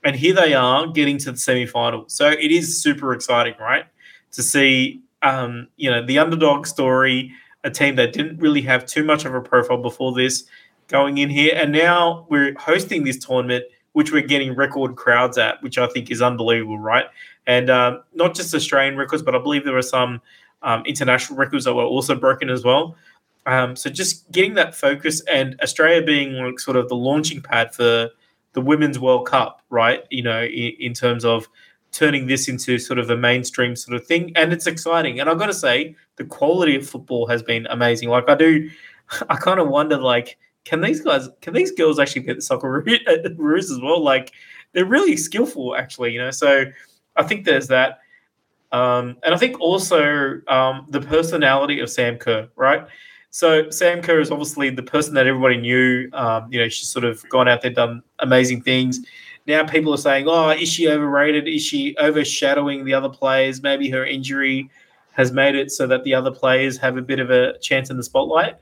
And 0.05 0.14
here 0.14 0.35
they 0.35 0.53
are 0.53 0.87
getting 0.89 1.16
to 1.18 1.33
the 1.33 1.39
semi 1.39 1.64
final. 1.64 2.05
So 2.09 2.29
it 2.29 2.51
is 2.53 2.83
super 2.83 3.14
exciting, 3.14 3.55
right? 3.59 3.87
To 4.33 4.43
see, 4.43 5.01
um, 5.22 5.68
you 5.76 5.91
know, 5.91 6.05
the 6.05 6.18
underdog 6.18 6.66
story, 6.66 7.33
a 7.64 7.70
team 7.70 7.97
that 7.97 8.12
didn't 8.12 8.37
really 8.37 8.61
have 8.61 8.85
too 8.85 9.03
much 9.03 9.24
of 9.24 9.35
a 9.35 9.41
profile 9.41 9.79
before 9.79 10.12
this 10.12 10.45
going 10.89 11.16
in 11.16 11.31
here. 11.31 11.55
And 11.57 11.72
now 11.72 12.26
we're 12.29 12.53
hosting 12.59 13.05
this 13.05 13.24
tournament, 13.24 13.64
which 13.93 14.12
we're 14.12 14.26
getting 14.26 14.55
record 14.55 14.97
crowds 14.97 15.39
at, 15.39 15.62
which 15.62 15.79
I 15.79 15.87
think 15.87 16.11
is 16.11 16.20
unbelievable, 16.20 16.79
right? 16.79 17.07
And 17.47 17.70
um, 17.70 18.03
not 18.14 18.34
just 18.34 18.55
Australian 18.55 18.97
records, 18.97 19.22
but 19.22 19.34
I 19.34 19.38
believe 19.38 19.64
there 19.64 19.74
were 19.74 19.82
some 19.82 20.20
um, 20.62 20.84
international 20.86 21.38
records 21.38 21.64
that 21.64 21.74
were 21.74 21.84
also 21.84 22.14
broken 22.14 22.49
as 22.49 22.64
well. 22.64 22.97
Um, 23.47 23.74
so 23.74 23.90
just 23.90 24.30
getting 24.30 24.55
that 24.55 24.74
focus 24.74 25.20
and 25.32 25.59
Australia 25.62 26.03
being 26.03 26.34
like 26.34 26.61
sort 26.61 26.76
of 26.76 26.88
the 26.88 26.95
launching 26.95 27.43
pad 27.43 27.74
for 27.74 28.11
the 28.53 28.61
Women's 28.61 28.99
World 28.99 29.26
Cup, 29.26 29.62
right? 29.70 30.05
You 30.11 30.22
know, 30.22 30.45
in, 30.45 30.72
in 30.78 30.95
terms 30.95 31.24
of 31.24 31.49
turning 31.90 32.26
this 32.26 32.49
into 32.49 32.78
sort 32.78 32.99
of 32.99 33.11
a 33.11 33.16
mainstream 33.16 33.76
sort 33.76 33.97
of 33.97 34.07
thing, 34.07 34.32
and 34.36 34.53
it's 34.53 34.66
exciting. 34.66 35.20
And 35.20 35.28
I've 35.28 35.38
got 35.38 35.47
to 35.47 35.55
say, 35.55 35.97
the 36.16 36.24
quality 36.24 36.76
of 36.76 36.88
football 36.88 37.26
has 37.26 37.43
been 37.43 37.66
amazing. 37.66 38.09
Like 38.09 38.28
I 38.28 38.34
do, 38.34 38.70
I 39.28 39.36
kind 39.36 39.61
of 39.61 39.68
wonder, 39.68 39.99
like, 39.99 40.38
can 40.64 40.80
these 40.80 41.01
guys, 41.01 41.28
can 41.40 41.55
these 41.55 41.72
girls 41.72 41.99
actually 41.99 42.22
get 42.22 42.36
the 42.36 42.43
soccer 42.43 42.70
ruse 43.36 43.70
as 43.70 43.80
well? 43.80 44.03
Like, 44.03 44.32
they're 44.72 44.84
really 44.84 45.16
skillful, 45.16 45.74
actually. 45.76 46.12
You 46.12 46.20
know, 46.20 46.30
so 46.30 46.64
I 47.17 47.23
think 47.23 47.45
there's 47.45 47.69
that. 47.69 47.99
Um, 48.73 49.19
and 49.23 49.35
I 49.35 49.37
think 49.37 49.61
also 49.61 50.41
um, 50.49 50.87
the 50.89 51.01
personality 51.01 51.81
of 51.81 51.91
Sam 51.91 52.17
Kerr, 52.17 52.49
right? 52.57 52.87
So 53.31 53.71
Sam 53.71 54.03
Kerr 54.03 54.21
is 54.21 54.31
obviously 54.31 54.71
the 54.71 54.83
person 54.83 55.15
that 55.15 55.27
everybody 55.27 55.57
knew. 55.57 56.09
Um, 56.13 56.53
you 56.53 56.59
know, 56.61 56.69
she's 56.69 56.89
sort 56.89 57.05
of 57.05 57.27
gone 57.29 57.49
out 57.49 57.63
there, 57.63 57.71
done 57.71 58.03
amazing 58.19 58.63
things. 58.63 59.01
Now 59.47 59.65
people 59.67 59.93
are 59.93 59.99
saying, 59.99 60.27
"Oh, 60.29 60.51
is 60.51 60.69
she 60.69 60.89
overrated? 60.89 61.49
Is 61.49 61.63
she 61.65 61.97
overshadowing 61.99 62.85
the 62.85 62.95
other 62.95 63.09
players? 63.09 63.63
Maybe 63.63 63.91
her 63.91 64.05
injury 64.05 64.71
has 65.13 65.33
made 65.33 65.55
it 65.55 65.71
so 65.71 65.87
that 65.87 66.05
the 66.05 66.15
other 66.15 66.31
players 66.31 66.79
have 66.79 66.97
a 66.97 67.03
bit 67.03 67.21
of 67.21 67.31
a 67.31 67.59
chance 67.59 67.91
in 67.91 67.97
the 67.97 68.03
spotlight." 68.03 68.57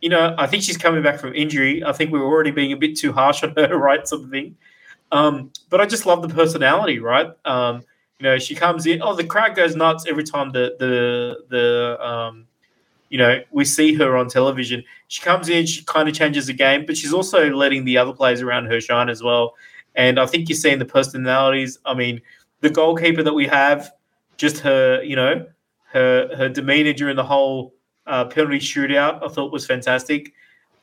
You 0.00 0.10
know, 0.10 0.34
I 0.38 0.46
think 0.46 0.62
she's 0.62 0.76
coming 0.76 1.02
back 1.02 1.18
from 1.18 1.34
injury. 1.34 1.82
I 1.84 1.92
think 1.92 2.12
we 2.12 2.20
are 2.20 2.24
already 2.24 2.52
being 2.52 2.72
a 2.72 2.76
bit 2.76 2.96
too 2.96 3.12
harsh 3.12 3.42
on 3.42 3.52
her, 3.56 3.76
right? 3.78 4.06
Sort 4.06 4.22
of 4.22 4.30
thing. 4.30 4.56
Um, 5.12 5.52
but 5.70 5.80
I 5.80 5.86
just 5.86 6.06
love 6.06 6.22
the 6.22 6.28
personality, 6.28 6.98
right? 6.98 7.28
Um, 7.44 7.82
you 8.18 8.24
know, 8.24 8.38
she 8.38 8.54
comes 8.54 8.86
in. 8.86 9.00
Oh, 9.02 9.14
the 9.14 9.24
crowd 9.24 9.54
goes 9.54 9.76
nuts 9.76 10.04
every 10.08 10.24
time 10.24 10.52
the 10.52 10.76
the 10.78 11.44
the 11.48 12.06
um, 12.06 12.46
you 13.08 13.18
know 13.18 13.40
we 13.50 13.64
see 13.64 13.94
her 13.94 14.16
on 14.16 14.28
television. 14.28 14.82
She 15.08 15.22
comes 15.22 15.48
in, 15.48 15.66
she 15.66 15.84
kind 15.84 16.08
of 16.08 16.14
changes 16.14 16.46
the 16.46 16.52
game, 16.52 16.84
but 16.84 16.96
she's 16.96 17.12
also 17.12 17.50
letting 17.50 17.84
the 17.84 17.96
other 17.96 18.12
players 18.12 18.42
around 18.42 18.66
her 18.66 18.80
shine 18.80 19.08
as 19.08 19.22
well. 19.22 19.54
And 19.94 20.18
I 20.18 20.26
think 20.26 20.48
you're 20.48 20.56
seeing 20.56 20.78
the 20.78 20.84
personalities. 20.84 21.78
I 21.84 21.94
mean, 21.94 22.20
the 22.60 22.70
goalkeeper 22.70 23.22
that 23.22 23.34
we 23.34 23.46
have, 23.46 23.92
just 24.36 24.58
her, 24.58 25.02
you 25.02 25.16
know, 25.16 25.46
her 25.92 26.28
her 26.36 26.48
demeanor 26.48 26.92
during 26.92 27.16
the 27.16 27.24
whole 27.24 27.72
uh, 28.06 28.24
penalty 28.26 28.58
shootout, 28.58 29.22
I 29.24 29.28
thought 29.28 29.52
was 29.52 29.64
fantastic 29.66 30.32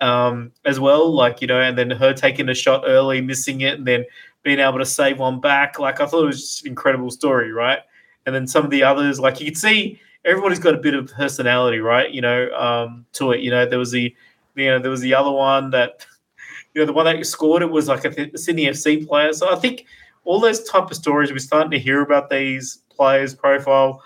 um, 0.02 0.52
as 0.66 0.80
well. 0.80 1.12
Like 1.12 1.42
you 1.42 1.48
know, 1.48 1.62
and 1.62 1.78
then 1.78 1.92
her 1.92 2.14
taking 2.14 2.50
a 2.50 2.54
shot 2.54 2.84
early, 2.86 3.22
missing 3.22 3.62
it, 3.62 3.78
and 3.78 3.88
then 3.88 4.06
being 4.44 4.60
able 4.60 4.80
to 4.80 4.86
save 4.86 5.20
one 5.20 5.40
back. 5.40 5.80
Like 5.80 6.00
I 6.00 6.06
thought 6.06 6.24
it 6.24 6.28
was 6.28 6.42
just 6.42 6.64
an 6.64 6.70
incredible 6.70 7.12
story, 7.12 7.52
right? 7.52 7.80
And 8.26 8.34
then 8.34 8.48
some 8.48 8.64
of 8.64 8.72
the 8.72 8.84
others, 8.84 9.20
like 9.20 9.40
you 9.40 9.48
could 9.48 9.58
see, 9.58 10.00
everybody's 10.24 10.60
got 10.60 10.74
a 10.74 10.78
bit 10.78 10.94
of 10.94 11.12
personality, 11.12 11.80
right? 11.80 12.12
You 12.12 12.22
know, 12.22 12.52
um, 12.54 13.06
to 13.14 13.32
it. 13.32 13.42
You 13.42 13.52
know, 13.52 13.66
there 13.66 13.80
was 13.80 13.92
the, 13.92 14.16
you 14.56 14.68
know, 14.68 14.80
there 14.80 14.92
was 14.92 15.02
the 15.02 15.14
other 15.14 15.32
one 15.32 15.72
that, 15.72 16.06
you 16.74 16.82
know, 16.82 16.86
the 16.86 16.94
one 16.94 17.06
that 17.06 17.26
scored 17.26 17.62
it 17.62 17.70
was 17.70 17.88
like 17.88 18.06
a 18.06 18.38
Sydney 18.38 18.66
FC 18.66 19.08
player. 19.08 19.34
So 19.34 19.52
I 19.52 19.60
think 19.60 19.86
all 20.26 20.40
those 20.40 20.64
type 20.64 20.90
of 20.90 20.98
stories 20.98 21.32
we're 21.32 21.40
starting 21.40 21.72
to 21.72 21.80
hear 21.80 22.02
about 22.02 22.30
these 22.30 22.80
players' 22.90 23.34
profile. 23.34 24.04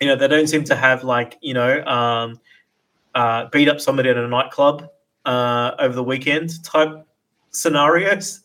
You 0.00 0.06
know, 0.06 0.16
they 0.16 0.28
don't 0.28 0.46
seem 0.46 0.64
to 0.64 0.76
have 0.76 1.04
like 1.04 1.36
you 1.40 1.54
know 1.54 1.84
um, 1.84 2.40
uh, 3.18 3.48
beat 3.50 3.68
up 3.68 3.80
somebody 3.80 4.08
at 4.08 4.16
a 4.16 4.28
nightclub 4.28 4.88
uh, 5.24 5.72
over 5.80 5.92
the 5.92 6.04
weekend 6.04 6.62
type 6.62 7.04
scenarios 7.50 8.42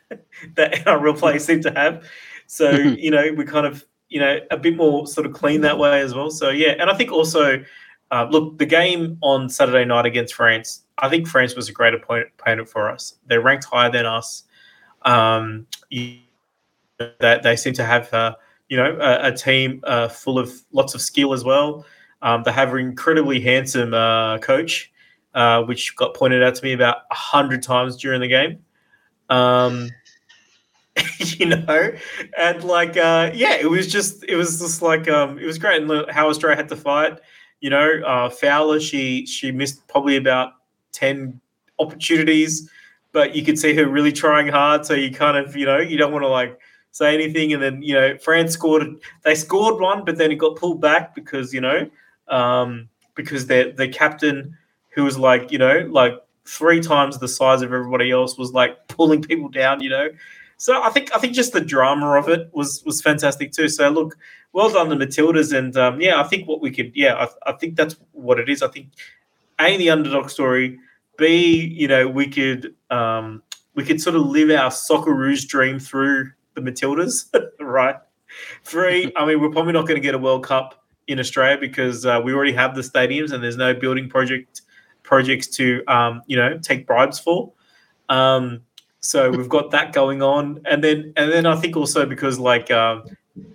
that 0.54 0.86
our 0.86 1.00
real 1.00 1.14
players 1.14 1.44
seem 1.44 1.60
to 1.60 1.72
have. 1.72 2.06
So 2.46 2.70
you 2.70 3.10
know, 3.10 3.32
we 3.36 3.44
kind 3.44 3.66
of 3.66 3.84
you 4.08 4.20
know 4.20 4.38
a 4.52 4.56
bit 4.56 4.76
more 4.76 5.08
sort 5.08 5.26
of 5.26 5.32
clean 5.32 5.62
that 5.62 5.76
way 5.76 6.00
as 6.00 6.14
well. 6.14 6.30
So 6.30 6.50
yeah, 6.50 6.76
and 6.78 6.88
I 6.88 6.94
think 6.94 7.10
also 7.10 7.64
uh, 8.12 8.28
look 8.30 8.58
the 8.58 8.66
game 8.66 9.18
on 9.22 9.48
Saturday 9.48 9.84
night 9.84 10.06
against 10.06 10.34
France. 10.34 10.84
I 10.98 11.08
think 11.08 11.26
France 11.26 11.56
was 11.56 11.68
a 11.68 11.72
great 11.72 11.92
opponent 11.92 12.68
for 12.68 12.88
us. 12.88 13.16
They're 13.26 13.40
ranked 13.40 13.64
higher 13.64 13.90
than 13.90 14.06
us. 14.06 14.44
Um, 15.02 15.66
that 17.18 17.42
they 17.42 17.56
seem 17.56 17.72
to 17.72 17.84
have 17.84 18.14
uh, 18.14 18.36
you 18.68 18.76
know 18.76 18.96
a, 19.00 19.32
a 19.32 19.32
team 19.32 19.80
uh, 19.82 20.06
full 20.06 20.38
of 20.38 20.52
lots 20.70 20.94
of 20.94 21.00
skill 21.00 21.32
as 21.32 21.42
well. 21.42 21.84
Um, 22.22 22.42
they 22.44 22.52
have 22.52 22.72
an 22.72 22.78
incredibly 22.78 23.40
handsome 23.40 23.92
uh, 23.94 24.38
coach, 24.38 24.92
uh, 25.34 25.62
which 25.64 25.94
got 25.96 26.14
pointed 26.14 26.42
out 26.42 26.54
to 26.54 26.64
me 26.64 26.72
about 26.72 26.98
a 27.10 27.14
hundred 27.14 27.62
times 27.62 27.96
during 27.96 28.20
the 28.20 28.28
game. 28.28 28.60
Um, 29.28 29.90
you 31.18 31.46
know, 31.46 31.92
and 32.38 32.64
like, 32.64 32.96
uh, 32.96 33.30
yeah, 33.34 33.54
it 33.54 33.68
was 33.68 33.90
just, 33.90 34.24
it 34.28 34.36
was 34.36 34.60
just 34.60 34.82
like, 34.82 35.08
um, 35.08 35.38
it 35.38 35.46
was 35.46 35.58
great. 35.58 35.82
And 35.82 36.10
how 36.10 36.28
Australia 36.28 36.56
had 36.56 36.68
to 36.68 36.76
fight, 36.76 37.18
you 37.60 37.70
know, 37.70 38.02
uh, 38.04 38.28
Fowler, 38.28 38.80
she 38.80 39.24
she 39.24 39.52
missed 39.52 39.86
probably 39.86 40.16
about 40.16 40.54
ten 40.90 41.40
opportunities, 41.78 42.68
but 43.12 43.34
you 43.36 43.44
could 43.44 43.58
see 43.58 43.74
her 43.74 43.86
really 43.86 44.12
trying 44.12 44.48
hard. 44.48 44.84
So 44.84 44.94
you 44.94 45.12
kind 45.12 45.36
of, 45.36 45.56
you 45.56 45.64
know, 45.64 45.78
you 45.78 45.96
don't 45.96 46.12
want 46.12 46.24
to 46.24 46.28
like 46.28 46.58
say 46.90 47.14
anything. 47.14 47.52
And 47.52 47.62
then, 47.62 47.80
you 47.80 47.94
know, 47.94 48.18
France 48.18 48.52
scored, 48.52 48.86
they 49.24 49.34
scored 49.34 49.80
one, 49.80 50.04
but 50.04 50.18
then 50.18 50.32
it 50.32 50.36
got 50.36 50.56
pulled 50.56 50.80
back 50.80 51.14
because, 51.14 51.54
you 51.54 51.60
know, 51.60 51.88
um, 52.32 52.88
because 53.14 53.46
their 53.46 53.72
the 53.72 53.88
captain, 53.88 54.56
who 54.94 55.04
was 55.04 55.18
like, 55.18 55.52
you 55.52 55.58
know, 55.58 55.86
like 55.90 56.14
three 56.44 56.80
times 56.80 57.18
the 57.18 57.28
size 57.28 57.62
of 57.62 57.72
everybody 57.72 58.10
else, 58.10 58.36
was 58.36 58.52
like 58.52 58.88
pulling 58.88 59.22
people 59.22 59.48
down, 59.48 59.82
you 59.82 59.90
know. 59.90 60.08
So 60.56 60.82
I 60.82 60.90
think 60.90 61.14
I 61.14 61.18
think 61.18 61.34
just 61.34 61.52
the 61.52 61.60
drama 61.60 62.12
of 62.12 62.28
it 62.28 62.48
was 62.52 62.82
was 62.84 63.00
fantastic 63.02 63.52
too. 63.52 63.68
So 63.68 63.88
look, 63.90 64.16
well 64.52 64.70
done 64.70 64.88
the 64.88 64.96
Matildas, 64.96 65.56
and 65.56 65.76
um, 65.76 66.00
yeah, 66.00 66.20
I 66.20 66.24
think 66.24 66.48
what 66.48 66.60
we 66.60 66.70
could, 66.70 66.92
yeah, 66.94 67.14
I, 67.14 67.50
I 67.50 67.52
think 67.52 67.76
that's 67.76 67.96
what 68.12 68.38
it 68.38 68.48
is. 68.48 68.62
I 68.62 68.68
think 68.68 68.88
a 69.60 69.76
the 69.76 69.90
underdog 69.90 70.30
story, 70.30 70.78
b 71.18 71.72
you 71.76 71.88
know 71.88 72.08
we 72.08 72.28
could 72.28 72.74
um, 72.90 73.42
we 73.74 73.84
could 73.84 74.00
sort 74.00 74.16
of 74.16 74.26
live 74.26 74.50
our 74.50 74.70
Socceroos 74.70 75.46
dream 75.46 75.78
through 75.78 76.30
the 76.54 76.60
Matildas, 76.60 77.26
right? 77.60 77.96
Three, 78.64 79.12
I 79.16 79.26
mean, 79.26 79.40
we're 79.40 79.50
probably 79.50 79.72
not 79.72 79.86
going 79.86 79.96
to 79.96 80.00
get 80.00 80.14
a 80.14 80.18
World 80.18 80.44
Cup 80.44 80.81
in 81.08 81.18
Australia 81.18 81.58
because 81.58 82.06
uh, 82.06 82.20
we 82.22 82.32
already 82.32 82.52
have 82.52 82.74
the 82.74 82.82
stadiums 82.82 83.32
and 83.32 83.42
there's 83.42 83.56
no 83.56 83.74
building 83.74 84.08
project 84.08 84.62
projects 85.02 85.46
to 85.48 85.82
um, 85.88 86.22
you 86.26 86.36
know 86.36 86.58
take 86.58 86.86
bribes 86.86 87.18
for. 87.18 87.52
Um, 88.08 88.62
so 89.00 89.30
we've 89.30 89.48
got 89.48 89.70
that 89.72 89.92
going 89.92 90.22
on, 90.22 90.60
and 90.64 90.82
then 90.82 91.12
and 91.16 91.30
then 91.30 91.46
I 91.46 91.56
think 91.56 91.76
also 91.76 92.06
because 92.06 92.38
like 92.38 92.70
uh, 92.70 93.00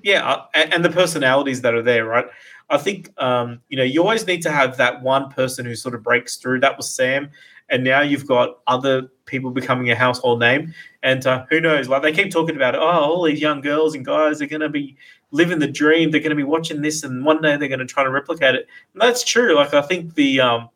yeah, 0.03 0.43
and, 0.53 0.73
and, 0.73 0.85
the 0.85 0.89
personalities 0.89 1.61
that 1.61 1.73
are 1.73 1.81
there, 1.81 2.05
right? 2.05 2.25
I 2.69 2.77
think 2.77 3.09
um, 3.21 3.61
you 3.69 3.77
know 3.77 3.83
you 3.83 4.01
always 4.01 4.27
need 4.27 4.41
to 4.43 4.51
have 4.51 4.77
that 4.77 5.01
one 5.01 5.29
person 5.29 5.65
who 5.65 5.75
sort 5.75 5.95
of 5.95 6.03
breaks 6.03 6.35
through. 6.37 6.59
That 6.59 6.75
was 6.75 6.93
Sam, 6.93 7.29
and 7.69 7.83
now 7.83 8.01
you've 8.01 8.27
got 8.27 8.59
other 8.67 9.09
people 9.25 9.51
becoming 9.51 9.91
a 9.91 9.95
household 9.95 10.39
name. 10.39 10.73
And 11.03 11.25
uh, 11.27 11.45
who 11.49 11.61
knows? 11.61 11.87
Like 11.87 12.01
they 12.01 12.11
keep 12.11 12.31
talking 12.31 12.55
about, 12.55 12.75
oh, 12.75 12.81
all 12.81 13.23
these 13.23 13.41
young 13.41 13.61
girls 13.61 13.93
and 13.93 14.05
guys 14.05 14.41
are 14.41 14.47
going 14.47 14.61
to 14.61 14.69
be 14.69 14.97
living 15.31 15.59
the 15.59 15.67
dream. 15.67 16.11
They're 16.11 16.21
going 16.21 16.31
to 16.31 16.35
be 16.35 16.43
watching 16.43 16.81
this, 16.81 17.03
and 17.03 17.25
one 17.25 17.41
day 17.41 17.57
they're 17.57 17.67
going 17.67 17.79
to 17.79 17.85
try 17.85 18.03
to 18.03 18.09
replicate 18.09 18.55
it. 18.55 18.67
And 18.93 19.01
that's 19.01 19.23
true. 19.23 19.55
Like 19.55 19.73
I 19.73 19.81
think 19.81 20.15
the 20.15 20.41
um, 20.41 20.69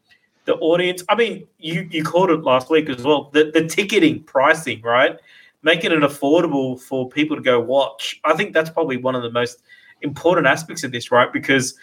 the 0.45 0.55
audience. 0.55 1.03
I 1.09 1.15
mean, 1.15 1.47
you 1.59 1.87
you 1.91 2.03
called 2.03 2.29
it 2.29 2.43
last 2.43 2.69
week 2.69 2.89
as 2.89 3.03
well. 3.03 3.29
The 3.33 3.51
the 3.53 3.67
ticketing 3.67 4.23
pricing, 4.23 4.81
right? 4.81 5.17
Making 5.63 5.91
it 5.91 5.99
affordable 5.99 6.81
for 6.81 7.07
people 7.09 7.35
to 7.35 7.41
go 7.41 7.59
watch. 7.59 8.19
I 8.23 8.33
think 8.33 8.53
that's 8.53 8.69
probably 8.69 8.97
one 8.97 9.15
of 9.15 9.21
the 9.21 9.31
most 9.31 9.61
important 10.01 10.47
aspects 10.47 10.83
of 10.83 10.91
this, 10.91 11.11
right? 11.11 11.31
Because 11.31 11.75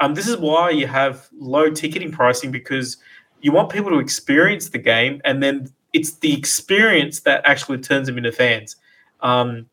um, 0.00 0.14
this 0.14 0.28
is 0.28 0.36
why 0.36 0.70
you 0.70 0.86
have 0.86 1.28
low 1.38 1.70
ticketing 1.70 2.12
pricing 2.12 2.50
because 2.50 2.98
you 3.40 3.52
want 3.52 3.70
people 3.70 3.90
to 3.90 3.98
experience 3.98 4.68
the 4.68 4.78
game, 4.78 5.20
and 5.24 5.42
then 5.42 5.72
it's 5.92 6.16
the 6.16 6.36
experience 6.36 7.20
that 7.20 7.42
actually 7.44 7.78
turns 7.78 8.06
them 8.06 8.18
into 8.18 8.32
fans. 8.32 8.76
Um, 9.20 9.66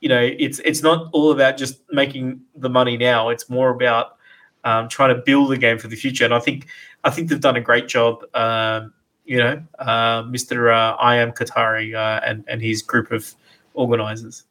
you 0.00 0.08
know, 0.08 0.20
it's 0.20 0.58
it's 0.60 0.82
not 0.82 1.08
all 1.12 1.30
about 1.30 1.56
just 1.56 1.80
making 1.90 2.40
the 2.56 2.70
money 2.70 2.96
now. 2.96 3.28
It's 3.28 3.48
more 3.48 3.70
about 3.70 4.16
um, 4.64 4.88
trying 4.88 5.14
to 5.14 5.22
build 5.22 5.50
the 5.50 5.56
game 5.56 5.78
for 5.78 5.88
the 5.88 5.96
future. 5.96 6.24
And 6.24 6.34
I 6.34 6.40
think 6.40 6.66
I 7.04 7.10
think 7.10 7.28
they've 7.28 7.40
done 7.40 7.56
a 7.56 7.60
great 7.60 7.88
job. 7.88 8.24
Um, 8.34 8.92
you 9.24 9.38
know, 9.38 9.62
uh, 9.78 10.22
Mr. 10.24 10.74
Uh, 10.74 10.96
I 10.96 11.16
am 11.16 11.32
Qatari 11.32 11.94
uh, 11.94 12.20
and 12.24 12.44
and 12.48 12.62
his 12.62 12.82
group 12.82 13.12
of 13.12 13.34
organizers. 13.74 14.44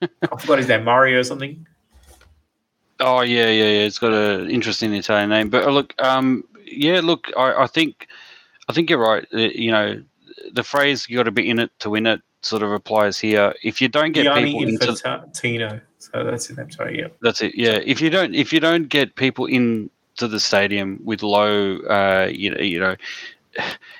I 0.00 0.08
forgot 0.38 0.58
his 0.58 0.68
name, 0.68 0.84
Mario 0.84 1.18
or 1.18 1.24
something. 1.24 1.66
Oh 3.00 3.22
yeah, 3.22 3.48
yeah, 3.48 3.64
yeah. 3.64 3.86
It's 3.86 3.98
got 3.98 4.12
an 4.12 4.50
interesting 4.50 4.92
Italian 4.92 5.30
name, 5.30 5.50
but 5.50 5.64
uh, 5.64 5.70
look, 5.70 5.94
um, 6.02 6.44
yeah, 6.64 7.00
look, 7.02 7.28
I, 7.36 7.62
I 7.62 7.66
think, 7.66 8.08
I 8.68 8.72
think 8.72 8.90
you're 8.90 8.98
right. 8.98 9.26
Uh, 9.32 9.38
you 9.38 9.70
know, 9.70 10.02
the 10.52 10.62
phrase 10.62 11.08
"you 11.08 11.16
got 11.16 11.24
to 11.24 11.30
be 11.30 11.48
in 11.48 11.58
it 11.58 11.70
to 11.80 11.90
win 11.90 12.06
it" 12.06 12.20
sort 12.42 12.62
of 12.62 12.72
applies 12.72 13.18
here. 13.18 13.54
If 13.62 13.80
you 13.80 13.88
don't 13.88 14.12
get 14.12 14.24
Gianni 14.24 14.52
people 14.52 14.68
into 14.68 15.30
Tino, 15.32 15.80
so 15.98 16.24
that's 16.24 16.50
it. 16.50 16.58
I'm 16.58 16.70
sorry. 16.70 17.00
Yeah, 17.00 17.08
that's 17.20 17.40
it. 17.40 17.54
Yeah, 17.54 17.80
if 17.84 18.00
you 18.00 18.10
don't, 18.10 18.34
if 18.34 18.52
you 18.52 18.60
don't 18.60 18.88
get 18.88 19.14
people 19.16 19.46
in 19.46 19.90
to 20.16 20.28
the 20.28 20.40
stadium 20.40 21.00
with 21.04 21.22
low, 21.22 21.78
uh, 21.78 22.28
you 22.30 22.50
know, 22.50 22.60
you 22.60 22.78
know, 22.78 22.96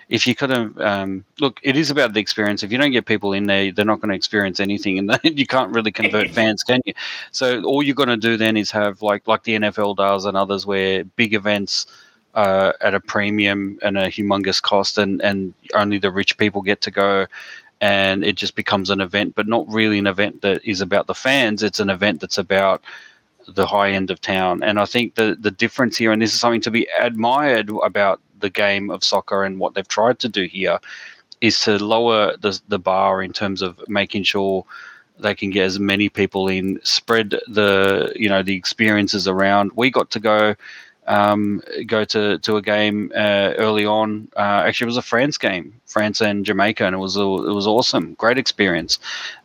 if 0.08 0.26
you 0.26 0.34
kind 0.34 0.52
of 0.52 0.80
um, 0.80 1.24
look, 1.40 1.60
it 1.62 1.76
is 1.76 1.90
about 1.90 2.12
the 2.12 2.20
experience. 2.20 2.62
If 2.62 2.72
you 2.72 2.78
don't 2.78 2.92
get 2.92 3.06
people 3.06 3.32
in 3.32 3.46
there, 3.46 3.72
they're 3.72 3.84
not 3.84 4.00
going 4.00 4.10
to 4.10 4.14
experience 4.16 4.60
anything, 4.60 4.98
and 4.98 5.18
you 5.22 5.46
can't 5.46 5.72
really 5.72 5.92
convert 5.92 6.30
fans, 6.30 6.62
can 6.62 6.80
you? 6.84 6.94
So 7.32 7.62
all 7.62 7.82
you're 7.82 7.94
going 7.94 8.08
to 8.08 8.16
do 8.16 8.36
then 8.36 8.56
is 8.56 8.70
have 8.70 9.02
like 9.02 9.26
like 9.26 9.44
the 9.44 9.56
NFL 9.56 9.96
does 9.96 10.24
and 10.24 10.36
others, 10.36 10.66
where 10.66 11.04
big 11.04 11.34
events 11.34 11.86
uh, 12.34 12.72
at 12.80 12.94
a 12.94 13.00
premium 13.00 13.78
and 13.82 13.98
a 13.98 14.06
humongous 14.06 14.62
cost, 14.62 14.98
and 14.98 15.20
and 15.22 15.54
only 15.74 15.98
the 15.98 16.10
rich 16.10 16.36
people 16.38 16.62
get 16.62 16.80
to 16.82 16.90
go. 16.90 17.26
And 17.80 18.24
it 18.24 18.36
just 18.36 18.56
becomes 18.56 18.90
an 18.90 19.00
event, 19.00 19.34
but 19.36 19.46
not 19.46 19.68
really 19.68 19.98
an 19.98 20.06
event 20.06 20.42
that 20.42 20.64
is 20.64 20.80
about 20.80 21.06
the 21.06 21.14
fans. 21.14 21.62
It's 21.62 21.80
an 21.80 21.90
event 21.90 22.20
that's 22.20 22.38
about 22.38 22.82
the 23.46 23.66
high 23.66 23.90
end 23.90 24.10
of 24.10 24.20
town. 24.20 24.62
And 24.62 24.78
I 24.78 24.84
think 24.84 25.14
the 25.14 25.36
the 25.38 25.50
difference 25.50 25.96
here, 25.96 26.12
and 26.12 26.20
this 26.20 26.34
is 26.34 26.40
something 26.40 26.60
to 26.62 26.70
be 26.70 26.88
admired 27.00 27.70
about 27.84 28.20
the 28.40 28.50
game 28.50 28.90
of 28.90 29.02
soccer 29.02 29.44
and 29.44 29.58
what 29.58 29.74
they've 29.74 29.88
tried 29.88 30.18
to 30.20 30.28
do 30.28 30.44
here, 30.44 30.78
is 31.40 31.60
to 31.62 31.82
lower 31.82 32.36
the 32.36 32.60
the 32.68 32.78
bar 32.78 33.22
in 33.22 33.32
terms 33.32 33.62
of 33.62 33.80
making 33.88 34.24
sure 34.24 34.64
they 35.18 35.34
can 35.34 35.50
get 35.50 35.64
as 35.64 35.78
many 35.80 36.08
people 36.08 36.48
in, 36.48 36.80
spread 36.84 37.30
the 37.48 38.12
you 38.14 38.28
know 38.28 38.42
the 38.42 38.54
experiences 38.54 39.26
around. 39.26 39.72
We 39.74 39.90
got 39.90 40.10
to 40.10 40.20
go 40.20 40.54
um, 41.08 41.62
go 41.86 42.04
to 42.04 42.38
to 42.38 42.56
a 42.56 42.62
game 42.62 43.10
uh, 43.14 43.54
early 43.56 43.86
on. 43.86 44.28
Uh, 44.36 44.62
actually, 44.66 44.86
it 44.86 44.94
was 44.94 44.96
a 44.96 45.02
France 45.02 45.38
game, 45.38 45.72
France 45.86 46.20
and 46.20 46.44
Jamaica, 46.44 46.84
and 46.84 46.94
it 46.94 46.98
was 46.98 47.16
it 47.16 47.22
was 47.22 47.66
awesome, 47.66 48.14
great 48.14 48.38
experience, 48.38 48.98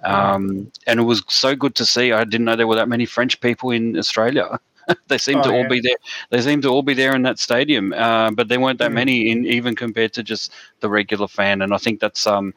um, 0.03 0.71
and 0.85 0.99
it 0.99 1.03
was 1.03 1.23
so 1.27 1.55
good 1.55 1.73
to 1.75 1.85
see. 1.85 2.11
I 2.11 2.25
didn't 2.25 2.45
know 2.45 2.55
there 2.55 2.67
were 2.67 2.75
that 2.75 2.89
many 2.89 3.05
French 3.05 3.39
people 3.41 3.71
in 3.71 3.97
Australia. 3.97 4.59
they 5.07 5.17
seem 5.17 5.37
oh, 5.37 5.43
to 5.43 5.49
yeah. 5.49 5.55
all 5.55 5.69
be 5.69 5.79
there. 5.79 5.95
They 6.29 6.41
seem 6.41 6.61
to 6.61 6.69
all 6.69 6.83
be 6.83 6.93
there 6.93 7.15
in 7.15 7.21
that 7.23 7.39
stadium, 7.39 7.93
uh, 7.93 8.31
but 8.31 8.49
there 8.49 8.59
weren't 8.59 8.79
that 8.79 8.91
mm. 8.91 8.95
many 8.95 9.31
in 9.31 9.45
even 9.45 9.75
compared 9.75 10.13
to 10.13 10.23
just 10.23 10.51
the 10.81 10.89
regular 10.89 11.27
fan. 11.27 11.61
And 11.61 11.73
I 11.73 11.77
think 11.77 12.01
that's 12.01 12.27
um, 12.27 12.53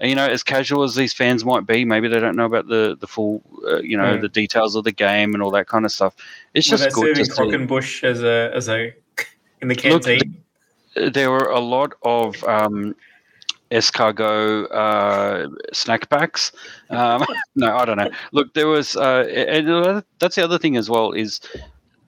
you 0.00 0.14
know, 0.14 0.26
as 0.26 0.42
casual 0.42 0.82
as 0.82 0.94
these 0.94 1.12
fans 1.12 1.44
might 1.44 1.66
be, 1.66 1.84
maybe 1.84 2.08
they 2.08 2.20
don't 2.20 2.36
know 2.36 2.46
about 2.46 2.68
the 2.68 2.96
the 2.98 3.06
full, 3.06 3.42
uh, 3.66 3.80
you 3.80 3.96
know, 3.96 4.16
mm. 4.16 4.20
the 4.20 4.28
details 4.28 4.74
of 4.74 4.84
the 4.84 4.92
game 4.92 5.34
and 5.34 5.42
all 5.42 5.50
that 5.50 5.68
kind 5.68 5.84
of 5.84 5.92
stuff. 5.92 6.14
It's 6.54 6.66
just 6.66 6.84
Were 6.96 7.12
good 7.12 7.24
to. 7.24 7.66
Bush 7.66 8.02
as 8.02 8.22
a 8.22 8.50
as 8.54 8.68
a 8.68 8.94
in 9.60 9.68
the 9.68 9.74
canteen. 9.74 10.42
Look, 10.96 11.12
there 11.14 11.30
were 11.30 11.50
a 11.50 11.60
lot 11.60 11.94
of 12.02 12.42
um, 12.44 12.94
escargot 13.70 14.70
uh, 14.72 15.48
snack 15.72 16.08
packs. 16.08 16.52
Um, 16.90 17.24
no, 17.54 17.76
I 17.76 17.84
don't 17.84 17.96
know. 17.96 18.10
Look, 18.32 18.54
there 18.54 18.66
was, 18.66 18.96
uh, 18.96 19.26
and 19.28 20.02
that's 20.18 20.36
the 20.36 20.44
other 20.44 20.58
thing 20.58 20.76
as 20.76 20.90
well 20.90 21.12
is 21.12 21.40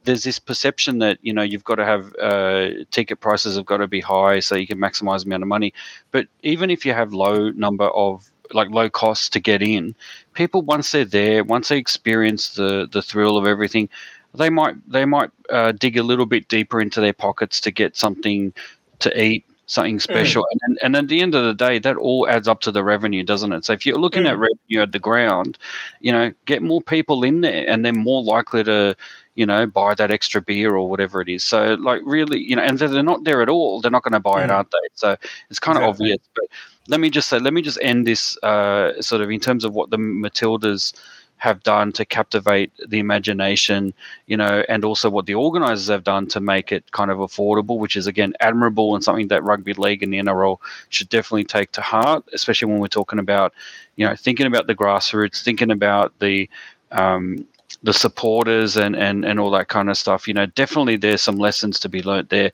there's 0.05 0.25
this 0.25 0.39
perception 0.39 0.99
that 0.99 1.19
you 1.23 1.33
know 1.33 1.43
you've 1.43 1.65
got 1.65 1.77
to 1.77 1.85
have 1.85 2.15
uh, 2.21 2.71
ticket 2.91 3.21
prices 3.21 3.57
have 3.57 3.67
got 3.67 3.79
to 3.79 3.89
be 3.89 4.01
high 4.01 4.41
so 4.41 4.57
you 4.57 4.67
can 4.67 4.79
maximize 4.79 5.21
the 5.21 5.27
amount 5.27 5.43
of 5.43 5.49
money. 5.49 5.73
But 6.11 6.27
even 6.43 6.71
if 6.71 6.85
you 6.85 6.93
have 6.93 7.13
low 7.13 7.51
number 7.51 7.89
of 7.89 8.31
like 8.53 8.71
low 8.71 8.91
costs 8.91 9.29
to 9.31 9.41
get 9.41 9.63
in, 9.63 9.95
people 10.35 10.63
once 10.63 10.93
they're 10.93 11.05
there, 11.05 11.45
once 11.45 11.69
they 11.69 11.79
experience 11.79 12.55
the 12.55 12.89
the 12.91 13.03
thrill 13.03 13.37
of 13.37 13.47
everything, 13.47 13.89
they 14.35 14.51
might 14.51 14.75
they 14.91 15.05
might 15.05 15.31
uh, 15.51 15.73
dig 15.73 15.97
a 15.97 16.03
little 16.03 16.27
bit 16.27 16.49
deeper 16.49 16.81
into 16.81 17.01
their 17.01 17.13
pockets 17.13 17.61
to 17.61 17.71
get 17.71 17.97
something 17.97 18.53
to 19.01 19.23
eat 19.23 19.45
something 19.67 19.97
mm. 19.97 20.03
special. 20.03 20.43
Mm. 20.43 20.59
And, 20.63 20.79
and 20.83 20.97
at 20.97 21.09
the 21.09 21.21
end 21.21 21.35
of 21.35 21.45
the 21.45 21.55
day, 21.55 21.79
that 21.79 21.97
all 21.97 22.29
adds 22.29 22.49
up 22.49 22.61
to 22.63 22.71
the 22.71 22.85
revenue, 22.85 23.23
doesn't 23.23 23.53
it? 23.53 23.65
So 23.65 23.73
if 23.73 23.87
you're 23.87 23.99
looking 23.99 24.25
mm. 24.25 24.31
at 24.31 24.39
revenue 24.39 24.83
at 24.83 24.93
the 24.93 24.99
ground, 24.99 25.59
you 26.01 26.13
know, 26.13 26.33
get 26.45 26.63
more 26.63 26.83
people 26.83 27.25
in 27.25 27.41
there 27.41 27.69
and 27.69 27.85
they're 27.85 27.93
more 27.93 28.23
likely 28.23 28.65
to, 28.65 28.97
you 29.35 29.47
know, 29.47 29.67
buy 29.67 29.95
that 29.95 30.11
extra 30.11 30.41
beer 30.41 30.75
or 30.75 30.89
whatever 30.89 31.21
it 31.21 31.29
is. 31.29 31.45
So 31.45 31.75
like 31.75 32.03
really, 32.05 32.41
you 32.41 32.57
know, 32.57 32.63
and 32.63 32.79
they're 32.79 33.03
not 33.03 33.25
there 33.25 33.43
at 33.43 33.49
all, 33.49 33.81
they're 33.81 33.91
not 33.91 34.03
going 34.03 34.13
to 34.13 34.21
buy 34.21 34.41
mm. 34.41 34.45
it, 34.45 34.51
aren't 34.51 34.71
they? 34.71 34.89
So 34.95 35.17
it's 35.51 35.59
kind 35.59 35.79
of 35.79 35.85
exactly. 35.85 36.13
obvious. 36.13 36.29
But 36.35 36.45
let 36.89 37.01
me 37.01 37.11
just 37.11 37.29
say, 37.29 37.39
let 37.39 37.53
me 37.53 37.63
just 37.63 37.79
end 37.81 38.07
this 38.07 38.37
uh, 38.43 39.01
sort 39.01 39.23
of 39.23 39.31
in 39.31 39.41
terms 39.41 39.65
of 39.65 39.75
what 39.75 39.91
the 39.91 39.99
Matildas– 39.99 40.93
have 41.43 41.61
done 41.65 41.91
to 41.91 42.05
captivate 42.05 42.71
the 42.87 43.01
imagination, 43.01 43.93
you 44.29 44.37
know, 44.37 44.65
and 44.69 44.85
also 44.85 45.11
what 45.11 45.27
the 45.27 45.35
organisers 45.35 45.89
have 45.89 46.05
done 46.05 46.25
to 46.25 46.39
make 46.39 46.71
it 46.71 46.89
kind 46.93 47.11
of 47.11 47.19
affordable, 47.19 47.79
which 47.79 47.97
is 47.97 48.07
again 48.07 48.33
admirable 48.39 48.95
and 48.95 49.03
something 49.03 49.27
that 49.27 49.43
rugby 49.43 49.75
league 49.75 50.05
and 50.05 50.13
the 50.13 50.19
NRL 50.19 50.59
should 50.89 51.09
definitely 51.09 51.43
take 51.43 51.73
to 51.73 51.81
heart, 51.81 52.23
especially 52.33 52.71
when 52.71 52.79
we're 52.79 52.87
talking 52.87 53.19
about, 53.19 53.53
you 53.97 54.07
know, 54.07 54.15
thinking 54.15 54.47
about 54.47 54.69
the 54.69 54.75
grassroots, 54.77 55.43
thinking 55.43 55.73
about 55.73 56.17
the 56.21 56.49
um, 56.93 57.45
the 57.83 57.93
supporters 57.93 58.77
and, 58.77 58.95
and 58.95 59.25
and 59.25 59.41
all 59.41 59.51
that 59.51 59.69
kind 59.69 59.91
of 59.91 59.97
stuff. 59.97 60.29
You 60.29 60.35
know, 60.35 60.47
definitely 60.47 60.97
there's 60.97 61.23
some 61.23 61.37
lessons 61.37 61.81
to 61.81 61.89
be 61.89 62.03
learnt 62.03 62.31
there. 62.31 62.53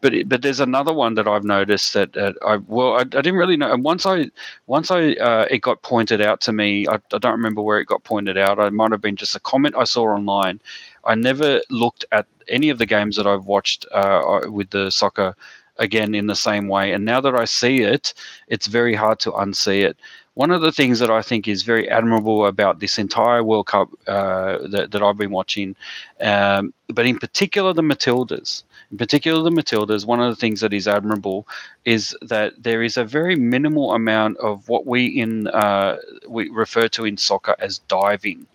But 0.00 0.28
but 0.28 0.42
there's 0.42 0.60
another 0.60 0.92
one 0.92 1.14
that 1.14 1.26
I've 1.26 1.44
noticed 1.44 1.94
that, 1.94 2.12
that 2.12 2.36
I 2.46 2.56
well 2.68 2.94
I, 2.94 3.00
I, 3.00 3.04
didn't 3.04 3.36
really 3.36 3.56
know. 3.56 3.72
And 3.72 3.82
once 3.82 4.06
I 4.06 4.30
once 4.66 4.90
I 4.90 5.14
uh, 5.14 5.46
it 5.50 5.62
got 5.62 5.82
pointed 5.82 6.20
out 6.20 6.40
to 6.42 6.52
me, 6.52 6.86
I, 6.86 6.94
I 7.12 7.18
don't 7.18 7.32
remember 7.32 7.62
where 7.62 7.80
it 7.80 7.86
got 7.86 8.04
pointed 8.04 8.38
out. 8.38 8.58
It 8.58 8.72
might 8.72 8.92
have 8.92 9.00
been 9.00 9.16
just 9.16 9.34
a 9.34 9.40
comment 9.40 9.74
I 9.76 9.84
saw 9.84 10.04
online. 10.04 10.60
I 11.04 11.14
never 11.14 11.60
looked 11.70 12.04
at 12.12 12.26
any 12.48 12.70
of 12.70 12.78
the 12.78 12.86
games 12.86 13.16
that 13.16 13.26
I've 13.26 13.46
watched 13.46 13.86
uh, 13.92 14.42
with 14.46 14.70
the 14.70 14.90
soccer 14.90 15.34
again 15.78 16.14
in 16.14 16.26
the 16.26 16.36
same 16.36 16.68
way. 16.68 16.92
And 16.92 17.04
now 17.04 17.20
that 17.20 17.34
I 17.34 17.44
see 17.44 17.82
it, 17.82 18.14
it's 18.48 18.66
very 18.66 18.94
hard 18.94 19.20
to 19.20 19.32
unsee 19.32 19.82
it 19.82 19.96
one 20.38 20.52
of 20.52 20.60
the 20.60 20.70
things 20.70 21.00
that 21.00 21.10
I 21.10 21.20
think 21.20 21.48
is 21.48 21.64
very 21.64 21.90
admirable 21.90 22.46
about 22.46 22.78
this 22.78 22.96
entire 22.96 23.42
World 23.42 23.66
Cup 23.66 23.88
uh, 24.06 24.58
that, 24.68 24.92
that 24.92 25.02
I've 25.02 25.18
been 25.18 25.32
watching, 25.32 25.74
um, 26.20 26.72
but 26.86 27.06
in 27.06 27.18
particular 27.18 27.72
the 27.72 27.82
Matildas, 27.82 28.62
in 28.92 28.98
particular 28.98 29.42
the 29.42 29.50
Matildas, 29.50 30.06
one 30.06 30.20
of 30.20 30.30
the 30.30 30.36
things 30.36 30.60
that 30.60 30.72
is 30.72 30.86
admirable 30.86 31.48
is 31.84 32.16
that 32.22 32.52
there 32.62 32.84
is 32.84 32.96
a 32.96 33.04
very 33.04 33.34
minimal 33.34 33.94
amount 33.94 34.36
of 34.36 34.68
what 34.68 34.86
we 34.86 35.06
in 35.06 35.48
uh, 35.48 35.96
we 36.28 36.48
refer 36.50 36.86
to 36.86 37.04
in 37.04 37.16
soccer 37.16 37.56
as 37.58 37.80
diving. 37.88 38.46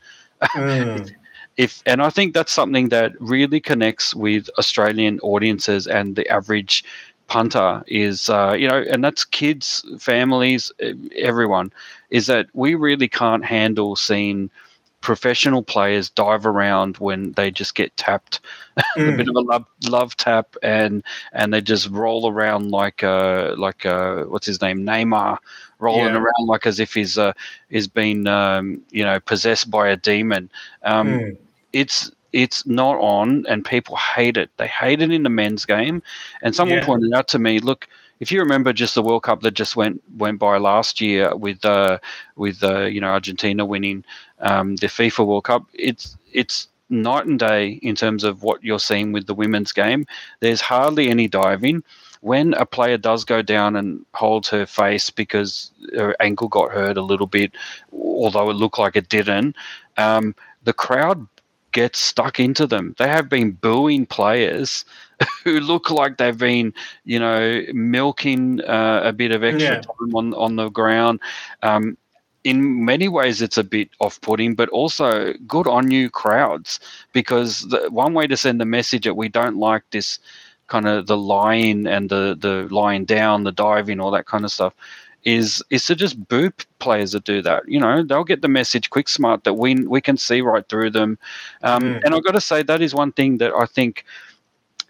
Mm. 0.41 1.11
if 1.57 1.83
and 1.85 2.01
I 2.01 2.09
think 2.09 2.33
that's 2.33 2.53
something 2.53 2.89
that 2.89 3.11
really 3.19 3.59
connects 3.59 4.15
with 4.15 4.49
Australian 4.57 5.19
audiences 5.19 5.85
and 5.85 6.15
the 6.15 6.27
average 6.29 6.85
punter 7.27 7.83
is 7.87 8.29
uh, 8.29 8.55
you 8.57 8.67
know 8.67 8.83
and 8.89 9.03
that's 9.03 9.25
kids 9.25 9.85
families 9.99 10.71
everyone 11.15 11.71
is 12.09 12.27
that 12.27 12.47
we 12.53 12.75
really 12.75 13.07
can't 13.07 13.45
handle 13.45 13.95
seeing 13.95 14.49
professional 15.03 15.61
players 15.61 16.09
dive 16.09 16.45
around 16.45 16.95
when 16.97 17.33
they 17.33 17.51
just 17.51 17.75
get 17.75 17.95
tapped 17.97 18.39
mm. 18.97 19.13
a 19.13 19.17
bit 19.17 19.27
of 19.27 19.35
a 19.35 19.41
love, 19.41 19.65
love 19.89 20.15
tap 20.15 20.55
and 20.63 21.03
and 21.33 21.53
they 21.53 21.59
just 21.59 21.89
roll 21.89 22.29
around 22.31 22.71
like 22.71 23.03
uh 23.03 23.53
like 23.57 23.85
uh 23.85 24.23
what's 24.23 24.45
his 24.45 24.61
name 24.61 24.85
Neymar 24.85 25.37
rolling 25.79 26.13
yeah. 26.13 26.19
around 26.19 26.47
like 26.47 26.65
as 26.65 26.79
if 26.79 26.93
he's 26.93 27.17
uh 27.17 27.33
is 27.69 27.87
been 27.87 28.27
um 28.27 28.81
you 28.91 29.03
know 29.03 29.19
possessed 29.19 29.69
by 29.69 29.89
a 29.89 29.97
demon 29.97 30.49
um 30.83 31.19
mm. 31.19 31.37
it's 31.73 32.09
it's 32.33 32.65
not 32.65 32.97
on 32.97 33.45
and 33.47 33.63
people 33.63 33.95
hate 33.95 34.37
it. 34.37 34.49
They 34.57 34.67
hate 34.67 35.01
it 35.01 35.11
in 35.11 35.23
the 35.23 35.29
men's 35.29 35.65
game. 35.65 36.01
And 36.41 36.55
someone 36.55 36.79
yeah. 36.79 36.85
pointed 36.85 37.13
out 37.13 37.27
to 37.29 37.39
me, 37.39 37.59
look, 37.59 37.87
if 38.19 38.31
you 38.31 38.39
remember 38.39 38.73
just 38.73 38.95
the 38.95 39.03
World 39.03 39.23
Cup 39.23 39.41
that 39.41 39.51
just 39.51 39.75
went 39.75 40.01
went 40.17 40.39
by 40.39 40.57
last 40.57 41.01
year 41.01 41.35
with 41.35 41.63
uh, 41.65 41.99
with 42.35 42.63
uh, 42.63 42.85
you 42.85 43.01
know 43.01 43.07
Argentina 43.07 43.65
winning 43.65 44.03
um, 44.39 44.75
the 44.77 44.87
FIFA 44.87 45.25
World 45.25 45.43
Cup, 45.45 45.65
it's 45.73 46.17
it's 46.31 46.67
night 46.89 47.25
and 47.25 47.39
day 47.39 47.79
in 47.81 47.95
terms 47.95 48.23
of 48.23 48.43
what 48.43 48.63
you're 48.63 48.79
seeing 48.79 49.11
with 49.11 49.27
the 49.27 49.33
women's 49.33 49.71
game. 49.71 50.05
There's 50.39 50.61
hardly 50.61 51.09
any 51.09 51.27
diving. 51.27 51.83
When 52.21 52.53
a 52.53 52.65
player 52.65 52.97
does 52.97 53.25
go 53.25 53.41
down 53.41 53.75
and 53.75 54.05
holds 54.13 54.47
her 54.49 54.65
face 54.65 55.09
because 55.09 55.71
her 55.93 56.15
ankle 56.21 56.47
got 56.47 56.71
hurt 56.71 56.95
a 56.95 57.01
little 57.01 57.27
bit, 57.27 57.51
although 57.91 58.49
it 58.49 58.53
looked 58.53 58.79
like 58.79 58.95
it 58.95 59.09
didn't, 59.09 59.57
um, 59.97 60.33
the 60.63 60.71
crowd 60.71 61.27
get 61.73 61.95
stuck 61.95 62.39
into 62.39 62.65
them. 62.65 62.95
They 62.97 63.07
have 63.07 63.27
been 63.27 63.51
booing 63.51 64.05
players 64.05 64.85
who 65.43 65.59
look 65.59 65.91
like 65.91 66.17
they've 66.17 66.37
been, 66.37 66.73
you 67.03 67.19
know, 67.19 67.63
milking 67.73 68.61
uh, 68.61 69.01
a 69.03 69.11
bit 69.11 69.31
of 69.31 69.43
extra 69.43 69.75
yeah. 69.75 69.81
time 69.81 70.15
on 70.15 70.33
on 70.35 70.55
the 70.55 70.69
ground. 70.69 71.19
Um, 71.61 71.97
in 72.43 72.83
many 72.83 73.07
ways, 73.07 73.41
it's 73.41 73.57
a 73.57 73.63
bit 73.63 73.89
off-putting, 74.01 74.55
but 74.55 74.67
also 74.69 75.33
good 75.47 75.65
on 75.65 75.89
you, 75.91 76.09
crowds, 76.09 76.79
because 77.13 77.61
the, 77.69 77.89
one 77.89 78.13
way 78.13 78.27
to 78.27 78.35
send 78.35 78.59
the 78.59 78.65
message 78.65 79.05
that 79.05 79.15
we 79.15 79.29
don't 79.29 79.57
like 79.57 79.83
this 79.91 80.19
kind 80.67 80.85
of 80.85 81.07
the 81.07 81.17
lying 81.17 81.87
and 81.87 82.09
the 82.09 82.35
the 82.39 82.67
lying 82.73 83.05
down, 83.05 83.43
the 83.43 83.51
diving, 83.51 83.99
all 83.99 84.11
that 84.11 84.25
kind 84.25 84.45
of 84.45 84.51
stuff 84.51 84.73
is 85.23 85.63
is 85.69 85.85
to 85.85 85.95
just 85.95 86.27
boo 86.27 86.51
players 86.79 87.11
that 87.13 87.23
do 87.23 87.41
that. 87.41 87.63
You 87.67 87.79
know, 87.79 88.03
they'll 88.03 88.23
get 88.23 88.41
the 88.41 88.47
message 88.47 88.89
quick 88.89 89.09
smart 89.09 89.43
that 89.43 89.53
we 89.53 89.75
we 89.75 90.01
can 90.01 90.17
see 90.17 90.41
right 90.41 90.67
through 90.67 90.91
them. 90.91 91.17
Um, 91.61 91.83
mm. 91.83 92.01
And 92.03 92.13
I've 92.13 92.23
got 92.23 92.33
to 92.33 92.41
say 92.41 92.63
that 92.63 92.81
is 92.81 92.93
one 92.93 93.11
thing 93.11 93.37
that 93.37 93.53
I 93.53 93.65
think. 93.65 94.05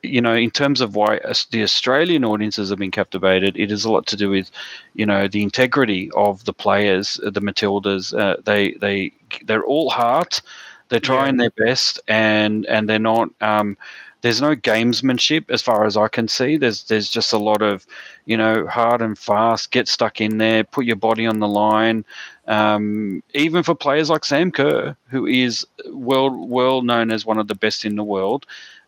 You 0.06 0.20
know, 0.20 0.34
in 0.36 0.52
terms 0.52 0.82
of 0.82 0.98
why 0.98 1.22
the 1.52 1.64
Australian 1.64 2.26
audiences 2.26 2.70
have 2.70 2.78
been 2.78 2.92
captivated, 2.92 3.56
it 3.56 3.72
is 3.72 3.86
a 3.86 3.90
lot 3.90 4.06
to 4.08 4.18
do 4.18 4.30
with, 4.30 4.52
you 4.96 5.06
know, 5.06 5.30
the 5.30 5.42
integrity 5.42 6.12
of 6.12 6.44
the 6.44 6.52
players, 6.52 7.22
the 7.24 7.40
Matildas. 7.40 8.14
Uh, 8.14 8.36
they 8.44 8.74
they 8.82 9.14
they're 9.46 9.64
all 9.64 9.90
heart. 9.90 10.42
They're 10.90 11.00
trying 11.00 11.40
yeah. 11.40 11.48
their 11.56 11.68
best, 11.68 12.02
and 12.10 12.66
and 12.66 12.90
they're 12.90 13.00
not. 13.00 13.30
Um, 13.40 13.78
there's 14.24 14.42
no 14.42 14.56
gamesmanship 14.56 15.52
as 15.52 15.62
far 15.62 15.86
as 15.86 15.98
I 15.98 16.08
can 16.08 16.30
see. 16.30 16.56
There's 16.56 16.86
there's 16.86 17.10
just 17.10 17.34
a 17.34 17.38
lot 17.38 17.62
of, 17.62 17.86
you 18.26 18.38
know, 18.38 18.66
hard 18.66 19.02
and 19.02 19.18
fast. 19.20 19.72
Get 19.72 19.90
stuck 19.90 20.22
in 20.22 20.38
there, 20.38 20.64
put 20.64 20.86
your 20.86 20.96
body 20.96 21.26
on 21.26 21.40
the 21.40 21.48
line. 21.48 22.06
Um, 22.48 23.22
even 23.34 23.64
for 23.64 23.76
players 23.76 24.10
like 24.10 24.24
Sam 24.24 24.50
Kerr, 24.50 24.96
who 25.10 25.26
is 25.26 25.68
well 25.88 26.30
well 26.48 26.82
known 26.82 27.12
as 27.12 27.26
one 27.26 27.38
of 27.38 27.50
the 27.50 27.56
best 27.56 27.84
in 27.84 27.98
the 27.98 28.04
world, 28.04 28.46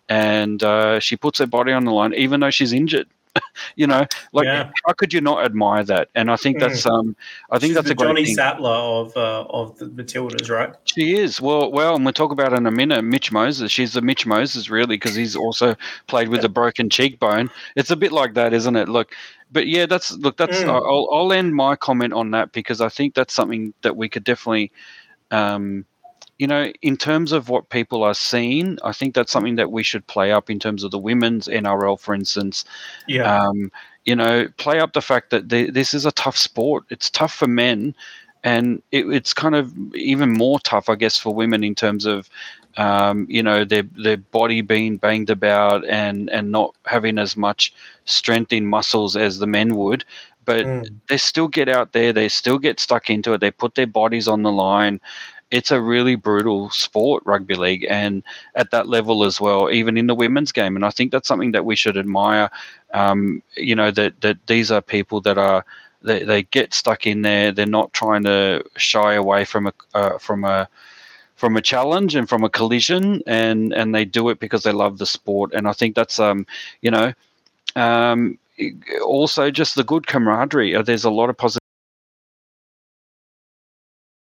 and 0.08 0.64
uh, 0.64 1.02
she 1.02 1.18
puts 1.18 1.40
her 1.40 1.48
body 1.48 1.74
on 1.74 1.84
the 1.84 1.92
line, 1.92 2.14
even 2.14 2.40
though 2.40 2.50
she's 2.50 2.72
injured. 2.72 3.08
you 3.76 3.88
know, 3.88 4.06
like 4.34 4.46
Yeah. 4.46 4.72
how 4.86 4.94
could 4.94 5.14
you 5.14 5.22
not 5.22 5.46
admire 5.46 5.84
that? 5.84 6.10
And 6.16 6.32
I 6.32 6.36
think 6.36 6.60
that's 6.60 6.86
um, 6.86 7.16
I 7.52 7.60
think 7.60 7.70
She's 7.70 7.76
that's 7.76 7.88
the 7.88 7.94
a 7.94 7.96
great 7.96 8.08
Johnny 8.08 8.26
thing. 8.26 8.36
Sattler 8.36 8.70
of 8.70 9.16
uh, 9.18 9.46
of 9.50 9.78
the 9.78 9.86
Matildas, 9.88 10.50
right? 10.50 10.74
She 10.86 11.18
is 11.18 11.42
well, 11.42 11.72
well, 11.72 11.96
and 11.96 12.06
we'll 12.06 12.14
talk 12.14 12.32
about 12.32 12.54
in 12.54 12.66
a 12.66 12.72
minute. 12.72 13.02
Mitch 13.04 13.32
Moses, 13.32 13.72
she's 13.72 13.94
the 13.94 14.02
Mitch 14.02 14.26
Moses, 14.26 14.70
really, 14.70 14.96
because 14.96 15.16
he's 15.16 15.36
also 15.36 15.76
played 16.08 16.30
with 16.30 16.44
a 16.44 16.50
broken 16.50 16.90
cheekbone. 16.90 17.50
It's 17.76 17.92
a 17.92 17.96
bit 17.96 18.12
like 18.12 18.34
that, 18.36 18.54
isn't 18.54 18.76
it? 18.76 18.88
Look, 18.90 19.14
but 19.52 19.68
yeah, 19.68 19.86
that's 19.86 20.12
look, 20.18 20.38
that's 20.38 20.56
Mm. 20.60 20.70
I'll, 20.70 21.10
I'll 21.12 21.34
end 21.34 21.54
my 21.56 21.76
comment 21.76 22.14
on 22.14 22.32
that 22.32 22.52
because 22.54 22.80
I 22.82 22.90
think 22.90 23.14
that's 23.14 23.34
something 23.34 23.74
that 23.82 23.96
we 23.98 24.08
could 24.10 24.24
definitely, 24.24 24.72
um, 25.32 25.86
you 26.38 26.48
know, 26.48 26.72
in 26.82 26.98
terms 26.98 27.32
of 27.32 27.50
what 27.50 27.70
people 27.70 28.04
are 28.04 28.14
seeing, 28.14 28.78
I 28.84 28.92
think 28.92 29.16
that's 29.16 29.32
something 29.32 29.56
that 29.56 29.72
we 29.72 29.84
should 29.84 30.06
play 30.08 30.32
up 30.32 30.50
in 30.50 30.60
terms 30.60 30.84
of 30.84 30.92
the 30.92 31.00
women's 31.00 31.48
NRL, 31.48 32.00
for 32.00 32.14
instance. 32.14 32.66
Yeah. 33.08 33.48
Um, 33.48 33.72
you 34.04 34.16
know, 34.16 34.48
play 34.58 34.80
up 34.80 34.94
the 34.94 35.02
fact 35.02 35.30
that 35.32 35.50
the, 35.50 35.70
this 35.70 35.94
is 35.94 36.06
a 36.06 36.12
tough 36.12 36.38
sport. 36.38 36.84
It's 36.90 37.10
tough 37.10 37.34
for 37.34 37.48
men, 37.48 37.96
and 38.44 38.82
it, 38.92 39.08
it's 39.08 39.34
kind 39.34 39.56
of 39.56 39.74
even 39.96 40.34
more 40.34 40.60
tough, 40.60 40.90
I 40.90 40.96
guess, 40.96 41.18
for 41.18 41.34
women 41.34 41.64
in 41.64 41.74
terms 41.74 42.06
of, 42.06 42.30
um, 42.78 43.26
you 43.30 43.42
know, 43.42 43.64
their 43.64 43.84
their 43.98 44.18
body 44.18 44.62
being 44.62 44.98
banged 44.98 45.30
about 45.30 45.86
and 45.86 46.30
and 46.30 46.52
not 46.52 46.76
having 46.86 47.18
as 47.18 47.36
much 47.38 47.74
strength 48.06 48.52
in 48.52 48.66
muscles 48.68 49.16
as 49.16 49.40
the 49.40 49.48
men 49.48 49.76
would. 49.76 50.04
But 50.44 50.68
Mm. 50.68 51.00
they 51.10 51.18
still 51.18 51.48
get 51.48 51.68
out 51.70 51.94
there. 51.94 52.14
They 52.14 52.30
still 52.30 52.60
get 52.60 52.80
stuck 52.80 53.10
into 53.10 53.34
it. 53.34 53.40
They 53.40 53.50
put 53.50 53.74
their 53.74 53.88
bodies 53.88 54.28
on 54.28 54.44
the 54.44 54.52
line. 54.52 55.00
It's 55.52 55.72
a 55.72 55.82
really 55.82 56.16
brutal 56.16 56.70
sport, 56.72 57.24
rugby 57.26 57.56
league, 57.56 57.86
and 57.90 58.24
at 58.56 58.72
that 58.72 58.88
level 58.88 59.24
as 59.24 59.40
well, 59.40 59.70
even 59.70 59.98
in 59.98 60.08
the 60.08 60.16
women's 60.16 60.52
game. 60.52 60.76
And 60.76 60.84
I 60.86 60.90
think 60.90 61.12
that's 61.12 61.28
something 61.28 61.52
that 61.52 61.66
we 61.66 61.76
should 61.76 61.98
admire. 61.98 62.50
Um, 62.94 63.42
you 63.56 63.76
know 63.76 63.92
that 63.92 64.22
that 64.22 64.38
these 64.48 64.72
are 64.72 64.82
people 64.82 65.22
that 65.22 65.38
are 65.38 65.64
they, 66.02 66.24
they 66.24 66.44
get 66.44 66.74
stuck 66.74 67.06
in 67.08 67.22
there. 67.22 67.52
They're 67.52 67.66
not 67.66 67.94
trying 67.94 68.24
to 68.24 68.64
shy 68.78 69.14
away 69.14 69.46
from 69.46 69.68
a 69.68 69.74
uh, 69.94 70.18
from 70.18 70.44
a 70.44 70.68
from 71.36 71.58
a 71.58 71.62
challenge 71.62 72.16
and 72.16 72.28
from 72.30 72.44
a 72.44 72.50
collision, 72.50 73.22
and 73.28 73.74
and 73.74 73.94
they 73.94 74.06
do 74.06 74.30
it 74.30 74.40
because 74.40 74.64
they 74.64 74.72
love 74.72 74.98
the 74.98 75.06
sport. 75.06 75.54
And 75.54 75.68
I 75.68 75.74
think 75.74 75.96
that's 75.96 76.20
um 76.20 76.46
you 76.82 76.92
know 76.92 77.14
um 77.76 78.38
also 79.04 79.52
just 79.52 79.76
the 79.76 79.84
good 79.84 80.08
camaraderie. 80.08 80.82
There's 80.84 81.06
a 81.06 81.10
lot 81.10 81.30
of 81.30 81.38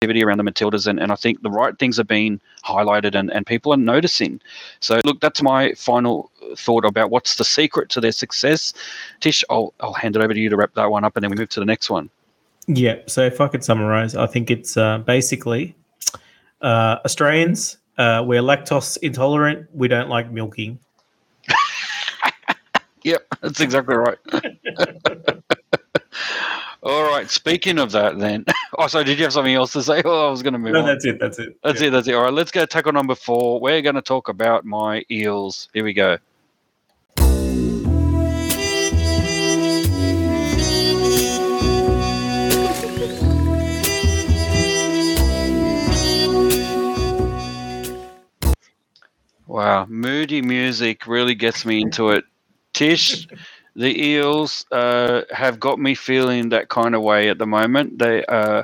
positivity 0.04 0.24
around 0.24 0.38
the 0.38 0.44
Matildas, 0.44 0.88
and, 0.88 1.00
and 1.00 1.12
I 1.12 1.16
think 1.16 1.42
the 1.42 1.50
right 1.50 1.78
things 1.80 2.00
are 2.00 2.04
being 2.04 2.40
highlighted 2.66 3.16
and, 3.16 3.32
and 3.32 3.46
people 3.46 3.74
are 3.74 3.78
noticing. 3.78 4.42
So, 4.80 5.00
look, 5.06 5.22
that's 5.22 5.42
my 5.42 5.74
final 5.74 6.30
thought 6.58 6.86
about 6.86 7.10
what's 7.10 7.36
the 7.38 7.46
secret 7.46 7.90
to 7.90 8.02
their 8.02 8.12
success. 8.12 8.74
Tish, 9.22 9.44
I'll, 9.50 9.74
I'll 9.80 9.94
hand 9.94 10.16
it 10.16 10.22
over 10.22 10.34
to 10.34 10.40
you 10.40 10.50
to 10.50 10.58
wrap 10.58 10.74
that 10.76 10.92
one 10.92 11.04
up 11.06 11.16
and 11.16 11.24
then 11.24 11.32
we 11.32 11.38
move 11.38 11.50
to 11.50 11.60
the 11.60 11.66
next 11.66 11.90
one. 11.90 12.10
Yeah. 12.68 13.00
So 13.08 13.22
if 13.22 13.40
I 13.40 13.48
could 13.48 13.64
summarize, 13.64 14.16
I 14.16 14.28
think 14.28 14.52
it's 14.52 14.78
uh, 14.78 15.00
basically 15.00 15.76
uh, 16.62 16.98
Australians, 17.06 17.78
uh, 17.98 18.24
we're 18.26 18.42
lactose 18.42 18.98
intolerant. 19.02 19.68
We 19.74 19.88
don't 19.88 20.10
like 20.10 20.32
milking. 20.32 20.80
Yep, 23.06 23.22
that's 23.42 23.60
exactly 23.60 23.96
right. 23.96 24.18
All 26.84 27.04
right. 27.04 27.30
Speaking 27.30 27.80
of 27.80 27.92
that, 27.92 28.20
then. 28.20 28.46
Oh, 28.76 28.88
sorry. 28.88 29.04
Did 29.06 29.20
you 29.20 29.26
have 29.26 29.34
something 29.34 29.54
else 29.54 29.72
to 29.74 29.84
say? 29.84 30.02
Oh, 30.04 30.28
I 30.28 30.32
was 30.32 30.42
going 30.42 30.54
to 30.54 30.60
move 30.60 30.74
No, 30.74 30.80
on. 30.80 30.88
that's 30.88 31.06
it. 31.06 31.20
That's 31.20 31.38
it. 31.38 31.56
That's 31.64 31.80
Yeah. 31.80 31.88
it. 31.88 31.90
That's 31.92 32.08
it. 32.08 32.16
All 32.16 32.24
right. 32.24 32.34
Let's 32.34 32.50
go 32.50 32.66
tackle 32.66 32.92
number 32.92 33.14
four. 33.14 33.60
We're 33.60 33.84
going 33.84 33.94
to 33.94 34.02
talk 34.02 34.30
about 34.30 34.66
my 34.66 35.06
eels. 35.12 35.70
Here 35.76 35.84
we 35.84 35.94
go. 35.94 36.18
Wow, 49.48 49.86
moody 49.88 50.42
music 50.42 51.06
really 51.06 51.36
gets 51.36 51.66
me 51.66 51.82
into 51.82 52.10
it. 52.10 52.24
Tish, 52.74 53.28
the 53.76 54.04
Eels 54.04 54.66
uh, 54.72 55.22
have 55.32 55.60
got 55.60 55.80
me 55.80 55.96
feeling 55.96 56.50
that 56.50 56.70
kind 56.70 56.96
of 56.96 57.02
way 57.02 57.30
at 57.30 57.38
the 57.38 57.48
moment. 57.48 58.00
They 58.00 58.26
uh, 58.26 58.64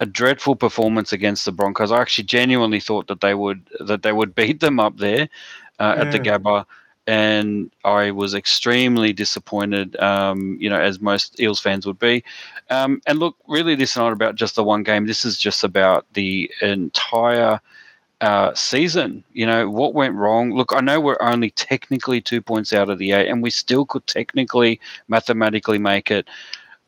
a 0.00 0.06
dreadful 0.06 0.56
performance 0.56 1.12
against 1.12 1.44
the 1.44 1.52
Broncos. 1.52 1.92
I 1.92 2.00
actually 2.00 2.24
genuinely 2.24 2.80
thought 2.80 3.06
that 3.08 3.20
they 3.20 3.34
would 3.34 3.68
that 3.80 4.02
they 4.02 4.12
would 4.12 4.34
beat 4.40 4.60
them 4.60 4.80
up 4.80 4.96
there 4.98 5.28
uh, 5.78 5.96
at 5.98 6.10
the. 6.10 6.18
Gabba, 6.18 6.64
and 7.06 7.70
I 7.84 8.10
was 8.10 8.34
extremely 8.34 9.12
disappointed. 9.12 9.96
Um, 10.00 10.56
you 10.60 10.68
know, 10.70 10.80
as 10.80 11.00
most 11.00 11.40
Eels 11.40 11.60
fans 11.60 11.86
would 11.86 11.98
be. 11.98 12.24
Um, 12.70 13.00
and 13.06 13.18
look, 13.18 13.36
really, 13.48 13.74
this 13.74 13.92
is 13.92 13.96
not 13.96 14.12
about 14.12 14.34
just 14.34 14.56
the 14.56 14.64
one 14.64 14.82
game. 14.82 15.06
This 15.06 15.24
is 15.24 15.38
just 15.38 15.62
about 15.62 16.06
the 16.14 16.50
entire 16.62 17.60
uh, 18.22 18.54
season. 18.54 19.24
You 19.32 19.46
know, 19.46 19.68
what 19.68 19.94
went 19.94 20.14
wrong? 20.14 20.52
Look, 20.54 20.72
I 20.72 20.80
know 20.80 21.00
we're 21.00 21.20
only 21.20 21.50
technically 21.50 22.20
two 22.20 22.40
points 22.40 22.72
out 22.72 22.88
of 22.88 22.98
the 22.98 23.12
eight, 23.12 23.28
and 23.28 23.42
we 23.42 23.50
still 23.50 23.84
could 23.84 24.06
technically, 24.06 24.80
mathematically 25.08 25.78
make 25.78 26.10
it. 26.10 26.28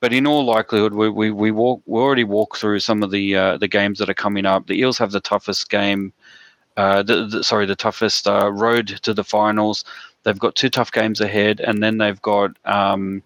But 0.01 0.12
in 0.12 0.26
all 0.26 0.45
likelihood, 0.45 0.95
we 0.95 1.09
we 1.11 1.30
we 1.30 1.51
walk 1.51 1.82
we 1.87 2.01
already 2.01 2.24
walked 2.24 2.59
through 2.59 2.80
some 2.80 3.03
of 3.03 3.11
the 3.11 3.35
uh, 3.37 3.57
the 3.59 3.68
games 3.68 3.99
that 3.99 4.09
are 4.09 4.14
coming 4.14 4.47
up. 4.47 4.66
The 4.66 4.78
Eels 4.78 4.99
have 4.99 5.11
the 5.11 5.20
toughest 5.20 5.68
game. 5.70 6.12
Uh, 6.76 7.03
the, 7.03 7.26
the, 7.26 7.45
sorry, 7.45 7.66
the 7.66 7.76
toughest 7.76 8.26
uh, 8.26 8.51
road 8.53 8.89
to 9.03 9.14
the 9.14 9.24
finals. 9.24 9.85
They've 10.24 10.39
got 10.39 10.57
two 10.57 10.70
tough 10.70 10.93
games 10.93 11.20
ahead, 11.20 11.61
and 11.61 11.82
then 11.82 11.99
they've 11.99 12.20
got 12.22 12.57
um, 12.64 13.22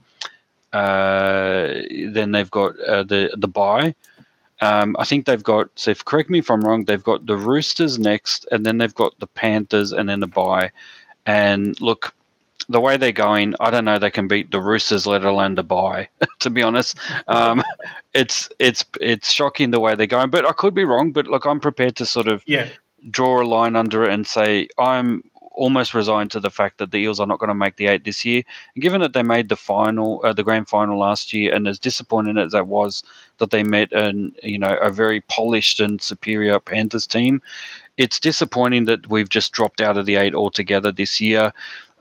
uh, 0.73 1.75
then 2.09 2.33
they've 2.33 2.51
got 2.51 2.79
uh, 2.81 3.03
the 3.03 3.35
the 3.37 3.49
bye. 3.49 3.95
Um, 4.61 4.97
I 4.99 5.05
think 5.05 5.27
they've 5.27 5.43
got. 5.43 5.69
So, 5.77 5.91
if, 5.93 6.05
correct 6.05 6.31
me 6.31 6.39
if 6.41 6.51
I'm 6.51 6.63
wrong. 6.63 6.85
They've 6.85 7.03
got 7.03 7.27
the 7.27 7.37
Roosters 7.37 7.99
next, 7.99 8.47
and 8.51 8.67
then 8.67 8.79
they've 8.79 8.95
got 8.95 9.19
the 9.21 9.27
Panthers, 9.29 9.93
and 9.93 10.09
then 10.09 10.21
the 10.21 10.27
bye. 10.27 10.71
And 11.27 11.81
look, 11.81 12.15
the 12.69 12.81
way 12.81 12.97
they're 12.97 13.13
going, 13.13 13.55
I 13.61 13.71
don't 13.71 13.85
know 13.85 13.99
they 13.99 14.11
can 14.11 14.29
beat 14.29 14.51
the 14.51 14.61
Roosters, 14.61 15.07
let 15.07 15.25
alone 15.25 15.55
the 15.55 15.63
bye. 15.63 16.09
to 16.41 16.51
be 16.51 16.63
honest, 16.63 16.99
um, 17.29 17.63
it's 18.15 18.49
it's 18.59 18.85
it's 19.01 19.31
shocking 19.31 19.71
the 19.71 19.81
way 19.81 19.95
they're 19.95 20.07
going. 20.07 20.31
But 20.31 20.47
I 20.47 20.53
could 20.53 20.75
be 20.75 20.85
wrong. 20.85 21.13
But 21.13 21.27
look, 21.27 21.47
I'm 21.47 21.61
prepared 21.61 21.97
to 21.97 22.07
sort 22.07 22.29
of 22.29 22.43
Yeah. 22.47 22.69
draw 23.11 23.43
a 23.43 23.45
line 23.47 23.77
under 23.77 24.05
it 24.05 24.13
and 24.13 24.27
say 24.27 24.69
I'm 24.79 25.23
almost 25.59 25.93
resigned 25.93 26.31
to 26.31 26.41
the 26.41 26.51
fact 26.51 26.79
that 26.79 26.93
the 26.93 26.99
Eels 26.99 27.21
are 27.21 27.27
not 27.27 27.39
going 27.39 27.49
to 27.49 27.55
make 27.55 27.77
the 27.77 27.89
eight 27.89 28.05
this 28.05 28.25
year. 28.25 28.43
And 28.75 28.83
given 28.83 29.01
that 29.01 29.13
they 29.13 29.23
made 29.23 29.49
the 29.49 29.57
final, 29.57 30.21
uh, 30.25 30.33
the 30.33 30.45
grand 30.45 30.69
final 30.69 30.99
last 30.99 31.33
year, 31.33 31.55
and 31.55 31.69
as 31.69 31.79
disappointing 31.79 32.39
as 32.39 32.53
that 32.53 32.69
was, 32.69 33.03
that 33.39 33.51
they 33.51 33.63
met 33.63 33.93
an 33.93 34.35
you 34.43 34.59
know 34.59 34.77
a 34.81 34.91
very 34.91 35.21
polished 35.23 35.81
and 35.81 36.01
superior 36.01 36.59
Panthers 36.61 37.07
team, 37.07 37.43
it's 37.97 38.21
disappointing 38.21 38.85
that 38.87 39.09
we've 39.11 39.29
just 39.29 39.53
dropped 39.53 39.81
out 39.81 39.99
of 39.99 40.07
the 40.07 40.17
eight 40.17 40.35
altogether 40.35 40.93
this 40.93 41.21
year. 41.21 41.53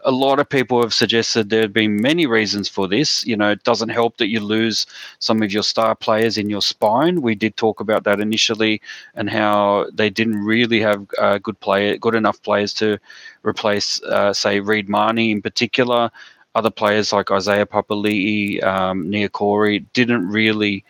A 0.05 0.11
lot 0.11 0.39
of 0.39 0.47
people 0.47 0.81
have 0.81 0.93
suggested 0.93 1.49
there 1.49 1.63
have 1.63 1.73
been 1.73 2.01
many 2.01 2.27
reasons 2.27 2.69
for 2.69 2.87
this. 2.87 3.25
You 3.25 3.35
know, 3.35 3.51
it 3.51 3.63
doesn't 3.63 3.89
help 3.89 4.17
that 4.17 4.27
you 4.27 4.39
lose 4.39 4.85
some 5.19 5.41
of 5.41 5.51
your 5.51 5.63
star 5.63 5.95
players 5.95 6.37
in 6.37 6.49
your 6.49 6.61
spine. 6.61 7.21
We 7.21 7.35
did 7.35 7.57
talk 7.57 7.79
about 7.79 8.03
that 8.05 8.19
initially, 8.19 8.81
and 9.15 9.29
how 9.29 9.87
they 9.93 10.09
didn't 10.09 10.43
really 10.45 10.79
have 10.81 11.05
uh, 11.17 11.39
good 11.39 11.59
player, 11.59 11.97
good 11.97 12.15
enough 12.15 12.41
players 12.41 12.73
to 12.75 12.99
replace, 13.43 14.01
uh, 14.03 14.33
say, 14.33 14.59
Reed 14.59 14.87
Mahoney 14.87 15.31
in 15.31 15.41
particular. 15.41 16.11
Other 16.55 16.71
players 16.71 17.11
like 17.11 17.29
Isaiah 17.31 17.65
Papali'i, 17.65 18.63
um, 18.63 19.11
Niukore 19.11 19.85
didn't 19.93 20.27
really 20.29 20.83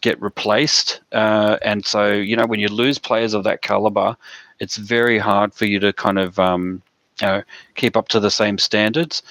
get 0.00 0.20
replaced, 0.20 1.00
uh, 1.12 1.58
and 1.62 1.84
so 1.84 2.12
you 2.12 2.36
know 2.36 2.46
when 2.46 2.60
you 2.60 2.68
lose 2.68 2.98
players 2.98 3.34
of 3.34 3.44
that 3.44 3.62
caliber, 3.62 4.16
it's 4.60 4.76
very 4.76 5.18
hard 5.18 5.54
for 5.54 5.64
you 5.64 5.80
to 5.80 5.92
kind 5.92 6.18
of 6.18 6.38
um, 6.38 6.82
you 7.20 7.26
know 7.26 7.42
keep 7.74 7.96
up 7.96 8.08
to 8.08 8.20
the 8.20 8.30
same 8.30 8.58
standards. 8.58 9.22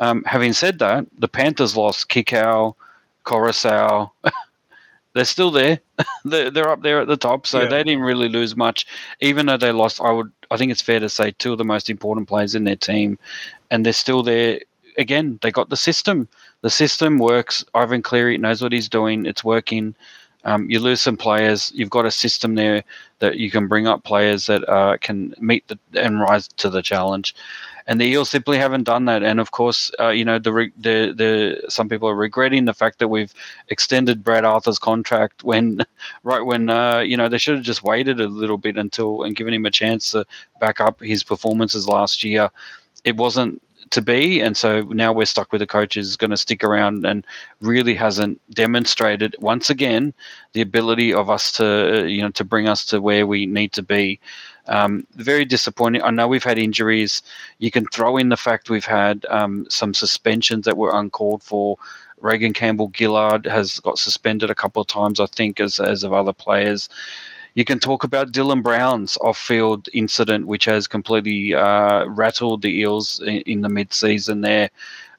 Um, 0.00 0.24
having 0.24 0.52
said 0.52 0.78
that, 0.80 1.06
the 1.18 1.28
Panthers 1.28 1.76
lost 1.76 2.08
Kikau, 2.08 2.74
Koroisau. 3.24 4.10
they're 5.14 5.24
still 5.24 5.50
there. 5.50 5.78
they're, 6.24 6.50
they're 6.50 6.68
up 6.68 6.82
there 6.82 7.00
at 7.00 7.08
the 7.08 7.16
top, 7.16 7.46
so 7.46 7.62
Yeah. 7.62 7.68
they 7.68 7.84
didn't 7.84 8.02
really 8.02 8.28
lose 8.28 8.56
much. 8.56 8.86
Even 9.20 9.46
though 9.46 9.56
they 9.56 9.72
lost, 9.72 10.00
I 10.00 10.10
would 10.10 10.32
I 10.50 10.56
think 10.56 10.72
it's 10.72 10.82
fair 10.82 11.00
to 11.00 11.08
say 11.08 11.30
two 11.32 11.52
of 11.52 11.58
the 11.58 11.64
most 11.64 11.88
important 11.88 12.28
players 12.28 12.54
in 12.54 12.64
their 12.64 12.76
team, 12.76 13.18
and 13.70 13.84
they're 13.84 13.92
still 13.92 14.22
there. 14.22 14.60
Again, 14.98 15.38
they 15.42 15.50
got 15.50 15.70
the 15.70 15.76
system. 15.76 16.28
The 16.60 16.70
system 16.70 17.18
works. 17.18 17.64
Ivan 17.74 18.02
Cleary 18.02 18.38
knows 18.38 18.62
what 18.62 18.72
he's 18.72 18.88
doing. 18.88 19.26
It's 19.26 19.42
working. 19.42 19.94
Um, 20.44 20.70
you 20.70 20.80
lose 20.80 21.00
some 21.00 21.16
players. 21.16 21.72
You've 21.74 21.90
got 21.90 22.06
a 22.06 22.10
system 22.10 22.54
there 22.54 22.84
that 23.20 23.36
you 23.36 23.50
can 23.50 23.66
bring 23.66 23.86
up 23.86 24.04
players 24.04 24.46
that 24.46 24.68
uh, 24.68 24.96
can 24.98 25.34
meet 25.38 25.66
the, 25.68 25.78
and 25.94 26.20
rise 26.20 26.48
to 26.48 26.68
the 26.68 26.82
challenge. 26.82 27.34
And 27.86 28.00
the 28.00 28.06
Eels 28.06 28.30
simply 28.30 28.56
haven't 28.56 28.84
done 28.84 29.04
that. 29.06 29.22
And 29.22 29.38
of 29.38 29.50
course, 29.50 29.90
uh, 30.00 30.08
you 30.08 30.24
know, 30.24 30.38
the, 30.38 30.70
the 30.78 31.12
the 31.14 31.70
some 31.70 31.88
people 31.88 32.08
are 32.08 32.14
regretting 32.14 32.64
the 32.64 32.72
fact 32.72 32.98
that 32.98 33.08
we've 33.08 33.34
extended 33.68 34.24
Brad 34.24 34.44
Arthur's 34.44 34.78
contract 34.78 35.44
when, 35.44 35.80
right 36.22 36.40
when 36.40 36.70
uh, 36.70 37.00
you 37.00 37.16
know 37.16 37.28
they 37.28 37.38
should 37.38 37.56
have 37.56 37.64
just 37.64 37.82
waited 37.82 38.20
a 38.20 38.28
little 38.28 38.58
bit 38.58 38.78
until 38.78 39.22
and 39.22 39.36
given 39.36 39.52
him 39.52 39.66
a 39.66 39.70
chance 39.70 40.12
to 40.12 40.24
back 40.60 40.80
up 40.80 41.00
his 41.00 41.22
performances 41.22 41.86
last 41.86 42.24
year. 42.24 42.50
it 43.04 43.16
wasn't 43.16 43.60
to 43.90 44.02
be, 44.02 44.40
and 44.40 44.56
so 44.56 44.82
now 44.82 45.12
we're 45.12 45.24
stuck 45.24 45.52
with 45.52 45.62
a 45.62 45.66
coach 45.66 45.94
who's 45.94 46.16
going 46.16 46.30
to 46.30 46.36
stick 46.36 46.64
around 46.64 47.04
and 47.04 47.26
really 47.60 47.94
hasn't 47.94 48.40
demonstrated 48.50 49.36
once 49.40 49.70
again 49.70 50.12
the 50.52 50.60
ability 50.60 51.12
of 51.12 51.30
us 51.30 51.52
to 51.52 52.06
you 52.08 52.22
know 52.22 52.30
to 52.30 52.44
bring 52.44 52.68
us 52.68 52.84
to 52.86 53.00
where 53.00 53.26
we 53.26 53.46
need 53.46 53.72
to 53.72 53.82
be. 53.82 54.20
Um, 54.66 55.06
very 55.16 55.44
disappointing. 55.44 56.02
I 56.02 56.10
know 56.10 56.26
we've 56.26 56.42
had 56.42 56.58
injuries. 56.58 57.22
You 57.58 57.70
can 57.70 57.84
throw 57.86 58.16
in 58.16 58.30
the 58.30 58.36
fact 58.36 58.70
we've 58.70 58.84
had 58.84 59.26
um, 59.28 59.66
some 59.68 59.92
suspensions 59.92 60.64
that 60.64 60.78
were 60.78 60.98
uncalled 60.98 61.42
for. 61.42 61.76
Reagan 62.20 62.54
Campbell 62.54 62.90
Gillard 62.96 63.44
has 63.44 63.78
got 63.80 63.98
suspended 63.98 64.48
a 64.48 64.54
couple 64.54 64.80
of 64.80 64.88
times, 64.88 65.20
I 65.20 65.26
think, 65.26 65.60
as 65.60 65.78
as 65.78 66.04
of 66.04 66.12
other 66.12 66.32
players. 66.32 66.88
You 67.54 67.64
can 67.64 67.78
talk 67.78 68.02
about 68.02 68.32
Dylan 68.32 68.62
Brown's 68.62 69.16
off-field 69.18 69.88
incident, 69.92 70.46
which 70.46 70.64
has 70.64 70.88
completely 70.88 71.54
uh, 71.54 72.04
rattled 72.06 72.62
the 72.62 72.80
Eels 72.80 73.20
in, 73.20 73.42
in 73.42 73.60
the 73.60 73.68
mid-season. 73.68 74.40
There, 74.40 74.70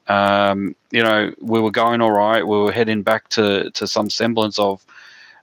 um, 0.08 0.76
you 0.90 1.02
know, 1.02 1.32
we 1.40 1.60
were 1.60 1.70
going 1.70 2.02
all 2.02 2.12
right. 2.12 2.46
We 2.46 2.58
were 2.58 2.72
heading 2.72 3.02
back 3.02 3.28
to 3.30 3.70
to 3.70 3.86
some 3.86 4.10
semblance 4.10 4.58
of, 4.58 4.84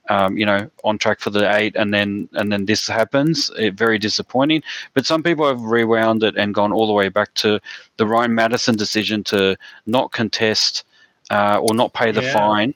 um, 0.09 0.37
you 0.37 0.45
know, 0.45 0.69
on 0.83 0.99
track 0.99 1.19
for 1.19 1.31
the 1.31 1.51
eight, 1.55 1.75
and 1.75 1.91
then 1.91 2.29
and 2.33 2.51
then 2.51 2.65
this 2.65 2.87
happens. 2.87 3.49
It, 3.57 3.73
very 3.73 3.97
disappointing. 3.97 4.61
But 4.93 5.07
some 5.07 5.23
people 5.23 5.47
have 5.47 5.61
rewound 5.61 6.21
it 6.23 6.37
and 6.37 6.53
gone 6.53 6.71
all 6.71 6.85
the 6.85 6.93
way 6.93 7.09
back 7.09 7.33
to 7.35 7.59
the 7.97 8.05
Ryan 8.05 8.35
Matterson 8.35 8.75
decision 8.75 9.23
to 9.25 9.57
not 9.87 10.11
contest 10.11 10.85
uh, 11.31 11.57
or 11.59 11.73
not 11.73 11.93
pay 11.93 12.11
the 12.11 12.21
yeah. 12.21 12.33
fine 12.33 12.75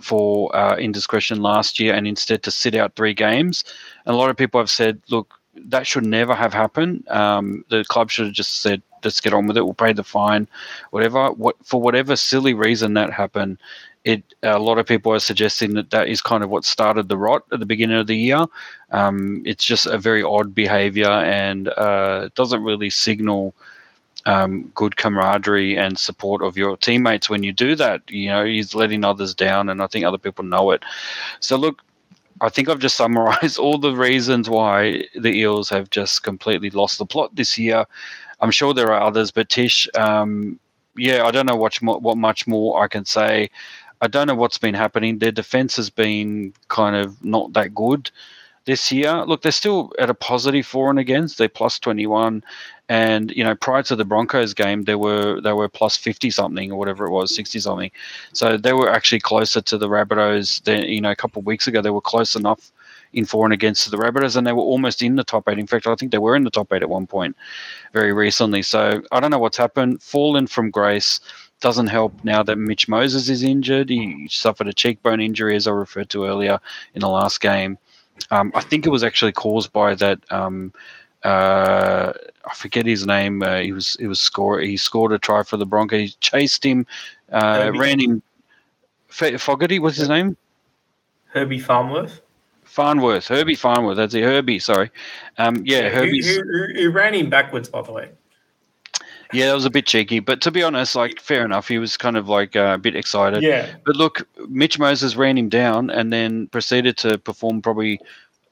for 0.00 0.54
uh, 0.54 0.76
indiscretion 0.76 1.40
last 1.40 1.78
year 1.78 1.94
and 1.94 2.06
instead 2.06 2.42
to 2.42 2.50
sit 2.50 2.74
out 2.74 2.96
three 2.96 3.14
games. 3.14 3.64
And 4.06 4.14
a 4.14 4.18
lot 4.18 4.30
of 4.30 4.36
people 4.36 4.60
have 4.60 4.70
said, 4.70 5.00
look, 5.08 5.38
that 5.56 5.86
should 5.86 6.04
never 6.04 6.34
have 6.34 6.52
happened. 6.52 7.06
Um, 7.08 7.64
the 7.68 7.84
club 7.84 8.10
should 8.10 8.26
have 8.26 8.34
just 8.34 8.60
said, 8.60 8.82
let's 9.04 9.20
get 9.20 9.34
on 9.34 9.46
with 9.46 9.56
it. 9.56 9.64
We'll 9.64 9.74
pay 9.74 9.92
the 9.92 10.02
fine, 10.02 10.48
whatever. 10.90 11.30
What 11.32 11.56
for 11.64 11.80
whatever 11.80 12.16
silly 12.16 12.54
reason 12.54 12.94
that 12.94 13.12
happened, 13.12 13.58
it 14.04 14.22
a 14.42 14.58
lot 14.58 14.78
of 14.78 14.86
people 14.86 15.12
are 15.12 15.20
suggesting 15.20 15.74
that 15.74 15.90
that 15.90 16.08
is 16.08 16.20
kind 16.20 16.42
of 16.42 16.50
what 16.50 16.64
started 16.64 17.08
the 17.08 17.18
rot 17.18 17.44
at 17.52 17.60
the 17.60 17.66
beginning 17.66 17.98
of 17.98 18.06
the 18.06 18.16
year. 18.16 18.46
Um, 18.90 19.42
it's 19.46 19.64
just 19.64 19.86
a 19.86 19.98
very 19.98 20.22
odd 20.22 20.54
behaviour 20.54 21.10
and 21.10 21.68
uh, 21.68 22.30
doesn't 22.34 22.62
really 22.62 22.90
signal 22.90 23.54
um, 24.26 24.70
good 24.74 24.96
camaraderie 24.96 25.76
and 25.76 25.98
support 25.98 26.42
of 26.42 26.56
your 26.56 26.76
teammates 26.76 27.28
when 27.28 27.42
you 27.42 27.52
do 27.52 27.74
that. 27.76 28.02
You 28.10 28.28
know, 28.28 28.44
he's 28.44 28.74
letting 28.74 29.04
others 29.04 29.34
down, 29.34 29.68
and 29.68 29.82
I 29.82 29.86
think 29.86 30.04
other 30.04 30.18
people 30.18 30.44
know 30.44 30.70
it. 30.70 30.82
So, 31.40 31.56
look, 31.56 31.82
I 32.40 32.48
think 32.48 32.68
I've 32.68 32.78
just 32.78 32.96
summarized 33.02 33.58
all 33.58 33.78
the 33.78 33.94
reasons 33.94 34.48
why 34.48 35.04
the 35.14 35.32
Eels 35.32 35.68
have 35.70 35.90
just 35.90 36.22
completely 36.22 36.70
lost 36.70 36.98
the 36.98 37.06
plot 37.06 37.34
this 37.34 37.58
year. 37.58 37.84
I'm 38.40 38.50
sure 38.50 38.74
there 38.74 38.92
are 38.92 39.02
others, 39.02 39.30
but 39.30 39.48
Tish, 39.48 39.88
um, 39.94 40.58
yeah, 40.96 41.24
I 41.24 41.30
don't 41.30 41.46
know 41.46 41.56
what, 41.56 41.76
what 41.80 42.18
much 42.18 42.46
more 42.46 42.82
I 42.82 42.88
can 42.88 43.04
say. 43.04 43.50
I 44.00 44.08
don't 44.08 44.26
know 44.26 44.34
what's 44.34 44.58
been 44.58 44.74
happening. 44.74 45.18
Their 45.18 45.32
defense 45.32 45.76
has 45.76 45.88
been 45.88 46.52
kind 46.68 46.96
of 46.96 47.24
not 47.24 47.52
that 47.54 47.74
good 47.74 48.10
this 48.66 48.90
year. 48.90 49.24
Look, 49.24 49.42
they're 49.42 49.52
still 49.52 49.92
at 49.98 50.10
a 50.10 50.14
positive 50.14 50.66
for 50.66 50.90
and 50.90 50.98
against. 50.98 51.38
They're 51.38 51.48
plus 51.48 51.78
21. 51.78 52.42
And 52.88 53.30
you 53.30 53.42
know, 53.42 53.54
prior 53.54 53.82
to 53.84 53.96
the 53.96 54.04
Broncos 54.04 54.52
game, 54.52 54.82
they 54.82 54.94
were 54.94 55.40
they 55.40 55.54
were 55.54 55.70
plus 55.70 55.96
fifty 55.96 56.30
something 56.30 56.70
or 56.70 56.78
whatever 56.78 57.06
it 57.06 57.10
was, 57.10 57.34
sixty 57.34 57.58
something. 57.58 57.90
So 58.34 58.58
they 58.58 58.74
were 58.74 58.90
actually 58.90 59.20
closer 59.20 59.62
to 59.62 59.78
the 59.78 59.88
Rabbitohs. 59.88 60.62
Than, 60.64 60.82
you 60.82 61.00
know, 61.00 61.10
a 61.10 61.16
couple 61.16 61.40
of 61.40 61.46
weeks 61.46 61.66
ago, 61.66 61.80
they 61.80 61.88
were 61.88 62.02
close 62.02 62.36
enough 62.36 62.72
in 63.14 63.24
for 63.24 63.46
and 63.46 63.54
against 63.54 63.90
the 63.90 63.96
Rabbitohs, 63.96 64.36
and 64.36 64.46
they 64.46 64.52
were 64.52 64.62
almost 64.62 65.00
in 65.00 65.16
the 65.16 65.24
top 65.24 65.48
eight. 65.48 65.58
In 65.58 65.66
fact, 65.66 65.86
I 65.86 65.94
think 65.94 66.12
they 66.12 66.18
were 66.18 66.36
in 66.36 66.44
the 66.44 66.50
top 66.50 66.72
eight 66.74 66.82
at 66.82 66.90
one 66.90 67.06
point 67.06 67.36
very 67.94 68.12
recently. 68.12 68.60
So 68.60 69.02
I 69.12 69.20
don't 69.20 69.30
know 69.30 69.38
what's 69.38 69.56
happened. 69.56 70.02
Fallen 70.02 70.46
from 70.46 70.70
grace 70.70 71.20
doesn't 71.60 71.86
help 71.86 72.12
now 72.22 72.42
that 72.42 72.56
Mitch 72.56 72.86
Moses 72.88 73.30
is 73.30 73.42
injured. 73.42 73.88
He 73.88 74.28
suffered 74.30 74.68
a 74.68 74.74
cheekbone 74.74 75.22
injury, 75.22 75.56
as 75.56 75.66
I 75.66 75.70
referred 75.70 76.10
to 76.10 76.26
earlier 76.26 76.58
in 76.92 77.00
the 77.00 77.08
last 77.08 77.40
game. 77.40 77.78
Um, 78.30 78.52
I 78.54 78.60
think 78.60 78.86
it 78.86 78.90
was 78.90 79.04
actually 79.04 79.32
caused 79.32 79.72
by 79.72 79.94
that. 79.96 80.20
Um, 80.30 80.72
uh, 81.24 82.12
I 82.44 82.54
forget 82.54 82.86
his 82.86 83.06
name. 83.06 83.42
Uh, 83.42 83.60
he 83.60 83.72
was 83.72 83.96
he 83.98 84.06
was 84.06 84.20
score. 84.20 84.60
He 84.60 84.76
scored 84.76 85.12
a 85.12 85.18
try 85.18 85.42
for 85.42 85.56
the 85.56 85.66
Broncos. 85.66 86.00
He 86.00 86.16
chased 86.20 86.64
him, 86.64 86.86
uh, 87.32 87.72
ran 87.74 87.98
him. 87.98 88.22
Fogarty, 89.08 89.78
what's 89.78 89.96
his 89.96 90.08
name? 90.08 90.36
Herbie 91.26 91.60
Farnworth. 91.60 92.20
Farnworth, 92.64 93.28
Herbie 93.28 93.54
Farnworth. 93.54 93.96
That's 93.96 94.14
it, 94.14 94.24
Herbie. 94.24 94.58
Sorry. 94.58 94.90
Um, 95.38 95.62
yeah, 95.64 95.88
Herbie. 95.88 96.22
Who, 96.24 96.42
who, 96.42 96.74
who, 96.74 96.90
ran 96.90 97.14
him 97.14 97.30
backwards, 97.30 97.68
by 97.68 97.82
the 97.82 97.92
way. 97.92 98.10
Yeah, 99.34 99.46
that 99.46 99.54
was 99.54 99.64
a 99.64 99.70
bit 99.70 99.86
cheeky, 99.86 100.20
but 100.20 100.40
to 100.42 100.50
be 100.50 100.62
honest, 100.62 100.94
like 100.94 101.20
fair 101.20 101.44
enough. 101.44 101.68
He 101.68 101.78
was 101.78 101.96
kind 101.96 102.16
of 102.16 102.28
like 102.28 102.56
uh, 102.56 102.72
a 102.74 102.78
bit 102.78 102.96
excited. 102.96 103.42
Yeah. 103.42 103.74
But 103.84 103.96
look, 103.96 104.26
Mitch 104.48 104.78
Moses 104.78 105.16
ran 105.16 105.36
him 105.36 105.48
down 105.48 105.90
and 105.90 106.12
then 106.12 106.46
proceeded 106.48 106.96
to 106.98 107.18
perform 107.18 107.62
probably 107.62 108.00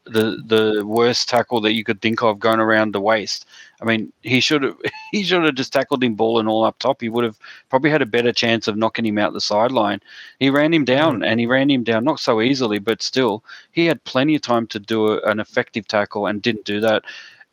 the 0.05 0.43
the 0.47 0.85
worst 0.85 1.29
tackle 1.29 1.61
that 1.61 1.75
you 1.75 1.85
could 1.85 2.01
think 2.01 2.23
of 2.23 2.41
going 2.41 2.59
around 2.59 2.93
the 2.93 3.01
waist. 3.01 3.47
I 3.81 3.85
mean, 3.85 4.13
he 4.23 4.41
should 4.41 4.63
have 4.63 4.77
he 5.13 5.23
should 5.23 5.45
have 5.45 5.55
just 5.55 5.73
tackled 5.73 6.03
him 6.03 6.15
ball 6.15 6.41
and 6.41 6.49
all 6.49 6.65
up 6.65 6.79
top. 6.79 7.01
He 7.01 7.09
would 7.09 7.25
have 7.25 7.39
probably 7.71 7.91
had 7.91 8.03
a 8.03 8.07
better 8.07 8.33
chance 8.33 8.67
of 8.67 8.77
knocking 8.77 9.07
him 9.07 9.19
out 9.19 9.33
the 9.33 9.41
sideline. 9.41 10.01
He 10.41 10.51
ran 10.51 10.75
him 10.75 10.85
down 10.85 11.17
mm-hmm. 11.17 11.25
and 11.25 11.39
he 11.39 11.47
ran 11.47 11.71
him 11.71 11.85
down 11.85 12.05
not 12.05 12.21
so 12.21 12.41
easily, 12.41 12.79
but 12.79 13.03
still 13.03 13.45
he 13.71 13.87
had 13.87 14.03
plenty 14.05 14.35
of 14.35 14.43
time 14.43 14.67
to 14.69 14.79
do 14.79 15.13
a, 15.13 15.21
an 15.23 15.39
effective 15.39 15.87
tackle 15.87 16.27
and 16.27 16.43
didn't 16.43 16.65
do 16.65 16.81
that. 16.81 17.05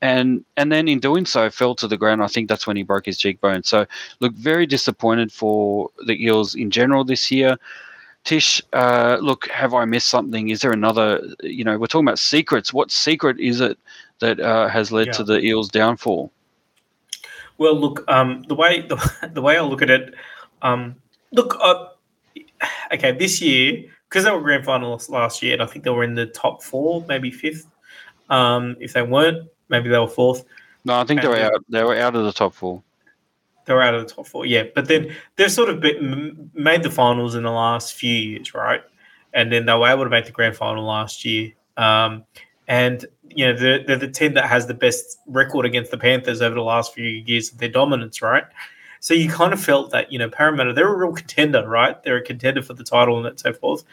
And 0.01 0.45
and 0.55 0.71
then 0.71 0.87
in 0.87 0.99
doing 0.99 1.25
so 1.25 1.49
fell 1.49 1.75
to 1.75 1.87
the 1.87 1.97
ground. 1.97 2.23
I 2.23 2.27
think 2.27 2.47
that's 2.47 2.65
when 2.65 2.77
he 2.77 2.83
broke 2.83 3.05
his 3.05 3.17
cheekbone. 3.17 3.63
So 3.63 3.85
look, 4.21 4.33
very 4.33 4.65
disappointed 4.65 5.31
for 5.31 5.89
the 6.05 6.23
Eels 6.23 6.55
in 6.55 6.71
general 6.71 7.03
this 7.03 7.29
year. 7.31 7.57
Tish, 8.23 8.61
uh, 8.73 9.17
look, 9.21 9.47
have 9.49 9.73
I 9.73 9.85
missed 9.85 10.09
something? 10.09 10.49
Is 10.49 10.61
there 10.61 10.71
another? 10.71 11.21
You 11.41 11.63
know, 11.63 11.77
we're 11.77 11.87
talking 11.87 12.07
about 12.07 12.19
secrets. 12.19 12.73
What 12.73 12.91
secret 12.91 13.39
is 13.39 13.59
it 13.59 13.77
that 14.19 14.39
uh, 14.39 14.67
has 14.69 14.91
led 14.91 15.07
yeah. 15.07 15.13
to 15.13 15.23
the 15.23 15.39
Eels' 15.39 15.69
downfall? 15.69 16.31
Well, 17.57 17.77
look, 17.77 18.05
um, 18.07 18.43
the 18.47 18.55
way 18.55 18.81
the, 18.81 19.29
the 19.33 19.41
way 19.41 19.57
I 19.57 19.61
look 19.61 19.81
at 19.81 19.89
it, 19.89 20.13
um, 20.61 20.95
look, 21.31 21.57
uh, 21.61 21.87
okay, 22.93 23.11
this 23.11 23.41
year 23.41 23.83
because 24.09 24.23
they 24.23 24.31
were 24.31 24.41
grand 24.41 24.65
finalists 24.65 25.09
last 25.09 25.43
year, 25.43 25.53
and 25.53 25.61
I 25.61 25.67
think 25.67 25.85
they 25.85 25.91
were 25.91 26.03
in 26.03 26.15
the 26.15 26.25
top 26.25 26.63
four, 26.63 27.05
maybe 27.07 27.29
fifth. 27.29 27.67
Um, 28.29 28.75
if 28.79 28.93
they 28.93 29.03
weren't, 29.03 29.47
maybe 29.69 29.89
they 29.89 29.97
were 29.97 30.07
fourth. 30.07 30.43
No, 30.85 30.99
I 30.99 31.03
think 31.03 31.23
and 31.23 31.33
they 31.33 31.39
were 31.39 31.45
out. 31.45 31.65
They 31.69 31.83
were 31.83 31.95
out 31.95 32.15
of 32.15 32.23
the 32.25 32.33
top 32.33 32.53
four 32.53 32.81
They 33.65 33.73
were 33.73 33.81
out 33.81 33.95
of 33.95 34.07
the 34.07 34.13
top 34.13 34.27
four. 34.27 34.45
Yeah, 34.45 34.63
but 34.73 34.87
then 34.87 35.15
they've 35.35 35.51
sort 35.51 35.69
of 35.69 35.79
been, 35.79 36.51
made 36.53 36.83
the 36.83 36.89
finals 36.89 37.35
in 37.35 37.43
the 37.43 37.51
last 37.51 37.93
few 37.93 38.13
years, 38.13 38.53
right? 38.53 38.81
And 39.33 39.51
then 39.51 39.65
they 39.65 39.73
were 39.73 39.87
able 39.87 40.03
to 40.03 40.09
make 40.09 40.25
the 40.25 40.31
grand 40.31 40.55
final 40.55 40.85
last 40.85 41.23
year. 41.25 41.53
Um, 41.77 42.25
and 42.69 43.05
you 43.27 43.45
know 43.45 43.57
they're, 43.57 43.83
they're 43.83 43.97
the 43.97 44.07
team 44.07 44.35
that 44.35 44.45
has 44.45 44.67
the 44.67 44.73
best 44.73 45.17
record 45.27 45.65
against 45.65 45.91
the 45.91 45.97
Panthers 45.97 46.41
over 46.41 46.55
the 46.55 46.61
last 46.61 46.93
few 46.93 47.05
years 47.05 47.51
of 47.51 47.57
their 47.57 47.69
dominance, 47.69 48.21
right? 48.21 48.43
So 49.01 49.13
you 49.13 49.29
kind 49.29 49.53
of 49.53 49.61
felt 49.61 49.91
that 49.91 50.11
you 50.11 50.19
know 50.19 50.29
Parramatta 50.29 50.73
they're 50.73 50.93
a 50.93 50.95
real 50.95 51.13
contender, 51.13 51.67
right? 51.67 52.01
They're 52.03 52.17
a 52.17 52.23
contender 52.23 52.61
for 52.61 52.73
the 52.73 52.83
title 52.83 53.25
and 53.25 53.39
so 53.39 53.53
forth. 53.53 53.83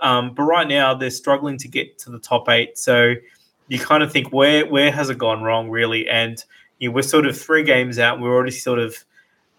Um, 0.00 0.34
but 0.34 0.44
right 0.44 0.68
now 0.68 0.94
they're 0.94 1.10
struggling 1.10 1.58
to 1.58 1.68
get 1.68 1.98
to 2.00 2.10
the 2.10 2.18
top 2.18 2.48
eight. 2.48 2.78
So 2.78 3.14
you 3.68 3.78
kind 3.78 4.02
of 4.02 4.12
think 4.12 4.32
where 4.32 4.66
where 4.66 4.90
has 4.90 5.10
it 5.10 5.18
gone 5.18 5.42
wrong 5.42 5.70
really? 5.70 6.08
And 6.08 6.42
you 6.78 6.88
know, 6.88 6.94
we're 6.94 7.02
sort 7.02 7.26
of 7.26 7.38
three 7.38 7.62
games 7.62 7.98
out. 7.98 8.20
We're 8.20 8.34
already 8.34 8.50
sort 8.50 8.78
of 8.78 8.96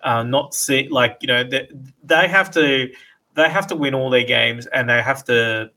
uh, 0.04 0.24
not 0.24 0.54
see 0.54 0.88
like 0.90 1.18
you 1.22 1.28
know 1.28 1.44
they, 1.44 1.70
they 2.04 2.28
have 2.28 2.52
to 2.52 2.90
they 3.36 3.50
have 3.50 3.68
to 3.68 3.76
win 3.76 3.94
all 3.94 4.10
their 4.10 4.24
games 4.24 4.66
and 4.68 4.90
they 4.90 5.02
have 5.02 5.24
to 5.26 5.70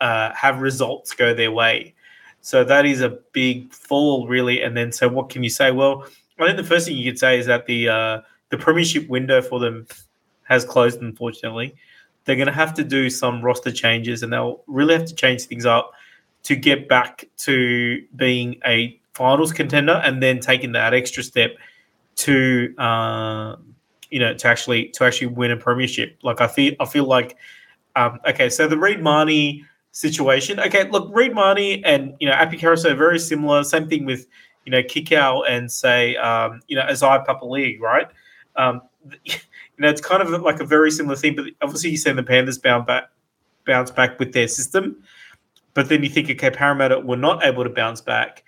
uh, 0.00 0.32
have 0.34 0.60
results 0.60 1.12
go 1.12 1.34
their 1.34 1.52
way. 1.52 1.94
So 2.40 2.64
that 2.64 2.86
is 2.86 3.00
a 3.00 3.18
big 3.32 3.72
fall, 3.72 4.28
really. 4.28 4.62
And 4.62 4.76
then, 4.76 4.92
so 4.92 5.08
what 5.08 5.30
can 5.30 5.42
you 5.42 5.50
say? 5.50 5.72
Well, 5.72 6.06
I 6.38 6.46
think 6.46 6.56
the 6.56 6.64
first 6.64 6.86
thing 6.86 6.96
you 6.96 7.10
could 7.10 7.18
say 7.18 7.38
is 7.38 7.46
that 7.46 7.66
the 7.66 7.88
uh, 7.88 8.20
the 8.50 8.58
premiership 8.58 9.08
window 9.08 9.42
for 9.42 9.58
them 9.58 9.86
has 10.44 10.64
closed. 10.64 11.00
Unfortunately, 11.00 11.74
they're 12.24 12.36
going 12.36 12.46
to 12.46 12.52
have 12.52 12.74
to 12.74 12.84
do 12.84 13.10
some 13.10 13.42
roster 13.42 13.72
changes, 13.72 14.22
and 14.22 14.32
they'll 14.32 14.62
really 14.66 14.94
have 14.94 15.06
to 15.06 15.14
change 15.14 15.42
things 15.44 15.66
up 15.66 15.92
to 16.46 16.54
get 16.54 16.88
back 16.88 17.24
to 17.38 18.00
being 18.14 18.60
a 18.64 19.00
finals 19.14 19.52
contender, 19.52 20.00
and 20.04 20.22
then 20.22 20.38
taking 20.38 20.70
that 20.72 20.94
extra 20.94 21.24
step 21.24 21.56
to 22.14 22.72
uh, 22.78 23.56
you 24.10 24.20
know 24.20 24.32
to 24.32 24.46
actually 24.46 24.88
to 24.90 25.04
actually 25.04 25.26
win 25.26 25.50
a 25.50 25.56
premiership. 25.56 26.16
Like 26.22 26.40
I 26.40 26.46
feel 26.46 26.74
I 26.78 26.84
feel 26.84 27.04
like 27.04 27.36
um, 27.96 28.20
okay, 28.28 28.48
so 28.48 28.68
the 28.68 28.78
Reed 28.78 29.02
Mahoney 29.02 29.64
situation. 29.90 30.60
Okay, 30.60 30.88
look, 30.88 31.10
Reed 31.12 31.34
Mahoney 31.34 31.84
and 31.84 32.14
you 32.20 32.28
know 32.28 32.34
Koroisau 32.34 32.92
are 32.92 32.94
very 32.94 33.18
similar. 33.18 33.64
Same 33.64 33.88
thing 33.88 34.04
with 34.04 34.28
you 34.64 34.70
know 34.70 34.82
Kikau 34.82 35.42
and 35.48 35.70
say 35.72 36.14
um, 36.16 36.60
you 36.68 36.76
know 36.76 36.82
Isaiah 36.82 37.24
Papali'i, 37.26 37.80
right? 37.80 38.06
Um, 38.54 38.82
you 39.24 39.34
know 39.80 39.88
it's 39.88 40.00
kind 40.00 40.22
of 40.22 40.28
like 40.42 40.60
a 40.60 40.64
very 40.64 40.92
similar 40.92 41.16
thing. 41.16 41.34
But 41.34 41.46
obviously, 41.60 41.90
you 41.90 41.96
see 41.96 42.12
the 42.12 42.22
Panthers 42.22 42.58
bounce 42.58 42.86
back, 42.86 43.10
bounce 43.66 43.90
back 43.90 44.20
with 44.20 44.32
their 44.32 44.46
system. 44.46 45.02
But 45.76 45.90
then 45.90 46.02
you 46.02 46.08
think, 46.08 46.30
okay, 46.30 46.50
Parramatta 46.50 47.00
were 47.00 47.18
not 47.18 47.44
able 47.44 47.62
to 47.62 47.68
bounce 47.68 48.00
back. 48.00 48.42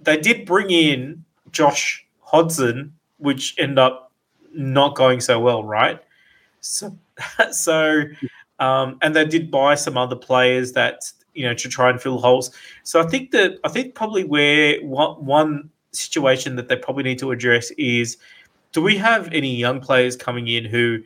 They 0.00 0.16
did 0.16 0.46
bring 0.46 0.70
in 0.70 1.22
Josh 1.52 2.06
Hodgson 2.20 2.94
which 3.18 3.54
end 3.58 3.78
up 3.78 4.12
not 4.54 4.96
going 4.96 5.20
so 5.20 5.38
well, 5.38 5.62
right? 5.62 6.02
So, 6.60 6.96
so, 7.52 8.04
um, 8.60 8.96
and 9.02 9.14
they 9.14 9.26
did 9.26 9.50
buy 9.50 9.74
some 9.74 9.98
other 9.98 10.16
players 10.16 10.72
that 10.72 11.02
you 11.34 11.44
know 11.44 11.52
to 11.52 11.68
try 11.68 11.90
and 11.90 12.00
fill 12.00 12.18
holes. 12.18 12.50
So 12.82 12.98
I 12.98 13.06
think 13.06 13.32
that 13.32 13.58
I 13.62 13.68
think 13.68 13.94
probably 13.94 14.24
where 14.24 14.80
one, 14.80 15.22
one 15.22 15.68
situation 15.92 16.56
that 16.56 16.68
they 16.68 16.76
probably 16.76 17.02
need 17.02 17.18
to 17.18 17.30
address 17.30 17.70
is 17.72 18.16
do 18.72 18.80
we 18.80 18.96
have 18.96 19.30
any 19.32 19.54
young 19.54 19.80
players 19.80 20.16
coming 20.16 20.48
in 20.48 20.64
who 20.64 21.00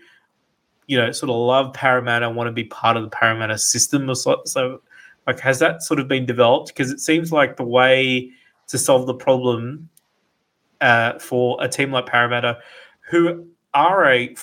you 0.87 0.97
know 0.97 1.11
sort 1.11 1.31
of 1.31 1.37
love 1.37 1.72
Parramatta 1.72 2.31
want 2.31 2.47
to 2.47 2.53
be 2.53 2.62
part 2.62 2.97
of 2.97 3.03
the 3.03 3.11
Parramatta 3.11 3.59
system 3.59 4.09
or 4.09 4.14
so, 4.14 4.41
so 4.45 4.81
like 5.27 5.41
has 5.41 5.59
that 5.59 5.83
sort 5.83 6.01
of 6.01 6.09
been 6.09 6.27
developed 6.27 6.68
because 6.68 6.91
it 6.91 7.01
seems 7.01 7.33
like 7.33 7.57
the 7.57 7.64
way 7.64 8.31
to 8.68 8.79
solve 8.79 9.07
the 9.07 9.14
problem 9.14 9.89
uh, 10.81 11.18
for 11.18 11.57
a 11.61 11.68
team 11.68 11.93
like 11.93 12.07
Parramatta 12.07 12.59
who 13.11 13.47
are 13.72 14.11
a 14.12 14.35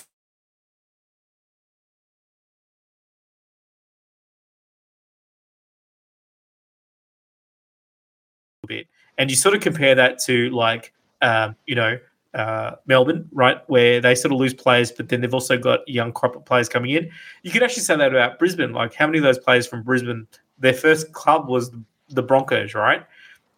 bit. 8.67 8.87
And 9.17 9.29
you 9.29 9.35
sort 9.35 9.55
of 9.55 9.61
compare 9.61 9.95
that 9.95 10.19
to 10.23 10.49
like, 10.49 10.93
um, 11.21 11.55
you 11.65 11.75
know, 11.75 11.97
uh, 12.33 12.75
Melbourne, 12.85 13.27
right, 13.33 13.57
where 13.67 13.99
they 13.99 14.15
sort 14.15 14.31
of 14.31 14.39
lose 14.39 14.53
players, 14.53 14.91
but 14.91 15.09
then 15.09 15.21
they've 15.21 15.33
also 15.33 15.57
got 15.57 15.87
young 15.87 16.13
crop 16.13 16.35
of 16.35 16.45
players 16.45 16.69
coming 16.69 16.91
in. 16.91 17.09
You 17.43 17.51
could 17.51 17.61
actually 17.61 17.83
say 17.83 17.95
that 17.97 18.11
about 18.11 18.39
Brisbane. 18.39 18.71
Like, 18.71 18.93
how 18.93 19.05
many 19.05 19.17
of 19.17 19.23
those 19.23 19.39
players 19.39 19.67
from 19.67 19.83
Brisbane, 19.83 20.27
their 20.61 20.73
first 20.73 21.11
club 21.11 21.49
was 21.49 21.71
the 22.09 22.23
Broncos, 22.23 22.73
right? 22.73 23.05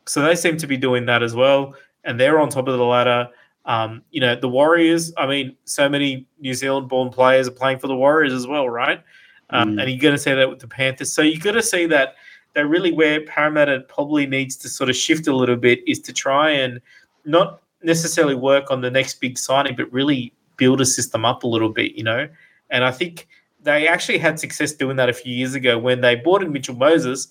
So 0.06 0.22
they 0.22 0.36
seem 0.36 0.58
to 0.58 0.68
be 0.68 0.78
doing 0.78 1.06
that 1.06 1.24
as 1.24 1.36
well, 1.36 1.76
and 2.04 2.20
they're 2.20 2.40
on 2.40 2.50
top 2.50 2.68
of 2.68 2.78
the 2.78 2.84
ladder. 2.84 3.30
Um, 3.66 4.02
you 4.12 4.20
know, 4.20 4.36
the 4.36 4.50
Warriors. 4.50 5.14
I 5.18 5.28
mean, 5.28 5.56
so 5.66 5.88
many 5.88 6.28
New 6.40 6.54
Zealand-born 6.54 7.10
players 7.10 7.48
are 7.48 7.52
playing 7.52 7.80
for 7.80 7.88
the 7.88 7.96
Warriors 7.96 8.34
as 8.34 8.46
well, 8.46 8.68
right? 8.68 9.02
Um, 9.52 9.76
mm. 9.76 9.82
And 9.82 9.90
you're 9.90 10.00
going 10.00 10.16
to 10.16 10.20
see 10.20 10.34
that 10.34 10.50
with 10.50 10.60
the 10.60 10.68
Panthers. 10.68 11.14
So 11.14 11.22
you 11.22 11.40
got 11.40 11.54
to 11.54 11.64
see 11.64 11.86
that 11.88 12.16
that 12.54 12.68
really 12.68 12.92
where 12.92 13.26
Parramatta 13.26 13.82
probably 13.88 14.26
needs 14.26 14.56
to 14.58 14.70
sort 14.70 14.90
of 14.90 14.96
shift 14.96 15.28
a 15.28 15.36
little 15.36 15.56
bit 15.56 15.80
is 15.88 16.00
to 16.02 16.14
try 16.14 16.52
and 16.52 16.80
not 17.26 17.62
necessarily 17.82 18.36
work 18.36 18.70
on 18.70 18.82
the 18.82 18.92
next 18.92 19.20
big 19.20 19.38
signing, 19.38 19.76
but 19.76 19.92
really 19.92 20.34
build 20.58 20.82
a 20.82 20.86
system 20.86 21.26
up 21.26 21.44
a 21.44 21.48
little 21.48 21.70
bit, 21.70 21.94
you 21.94 22.04
know. 22.04 22.28
And 22.70 22.84
I 22.84 22.92
think 22.92 23.28
they 23.64 23.88
actually 23.88 24.18
had 24.18 24.40
success 24.40 24.74
doing 24.74 24.98
that 24.98 25.10
a 25.10 25.14
few 25.14 25.34
years 25.34 25.56
ago 25.56 25.78
when 25.78 26.02
they 26.02 26.16
bought 26.16 26.44
in 26.44 26.52
Mitchell 26.52 26.76
Moses, 26.76 27.30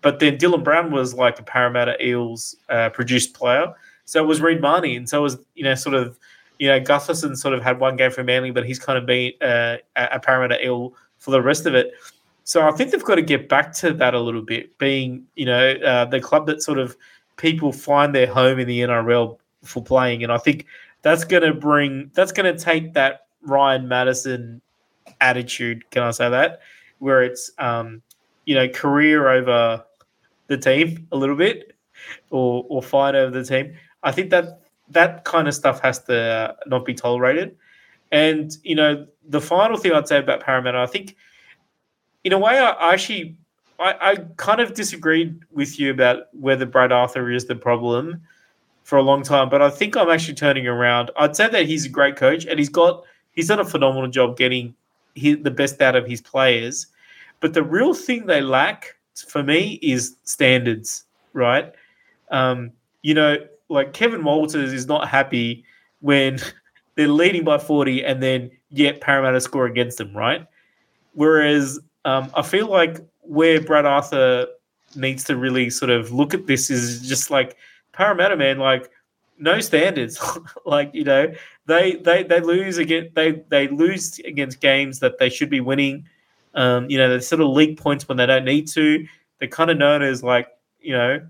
but 0.00 0.18
then 0.18 0.36
Dylan 0.36 0.62
Brown 0.62 0.90
was 0.90 1.14
like 1.14 1.38
a 1.38 1.42
Parramatta 1.42 2.02
Eels 2.04 2.56
uh, 2.68 2.90
produced 2.90 3.34
player. 3.34 3.72
So 4.04 4.22
it 4.22 4.26
was 4.26 4.40
Reed 4.40 4.60
Mahoney, 4.60 4.96
and 4.96 5.08
so 5.08 5.18
it 5.18 5.22
was 5.22 5.38
you 5.54 5.64
know 5.64 5.74
sort 5.74 5.94
of 5.94 6.18
you 6.58 6.68
know 6.68 6.80
Gutherson 6.80 7.36
sort 7.36 7.54
of 7.54 7.62
had 7.62 7.80
one 7.80 7.96
game 7.96 8.10
for 8.10 8.22
Manly, 8.22 8.50
but 8.50 8.66
he's 8.66 8.78
kind 8.78 8.98
of 8.98 9.06
been 9.06 9.32
uh, 9.40 9.76
a 9.96 10.20
Parramatta 10.20 10.64
Eel 10.64 10.94
for 11.18 11.30
the 11.30 11.40
rest 11.40 11.66
of 11.66 11.74
it. 11.74 11.92
So 12.44 12.66
I 12.66 12.72
think 12.72 12.90
they've 12.90 13.04
got 13.04 13.14
to 13.14 13.22
get 13.22 13.48
back 13.48 13.72
to 13.74 13.92
that 13.94 14.14
a 14.14 14.20
little 14.20 14.42
bit, 14.42 14.76
being 14.78 15.24
you 15.36 15.46
know 15.46 15.72
uh, 15.74 16.04
the 16.04 16.20
club 16.20 16.46
that 16.46 16.62
sort 16.62 16.78
of 16.78 16.96
people 17.36 17.72
find 17.72 18.14
their 18.14 18.26
home 18.26 18.58
in 18.58 18.68
the 18.68 18.80
NRL 18.80 19.38
for 19.62 19.82
playing, 19.82 20.22
and 20.22 20.32
I 20.32 20.38
think 20.38 20.66
that's 21.02 21.24
going 21.24 21.44
to 21.44 21.54
bring 21.54 22.10
that's 22.14 22.32
going 22.32 22.54
to 22.54 22.62
take 22.62 22.92
that 22.94 23.26
Ryan 23.42 23.88
Matterson 23.88 24.60
attitude. 25.22 25.88
Can 25.90 26.02
I 26.02 26.10
say 26.10 26.28
that? 26.28 26.60
Where 26.98 27.22
it's 27.22 27.50
um, 27.58 28.02
you 28.44 28.54
know 28.54 28.68
career 28.68 29.28
over 29.28 29.84
the 30.48 30.58
team 30.58 31.06
a 31.12 31.16
little 31.16 31.36
bit, 31.36 31.74
or 32.30 32.66
or 32.68 32.82
fight 32.82 33.14
over 33.14 33.30
the 33.30 33.44
team. 33.44 33.74
I 34.02 34.12
think 34.12 34.30
that 34.30 34.60
that 34.90 35.24
kind 35.24 35.48
of 35.48 35.54
stuff 35.54 35.80
has 35.80 36.00
to 36.04 36.54
not 36.66 36.84
be 36.84 36.94
tolerated. 36.94 37.56
And 38.10 38.54
you 38.62 38.74
know, 38.74 39.06
the 39.26 39.40
final 39.40 39.78
thing 39.78 39.92
I'd 39.92 40.08
say 40.08 40.18
about 40.18 40.40
Parramatta, 40.40 40.78
I 40.78 40.86
think 40.86 41.16
in 42.24 42.32
a 42.32 42.38
way, 42.38 42.58
I, 42.58 42.70
I 42.70 42.92
actually 42.92 43.36
I, 43.78 43.94
I, 44.00 44.16
kind 44.36 44.60
of 44.60 44.74
disagreed 44.74 45.40
with 45.50 45.80
you 45.80 45.90
about 45.90 46.24
whether 46.32 46.66
Brad 46.66 46.92
Arthur 46.92 47.30
is 47.30 47.46
the 47.46 47.56
problem 47.56 48.20
for 48.84 48.98
a 48.98 49.02
long 49.02 49.22
time, 49.22 49.48
but 49.48 49.62
I 49.62 49.70
think 49.70 49.96
I'm 49.96 50.10
actually 50.10 50.34
turning 50.34 50.66
around. 50.66 51.10
I'd 51.16 51.34
say 51.34 51.48
that 51.48 51.66
he's 51.66 51.86
a 51.86 51.88
great 51.88 52.16
coach 52.16 52.44
and 52.46 52.58
he's 52.58 52.68
got 52.68 53.04
he's 53.32 53.48
done 53.48 53.60
a 53.60 53.64
phenomenal 53.64 54.10
job 54.10 54.36
getting 54.36 54.74
his, 55.14 55.38
the 55.42 55.50
best 55.50 55.80
out 55.80 55.96
of 55.96 56.06
his 56.06 56.20
players. 56.20 56.86
But 57.40 57.54
the 57.54 57.62
real 57.62 57.94
thing 57.94 58.26
they 58.26 58.40
lack 58.40 58.96
for 59.28 59.42
me 59.42 59.78
is 59.82 60.16
standards, 60.24 61.04
right? 61.32 61.72
Um, 62.30 62.72
you 63.02 63.14
know, 63.14 63.38
like 63.68 63.92
Kevin 63.92 64.24
Walters 64.24 64.72
is 64.72 64.86
not 64.86 65.08
happy 65.08 65.64
when 66.00 66.38
they're 66.94 67.08
leading 67.08 67.44
by 67.44 67.58
40 67.58 68.04
and 68.04 68.22
then 68.22 68.50
yet 68.70 69.00
Parramatta 69.00 69.40
score 69.40 69.66
against 69.66 69.98
them, 69.98 70.16
right? 70.16 70.46
Whereas 71.14 71.78
um, 72.04 72.30
I 72.34 72.42
feel 72.42 72.68
like 72.68 73.00
where 73.20 73.60
Brad 73.60 73.86
Arthur 73.86 74.46
needs 74.96 75.24
to 75.24 75.36
really 75.36 75.70
sort 75.70 75.90
of 75.90 76.12
look 76.12 76.34
at 76.34 76.46
this 76.46 76.70
is 76.70 77.06
just 77.06 77.30
like 77.30 77.56
Parramatta, 77.92 78.36
man, 78.36 78.58
like 78.58 78.90
no 79.38 79.60
standards. 79.60 80.20
like 80.66 80.90
you 80.92 81.04
know, 81.04 81.32
they 81.66 81.96
they 81.96 82.22
they 82.22 82.40
lose 82.40 82.78
against 82.78 83.14
they 83.14 83.42
they 83.48 83.68
lose 83.68 84.18
against 84.20 84.60
games 84.60 85.00
that 85.00 85.18
they 85.18 85.28
should 85.28 85.50
be 85.50 85.60
winning. 85.60 86.06
Um, 86.54 86.90
you 86.90 86.98
know, 86.98 87.08
they 87.08 87.20
sort 87.20 87.40
of 87.40 87.48
leak 87.48 87.78
points 87.78 88.08
when 88.08 88.18
they 88.18 88.26
don't 88.26 88.44
need 88.44 88.68
to. 88.68 89.06
They're 89.38 89.48
kind 89.48 89.70
of 89.70 89.78
known 89.78 90.02
as 90.02 90.22
like 90.22 90.48
you 90.80 90.92
know, 90.92 91.20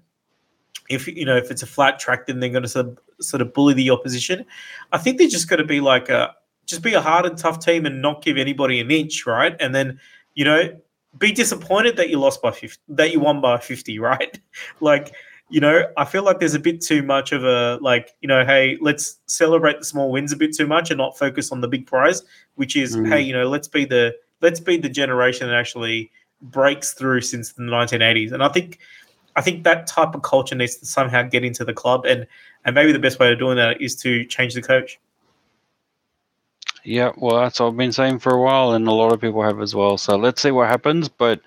if 0.88 1.06
you 1.06 1.24
know 1.24 1.36
if 1.36 1.50
it's 1.50 1.62
a 1.62 1.66
flat 1.66 1.98
track, 1.98 2.26
then 2.26 2.40
they're 2.40 2.50
going 2.50 2.62
to 2.62 2.68
sort 2.68 2.86
of, 2.86 2.98
sort 3.20 3.42
of 3.42 3.52
bully 3.52 3.74
the 3.74 3.90
opposition. 3.90 4.44
I 4.92 4.98
think 4.98 5.18
they're 5.18 5.28
just 5.28 5.48
going 5.48 5.58
to 5.58 5.66
be 5.66 5.80
like 5.80 6.08
a 6.08 6.34
just 6.66 6.82
be 6.82 6.94
a 6.94 7.00
hard 7.00 7.26
and 7.26 7.36
tough 7.36 7.58
team 7.58 7.84
and 7.86 8.00
not 8.00 8.22
give 8.22 8.38
anybody 8.38 8.80
an 8.80 8.90
inch, 8.90 9.26
right? 9.26 9.54
And 9.60 9.74
then 9.74 10.00
you 10.34 10.44
know, 10.44 10.74
be 11.18 11.32
disappointed 11.32 11.96
that 11.96 12.10
you 12.10 12.18
lost 12.18 12.42
by 12.42 12.50
50, 12.50 12.80
that 12.88 13.12
you 13.12 13.20
won 13.20 13.40
by 13.40 13.58
50, 13.58 13.98
right? 13.98 14.38
like, 14.80 15.14
you 15.52 15.60
know, 15.60 15.86
I 15.98 16.06
feel 16.06 16.24
like 16.24 16.38
there's 16.38 16.54
a 16.54 16.58
bit 16.58 16.80
too 16.80 17.02
much 17.02 17.30
of 17.30 17.44
a 17.44 17.78
like, 17.82 18.14
you 18.22 18.26
know, 18.26 18.42
hey, 18.42 18.78
let's 18.80 19.18
celebrate 19.26 19.78
the 19.78 19.84
small 19.84 20.10
wins 20.10 20.32
a 20.32 20.36
bit 20.36 20.56
too 20.56 20.66
much 20.66 20.90
and 20.90 20.96
not 20.96 21.18
focus 21.18 21.52
on 21.52 21.60
the 21.60 21.68
big 21.68 21.86
prize, 21.86 22.22
which 22.54 22.74
is, 22.74 22.96
mm. 22.96 23.06
hey, 23.06 23.20
you 23.20 23.34
know, 23.34 23.46
let's 23.48 23.68
be 23.68 23.84
the 23.84 24.16
let's 24.40 24.60
be 24.60 24.78
the 24.78 24.88
generation 24.88 25.46
that 25.46 25.54
actually 25.54 26.10
breaks 26.40 26.94
through 26.94 27.20
since 27.20 27.52
the 27.52 27.62
1980s. 27.62 28.32
And 28.32 28.42
I 28.42 28.48
think 28.48 28.78
I 29.36 29.42
think 29.42 29.64
that 29.64 29.86
type 29.86 30.14
of 30.14 30.22
culture 30.22 30.54
needs 30.54 30.76
to 30.76 30.86
somehow 30.86 31.22
get 31.22 31.44
into 31.44 31.66
the 31.66 31.74
club 31.74 32.06
and 32.06 32.26
and 32.64 32.74
maybe 32.74 32.92
the 32.92 32.98
best 32.98 33.18
way 33.18 33.30
of 33.30 33.38
doing 33.38 33.56
that 33.56 33.78
is 33.80 33.94
to 33.96 34.24
change 34.24 34.54
the 34.54 34.62
coach. 34.62 34.98
Yeah, 36.82 37.12
well, 37.18 37.40
that's 37.40 37.60
what 37.60 37.68
I've 37.68 37.76
been 37.76 37.92
saying 37.92 38.20
for 38.20 38.32
a 38.32 38.42
while, 38.42 38.72
and 38.72 38.88
a 38.88 38.92
lot 38.92 39.12
of 39.12 39.20
people 39.20 39.42
have 39.42 39.60
as 39.60 39.74
well. 39.74 39.98
So 39.98 40.16
let's 40.16 40.40
see 40.40 40.50
what 40.50 40.68
happens. 40.68 41.08
But 41.08 41.40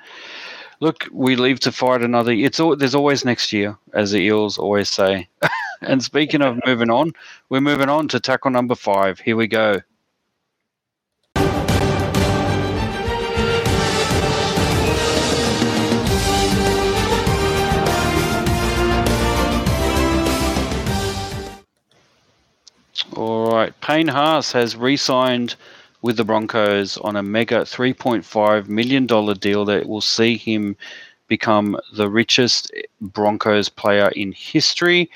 look, 0.79 1.07
we 1.11 1.35
leave 1.35 1.59
to 1.61 1.71
fight 1.71 2.01
another. 2.01 2.31
It's 2.31 2.59
all, 2.59 2.75
there's 2.75 2.95
always 2.95 3.25
next 3.25 3.53
year, 3.53 3.77
as 3.93 4.11
the 4.11 4.19
Eels 4.19 4.57
always 4.57 4.89
say. 4.89 5.27
and 5.81 6.03
speaking 6.03 6.41
of 6.41 6.59
moving 6.65 6.89
on, 6.89 7.13
we're 7.49 7.61
moving 7.61 7.89
on 7.89 8.07
to 8.09 8.19
tackle 8.19 8.51
number 8.51 8.75
five. 8.75 9.19
Here 9.19 9.35
we 9.35 9.47
go. 9.47 9.81
All 23.15 23.49
right. 23.51 23.79
Payne 23.79 24.07
Haas 24.07 24.51
has 24.51 24.75
re 24.75 24.97
signed 24.97 25.55
with 26.05 26.17
the 26.17 26.23
Broncos 26.23 26.97
on 26.97 27.15
a 27.15 27.23
mega 27.23 27.61
$3.5 27.61 28.67
million 28.67 29.07
deal 29.07 29.65
that 29.65 29.87
will 29.87 30.01
see 30.01 30.37
him 30.37 30.77
become 31.27 31.75
the 31.93 32.07
richest 32.07 32.71
Broncos 33.01 33.69
player 33.69 34.09
in 34.09 34.31
history. 34.31 35.09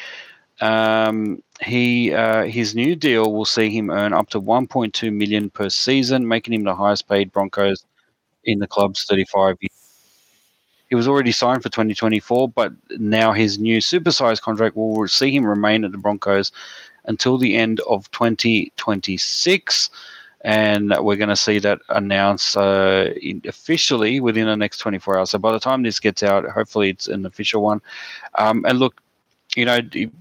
Um, 0.62 1.44
he 1.62 2.12
uh, 2.12 2.46
his 2.46 2.74
new 2.74 2.96
deal 2.96 3.32
will 3.32 3.46
see 3.46 3.70
him 3.70 3.92
earn 3.92 4.14
up 4.14 4.30
to 4.32 4.42
1.2 4.42 5.14
million 5.14 5.52
per 5.52 5.70
season, 5.70 6.28
making 6.28 6.56
him 6.56 6.64
the 6.64 6.74
highest 6.76 7.08
paid 7.08 7.32
Broncos 7.32 7.86
in 8.46 8.58
the 8.58 8.68
club's 8.68 9.04
35 9.04 9.58
years. 9.62 9.70
He 10.90 10.96
was 10.96 11.08
already 11.08 11.32
signed 11.32 11.62
for 11.62 11.70
2024, 11.70 12.50
but 12.50 12.74
now 12.98 13.32
his 13.32 13.60
new 13.60 13.78
supersized 13.78 14.42
contract 14.42 14.76
will 14.76 15.08
see 15.08 15.36
him 15.36 15.46
remain 15.46 15.86
at 15.86 15.92
the 15.92 16.00
Broncos 16.00 16.52
until 17.06 17.38
the 17.38 17.56
end 17.56 17.80
of 17.82 18.10
2026. 18.10 19.90
And 20.42 20.96
we're 21.00 21.18
going 21.18 21.30
to 21.30 21.36
see 21.36 21.60
that 21.60 21.80
announced 21.90 22.56
uh, 22.56 23.10
officially 23.46 24.22
within 24.22 24.46
the 24.46 24.56
next 24.56 24.78
24 24.78 25.20
hours. 25.20 25.32
So 25.32 25.38
by 25.38 25.52
the 25.52 25.60
time 25.60 25.84
this 25.84 26.00
gets 26.00 26.24
out, 26.24 26.46
hopefully 26.46 26.90
it's 26.90 27.08
an 27.08 27.26
official 27.26 27.62
one. 27.62 27.82
Um, 28.36 28.64
and 28.66 28.80
look, 28.80 29.02
you 29.56 29.66
know, 29.66 29.80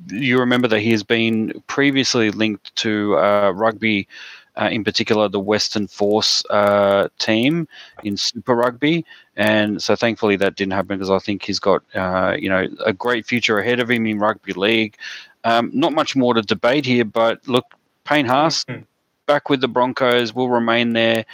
you 0.09 0.39
remember 0.39 0.69
that 0.69 0.81
he 0.81 0.91
has 0.91 1.03
been 1.03 1.63
previously 1.67 2.31
linked 2.31 2.75
to 2.77 3.17
uh, 3.19 3.53
rugby, 3.55 4.09
uh, 4.57 4.69
in 4.73 4.83
particular 4.83 5.29
the 5.29 5.41
Western 5.41 5.87
Force 5.87 6.43
uh, 6.51 7.09
team 7.19 7.69
in 8.03 8.17
Super 8.17 8.57
Rugby, 8.57 9.05
and 9.37 9.83
so 9.83 9.95
thankfully 9.95 10.37
that 10.37 10.57
didn't 10.57 10.73
happen 10.73 10.99
because 10.99 11.11
I 11.11 11.19
think 11.19 11.45
he's 11.45 11.61
got, 11.61 11.83
uh, 11.95 12.37
you 12.39 12.49
know, 12.49 12.67
a 12.85 12.93
great 12.93 13.27
future 13.27 13.59
ahead 13.59 13.81
of 13.81 13.91
him 13.91 14.07
in 14.07 14.19
rugby 14.19 14.55
league. 14.55 14.97
Um, 15.45 15.71
not 15.73 15.93
much 15.93 16.17
more 16.17 16.35
to 16.35 16.43
debate 16.43 16.87
here, 16.87 17.05
but 17.05 17.47
look, 17.47 17.67
Payne 18.05 18.27
Haas 18.27 18.65
mm-hmm. 18.65 18.83
Back 19.29 19.49
with 19.49 19.61
the 19.61 19.69
Broncos 19.69 20.35
will 20.35 20.51
remain 20.51 20.95
there, 20.95 21.25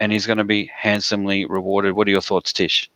and 0.00 0.10
he's 0.10 0.26
going 0.26 0.38
to 0.38 0.44
be 0.44 0.68
handsomely 0.74 1.44
rewarded. 1.44 1.92
What 1.92 2.08
are 2.08 2.10
your 2.10 2.20
thoughts, 2.20 2.52
Tish? 2.52 2.90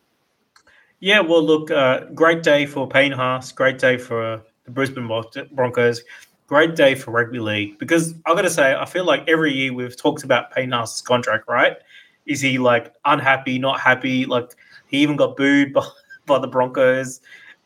Yeah, 0.98 1.20
well, 1.20 1.44
look, 1.44 1.70
uh, 1.70 2.06
great 2.14 2.42
day 2.42 2.66
for 2.66 2.88
Payne 2.88 3.12
Haas, 3.12 3.52
great 3.52 3.78
day 3.78 3.98
for 3.98 4.24
uh, 4.24 4.40
the 4.64 4.70
Brisbane 4.72 5.06
Broncos, 5.52 6.02
great 6.46 6.74
day 6.74 6.94
for 6.94 7.10
rugby 7.10 7.38
league. 7.38 7.78
Because 7.78 8.14
I've 8.24 8.34
got 8.34 8.42
to 8.42 8.50
say, 8.50 8.74
I 8.74 8.86
feel 8.86 9.04
like 9.04 9.28
every 9.28 9.52
year 9.52 9.72
we've 9.72 9.96
talked 9.96 10.24
about 10.24 10.50
Payne 10.50 10.72
Haas's 10.72 11.02
contract, 11.02 11.44
right? 11.48 11.76
Is 12.24 12.40
he 12.40 12.58
like 12.58 12.94
unhappy, 13.04 13.58
not 13.58 13.78
happy? 13.78 14.24
Like 14.24 14.50
he 14.86 14.98
even 14.98 15.16
got 15.16 15.36
booed 15.36 15.72
by, 15.74 15.86
by 16.24 16.38
the 16.38 16.48
Broncos, 16.48 17.20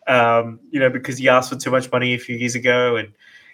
um, 0.08 0.58
you 0.72 0.80
know, 0.80 0.90
because 0.90 1.18
he 1.18 1.28
asked 1.28 1.50
for 1.50 1.56
too 1.56 1.70
much 1.70 1.90
money 1.92 2.14
a 2.14 2.18
few 2.18 2.36
years 2.36 2.56
ago 2.56 2.96
and 2.96 3.12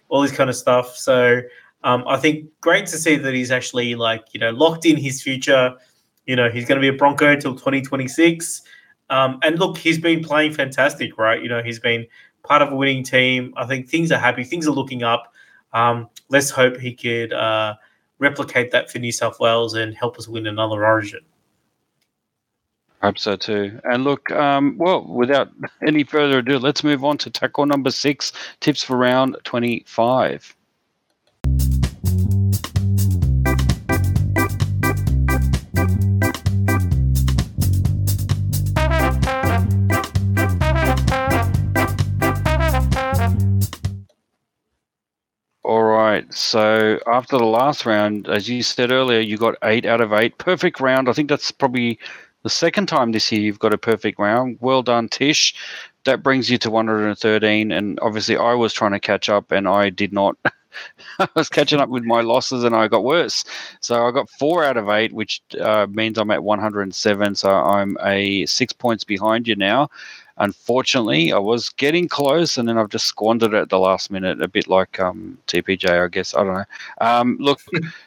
all 0.08 0.22
this 0.22 0.32
kind 0.32 0.48
of 0.48 0.56
stuff. 0.56 0.96
So 0.96 1.42
um, 1.86 2.02
I 2.08 2.16
think 2.16 2.50
great 2.60 2.86
to 2.86 2.98
see 2.98 3.14
that 3.14 3.32
he's 3.32 3.52
actually 3.52 3.94
like, 3.94 4.24
you 4.32 4.40
know, 4.40 4.50
locked 4.50 4.84
in 4.84 4.96
his 4.96 5.22
future. 5.22 5.72
You 6.26 6.34
know, 6.34 6.50
he's 6.50 6.64
going 6.64 6.80
to 6.80 6.80
be 6.80 6.88
a 6.88 6.98
Bronco 6.98 7.36
till 7.36 7.52
2026. 7.52 8.62
Um, 9.08 9.38
and 9.44 9.56
look, 9.60 9.78
he's 9.78 9.96
been 9.96 10.24
playing 10.24 10.54
fantastic, 10.54 11.16
right? 11.16 11.40
You 11.40 11.48
know, 11.48 11.62
he's 11.62 11.78
been 11.78 12.04
part 12.42 12.60
of 12.60 12.72
a 12.72 12.74
winning 12.74 13.04
team. 13.04 13.54
I 13.56 13.66
think 13.66 13.88
things 13.88 14.10
are 14.10 14.18
happy, 14.18 14.42
things 14.42 14.66
are 14.66 14.72
looking 14.72 15.04
up. 15.04 15.32
Um, 15.72 16.08
let's 16.28 16.50
hope 16.50 16.76
he 16.76 16.92
could 16.92 17.32
uh, 17.32 17.76
replicate 18.18 18.72
that 18.72 18.90
for 18.90 18.98
New 18.98 19.12
South 19.12 19.38
Wales 19.38 19.74
and 19.74 19.94
help 19.94 20.18
us 20.18 20.26
win 20.26 20.48
another 20.48 20.84
Origin. 20.84 21.20
I 23.00 23.06
hope 23.06 23.18
so 23.20 23.36
too. 23.36 23.78
And 23.84 24.02
look, 24.02 24.28
um, 24.32 24.76
well, 24.76 25.06
without 25.06 25.52
any 25.86 26.02
further 26.02 26.38
ado, 26.38 26.58
let's 26.58 26.82
move 26.82 27.04
on 27.04 27.16
to 27.18 27.30
tackle 27.30 27.64
number 27.64 27.92
six 27.92 28.32
tips 28.58 28.82
for 28.82 28.96
round 28.96 29.36
25. 29.44 30.55
Right. 46.16 46.34
So 46.34 46.98
after 47.06 47.38
the 47.38 47.44
last 47.44 47.86
round, 47.86 48.28
as 48.28 48.48
you 48.48 48.62
said 48.62 48.90
earlier, 48.90 49.20
you 49.20 49.36
got 49.36 49.56
eight 49.62 49.84
out 49.84 50.00
of 50.00 50.12
eight. 50.12 50.38
Perfect 50.38 50.80
round. 50.80 51.08
I 51.08 51.12
think 51.12 51.28
that's 51.28 51.50
probably 51.50 51.98
the 52.42 52.50
second 52.50 52.86
time 52.86 53.12
this 53.12 53.30
year 53.30 53.40
you've 53.40 53.58
got 53.58 53.74
a 53.74 53.78
perfect 53.78 54.18
round. 54.18 54.58
Well 54.60 54.82
done, 54.82 55.08
Tish. 55.08 55.54
That 56.04 56.22
brings 56.22 56.50
you 56.50 56.58
to 56.58 56.70
113. 56.70 57.72
And 57.72 57.98
obviously, 58.00 58.36
I 58.36 58.54
was 58.54 58.72
trying 58.72 58.92
to 58.92 59.00
catch 59.00 59.28
up 59.28 59.52
and 59.52 59.68
I 59.68 59.90
did 59.90 60.12
not. 60.12 60.36
I 61.18 61.28
was 61.34 61.48
catching 61.48 61.80
up 61.80 61.88
with 61.88 62.04
my 62.04 62.20
losses 62.20 62.62
and 62.62 62.76
I 62.76 62.86
got 62.86 63.02
worse. 63.02 63.44
So 63.80 64.06
I 64.06 64.10
got 64.10 64.28
four 64.38 64.62
out 64.62 64.76
of 64.76 64.88
eight, 64.90 65.12
which 65.12 65.40
uh, 65.60 65.86
means 65.90 66.18
I'm 66.18 66.30
at 66.30 66.44
107. 66.44 67.34
So 67.34 67.50
I'm 67.50 67.96
a 68.04 68.46
six 68.46 68.72
points 68.72 69.02
behind 69.02 69.48
you 69.48 69.56
now. 69.56 69.88
Unfortunately, 70.38 71.32
I 71.32 71.38
was 71.38 71.70
getting 71.70 72.08
close, 72.08 72.58
and 72.58 72.68
then 72.68 72.76
I've 72.76 72.90
just 72.90 73.06
squandered 73.06 73.54
it 73.54 73.58
at 73.62 73.68
the 73.70 73.78
last 73.78 74.10
minute, 74.10 74.42
a 74.42 74.48
bit 74.48 74.68
like 74.68 75.00
um, 75.00 75.38
TPJ, 75.46 76.04
I 76.04 76.08
guess. 76.08 76.34
I 76.34 76.44
don't 76.44 76.54
know. 76.54 76.64
Um, 77.00 77.36
look, 77.40 77.60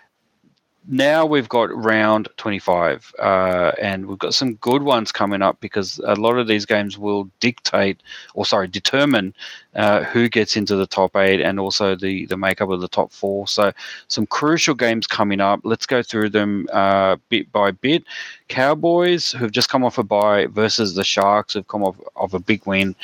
now 0.92 1.24
we've 1.24 1.48
got 1.48 1.74
round 1.76 2.28
25 2.38 3.14
uh, 3.20 3.72
and 3.80 4.08
we've 4.08 4.18
got 4.18 4.34
some 4.34 4.56
good 4.56 4.82
ones 4.82 5.12
coming 5.12 5.44
up 5.44 5.60
because 5.60 6.00
a 6.04 6.16
lot 6.16 6.40
of 6.40 6.48
these 6.48 6.66
games 6.66 6.98
will 6.98 7.30
dictate 7.40 8.02
or 8.34 8.44
sorry 8.44 8.68
determine 8.68 9.36
uh, 9.76 10.04
who 10.04 10.28
gets 10.28 10.58
into 10.58 10.76
the 10.76 10.88
top 10.88 11.16
eight 11.16 11.42
and 11.42 11.60
also 11.60 11.96
the 11.96 12.26
the 12.26 12.38
makeup 12.38 12.70
of 12.70 12.82
the 12.82 12.88
top 12.88 13.12
four. 13.12 13.48
So 13.48 13.72
some 14.08 14.26
crucial 14.26 14.74
games 14.74 15.06
coming 15.06 15.40
up. 15.40 15.60
Let's 15.64 15.86
go 15.86 16.02
through 16.02 16.30
them 16.30 16.68
uh, 16.74 17.18
bit 17.30 17.52
by 17.52 17.70
bit. 17.70 18.04
Cowboys 18.48 19.32
who've 19.32 19.52
just 19.52 19.70
come 19.70 19.84
off 19.84 20.00
a 20.00 20.04
bye 20.04 20.48
versus 20.48 20.96
the 20.96 21.04
sharks 21.04 21.54
who've 21.54 21.68
come 21.68 21.84
off 21.84 21.98
of 22.16 22.34
a 22.34 22.40
big 22.40 22.66
win 22.66 22.96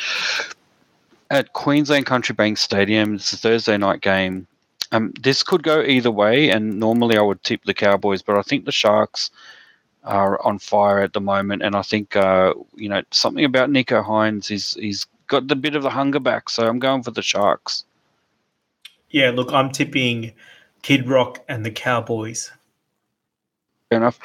at 1.29 1.53
queensland 1.53 2.07
country 2.07 2.33
bank 2.33 2.57
stadium. 2.57 3.15
It's 3.15 3.31
a 3.31 3.37
thursday 3.37 3.77
night 3.77 4.01
game 4.01 4.47
um, 4.95 5.13
this 5.19 5.43
could 5.43 5.63
go 5.63 5.81
either 5.81 6.11
way, 6.11 6.49
and 6.49 6.79
normally 6.79 7.17
I 7.17 7.21
would 7.21 7.43
tip 7.43 7.63
the 7.65 7.73
Cowboys, 7.73 8.21
but 8.21 8.37
I 8.37 8.41
think 8.41 8.65
the 8.65 8.71
Sharks 8.71 9.29
are 10.03 10.41
on 10.45 10.59
fire 10.59 10.99
at 10.99 11.13
the 11.13 11.21
moment, 11.21 11.63
and 11.63 11.75
I 11.75 11.81
think 11.81 12.15
uh, 12.15 12.53
you 12.75 12.87
know 12.87 13.01
something 13.11 13.43
about 13.43 13.69
Nicho 13.69 14.05
Hynes 14.05 14.51
is 14.51 14.75
he's 14.75 15.05
got 15.27 15.47
the 15.47 15.55
bit 15.55 15.75
of 15.75 15.83
the 15.83 15.89
hunger 15.89 16.19
back, 16.19 16.49
so 16.49 16.67
I'm 16.67 16.79
going 16.79 17.03
for 17.03 17.11
the 17.11 17.21
Sharks. 17.21 17.83
Yeah, 19.09 19.31
look, 19.31 19.51
I'm 19.51 19.71
tipping 19.71 20.33
Kid 20.81 21.09
Rock 21.09 21.43
and 21.49 21.65
the 21.65 21.71
Cowboys. 21.71 22.51
Fair 23.89 23.99
enough. 23.99 24.19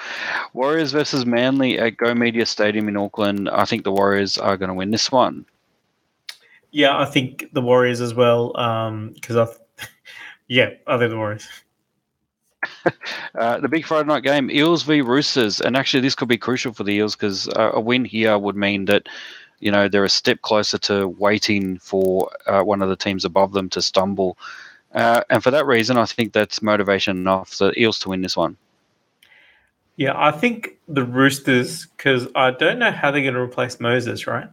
Warriors 0.53 0.93
versus 0.93 1.27
Manly 1.27 1.79
at 1.79 1.97
Go 1.97 2.14
Media 2.14 2.47
Stadium 2.47 2.89
in 2.89 2.97
Auckland. 2.97 3.49
I 3.51 3.64
think 3.64 3.85
the 3.85 3.93
Warriors 3.93 4.39
are 4.39 4.57
going 4.57 4.68
to 4.68 4.75
win 4.75 4.91
this 4.91 5.12
one. 5.12 5.45
Yeah, 6.71 6.99
I 6.99 7.05
think 7.05 7.47
the 7.53 7.61
Warriors 7.61 8.01
as 8.01 8.14
well, 8.14 8.49
because 9.14 9.37
um, 9.37 9.49
I 9.49 9.60
yeah, 10.51 10.70
other 10.88 11.09
than 11.09 11.16
Warriors. 11.16 11.48
uh, 13.36 13.61
the 13.61 13.68
big 13.68 13.86
Friday 13.86 14.09
night 14.09 14.24
game, 14.24 14.51
Eels 14.51 14.82
v 14.82 15.01
Roosters, 15.01 15.61
and 15.61 15.76
actually 15.76 16.01
this 16.01 16.16
could 16.16 16.26
be 16.26 16.36
crucial 16.36 16.72
for 16.72 16.82
the 16.82 16.92
Eels 16.92 17.14
because 17.14 17.48
uh, 17.51 17.70
a 17.72 17.80
win 17.80 18.05
here 18.05 18.36
would 18.36 18.57
mean 18.57 18.86
that 18.86 19.09
you 19.61 19.70
know 19.70 19.88
they're 19.88 20.05
a 20.05 20.11
step 20.11 20.42
closer 20.42 20.76
to 20.76 21.07
waiting 21.07 21.78
for 21.78 22.28
uh, 22.46 22.62
one 22.62 22.82
of 22.82 22.88
the 22.88 22.96
teams 22.96 23.24
above 23.24 23.53
them 23.53 23.68
to 23.70 23.80
stumble, 23.80 24.36
uh, 24.92 25.22
and 25.30 25.40
for 25.42 25.53
that 25.53 25.66
reason, 25.66 25.96
I 25.96 26.05
think 26.05 26.32
that's 26.32 26.61
motivation 26.61 27.16
enough 27.16 27.51
for 27.51 27.68
the 27.68 27.80
Eels 27.80 28.01
to 28.01 28.09
win 28.09 28.22
this 28.22 28.36
one. 28.36 28.57
Yeah, 29.94 30.14
I 30.16 30.32
think 30.32 30.78
the 30.88 31.05
Roosters 31.05 31.86
because 31.86 32.26
I 32.34 32.51
don't 32.51 32.80
know 32.80 32.90
how 32.90 33.12
they're 33.12 33.22
going 33.22 33.34
to 33.34 33.40
replace 33.40 33.78
Moses, 33.78 34.26
right? 34.26 34.48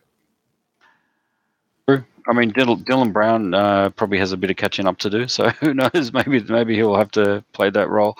I 2.28 2.34
mean, 2.34 2.52
Dylan, 2.52 2.84
Dylan 2.84 3.14
Brown 3.14 3.54
uh, 3.54 3.90
probably 3.92 4.18
has 4.18 4.34
a 4.34 4.38
bit 4.38 4.52
of 4.52 4.58
catching 4.58 4.86
up 4.86 4.98
to 5.00 5.10
do. 5.10 5.28
So 5.28 5.50
who 5.62 5.74
knows? 5.74 6.12
Maybe 6.12 6.42
maybe 6.42 6.76
he'll 6.76 6.98
have 6.98 7.12
to 7.12 7.44
play 7.54 7.70
that 7.70 7.90
role. 7.90 8.18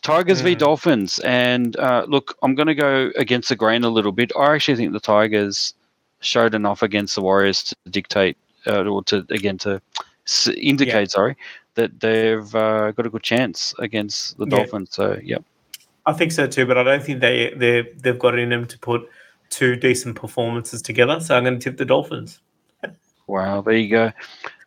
Tigers 0.00 0.40
v 0.40 0.54
Dolphins, 0.54 1.18
and 1.20 1.76
uh, 1.76 2.06
look, 2.08 2.36
I'm 2.42 2.54
going 2.54 2.68
to 2.68 2.74
go 2.74 3.10
against 3.16 3.50
the 3.50 3.56
grain 3.56 3.84
a 3.84 3.90
little 3.90 4.12
bit. 4.12 4.32
I 4.36 4.54
actually 4.54 4.76
think 4.76 4.92
the 4.92 5.00
Tigers 5.00 5.74
showed 6.20 6.54
enough 6.54 6.82
against 6.82 7.14
the 7.14 7.20
Warriors 7.20 7.62
to 7.64 7.76
dictate, 7.90 8.36
uh, 8.66 8.84
or 8.84 9.04
to 9.04 9.26
again 9.28 9.58
to 9.58 9.82
indicate, 10.56 10.94
yeah. 10.94 11.06
sorry, 11.06 11.36
that 11.74 12.00
they've 12.00 12.54
uh, 12.54 12.92
got 12.92 13.06
a 13.06 13.10
good 13.10 13.22
chance 13.22 13.74
against 13.78 14.38
the 14.38 14.46
Dolphins. 14.46 14.96
Yeah. 14.98 15.06
So, 15.06 15.20
yep. 15.22 15.44
I 16.06 16.12
think 16.14 16.32
so 16.32 16.46
too, 16.46 16.64
but 16.66 16.78
I 16.78 16.82
don't 16.82 17.02
think 17.02 17.20
they 17.20 17.52
they 17.54 17.82
they've 17.82 18.18
got 18.18 18.34
it 18.34 18.40
in 18.40 18.48
them 18.48 18.66
to 18.66 18.78
put 18.78 19.08
two 19.50 19.76
decent 19.76 20.16
performances 20.16 20.80
together. 20.80 21.20
So 21.20 21.36
I'm 21.36 21.44
going 21.44 21.58
to 21.58 21.62
tip 21.62 21.76
the 21.76 21.84
Dolphins. 21.84 22.40
Wow, 23.26 23.62
there 23.62 23.74
you 23.74 23.88
go. 23.88 24.12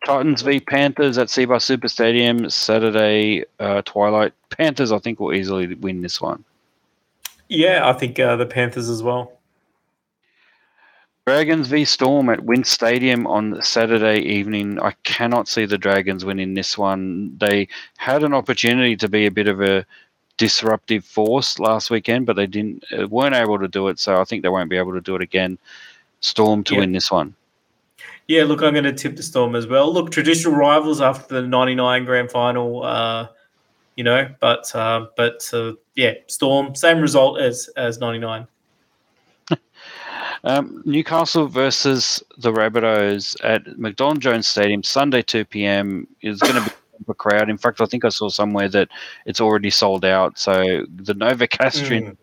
Titans 0.05 0.43
v 0.43 0.59
Panthers 0.59 1.17
at 1.17 1.27
Cbus 1.27 1.63
Super 1.63 1.87
Stadium 1.87 2.49
Saturday 2.49 3.43
uh, 3.59 3.81
twilight. 3.83 4.33
Panthers, 4.49 4.91
I 4.91 4.99
think, 4.99 5.19
will 5.19 5.33
easily 5.33 5.73
win 5.75 6.01
this 6.01 6.21
one. 6.21 6.43
Yeah, 7.49 7.87
I 7.89 7.93
think 7.93 8.19
uh, 8.19 8.35
the 8.35 8.45
Panthers 8.45 8.89
as 8.89 9.01
well. 9.03 9.33
Dragons 11.25 11.67
v 11.67 11.85
Storm 11.85 12.29
at 12.29 12.43
WIN 12.43 12.63
Stadium 12.63 13.25
on 13.25 13.59
Saturday 13.63 14.19
evening. 14.19 14.79
I 14.79 14.91
cannot 15.03 15.47
see 15.47 15.65
the 15.65 15.77
Dragons 15.77 16.23
winning 16.23 16.53
this 16.53 16.77
one. 16.77 17.35
They 17.39 17.67
had 17.97 18.23
an 18.23 18.33
opportunity 18.33 18.95
to 18.97 19.09
be 19.09 19.25
a 19.25 19.31
bit 19.31 19.47
of 19.47 19.59
a 19.59 19.87
disruptive 20.37 21.03
force 21.03 21.57
last 21.57 21.89
weekend, 21.89 22.27
but 22.27 22.35
they 22.35 22.45
didn't 22.45 22.83
uh, 22.95 23.07
weren't 23.07 23.33
able 23.33 23.57
to 23.57 23.67
do 23.67 23.87
it. 23.87 23.97
So 23.97 24.21
I 24.21 24.23
think 24.23 24.43
they 24.43 24.49
won't 24.49 24.69
be 24.69 24.77
able 24.77 24.93
to 24.93 25.01
do 25.01 25.15
it 25.15 25.21
again. 25.23 25.57
Storm 26.19 26.63
to 26.65 26.77
win 26.77 26.91
this 26.91 27.09
one. 27.09 27.35
Yeah, 28.27 28.43
look, 28.45 28.63
I'm 28.63 28.73
going 28.73 28.85
to 28.85 28.93
tip 28.93 29.15
the 29.15 29.23
Storm 29.23 29.55
as 29.55 29.67
well. 29.67 29.93
Look, 29.93 30.09
traditional 30.09 30.55
rivals 30.55 30.99
after 30.99 31.41
the 31.41 31.47
'99 31.47 32.05
Grand 32.05 32.31
Final, 32.31 32.83
uh, 32.83 33.27
you 33.95 34.03
know, 34.03 34.27
but 34.39 34.73
uh, 34.75 35.07
but 35.15 35.47
uh, 35.53 35.73
yeah, 35.95 36.13
Storm, 36.27 36.73
same 36.73 36.99
result 36.99 37.39
as 37.39 37.69
as 37.77 37.99
'99. 37.99 38.47
um, 40.43 40.81
Newcastle 40.85 41.47
versus 41.47 42.23
the 42.37 42.51
Rabbitohs 42.51 43.37
at 43.43 43.77
McDonald 43.77 44.21
Jones 44.21 44.47
Stadium 44.47 44.81
Sunday 44.81 45.21
2 45.21 45.45
p.m. 45.45 46.07
is 46.21 46.39
going 46.39 46.55
to 46.55 46.67
be 46.67 46.75
a 47.07 47.13
crowd. 47.13 47.47
In 47.47 47.59
fact, 47.59 47.79
I 47.79 47.85
think 47.85 48.05
I 48.05 48.09
saw 48.09 48.29
somewhere 48.29 48.69
that 48.69 48.89
it's 49.27 49.39
already 49.39 49.69
sold 49.69 50.03
out. 50.03 50.39
So 50.39 50.85
the 50.95 51.13
Novocastrian 51.13 52.03
mm. 52.03 52.17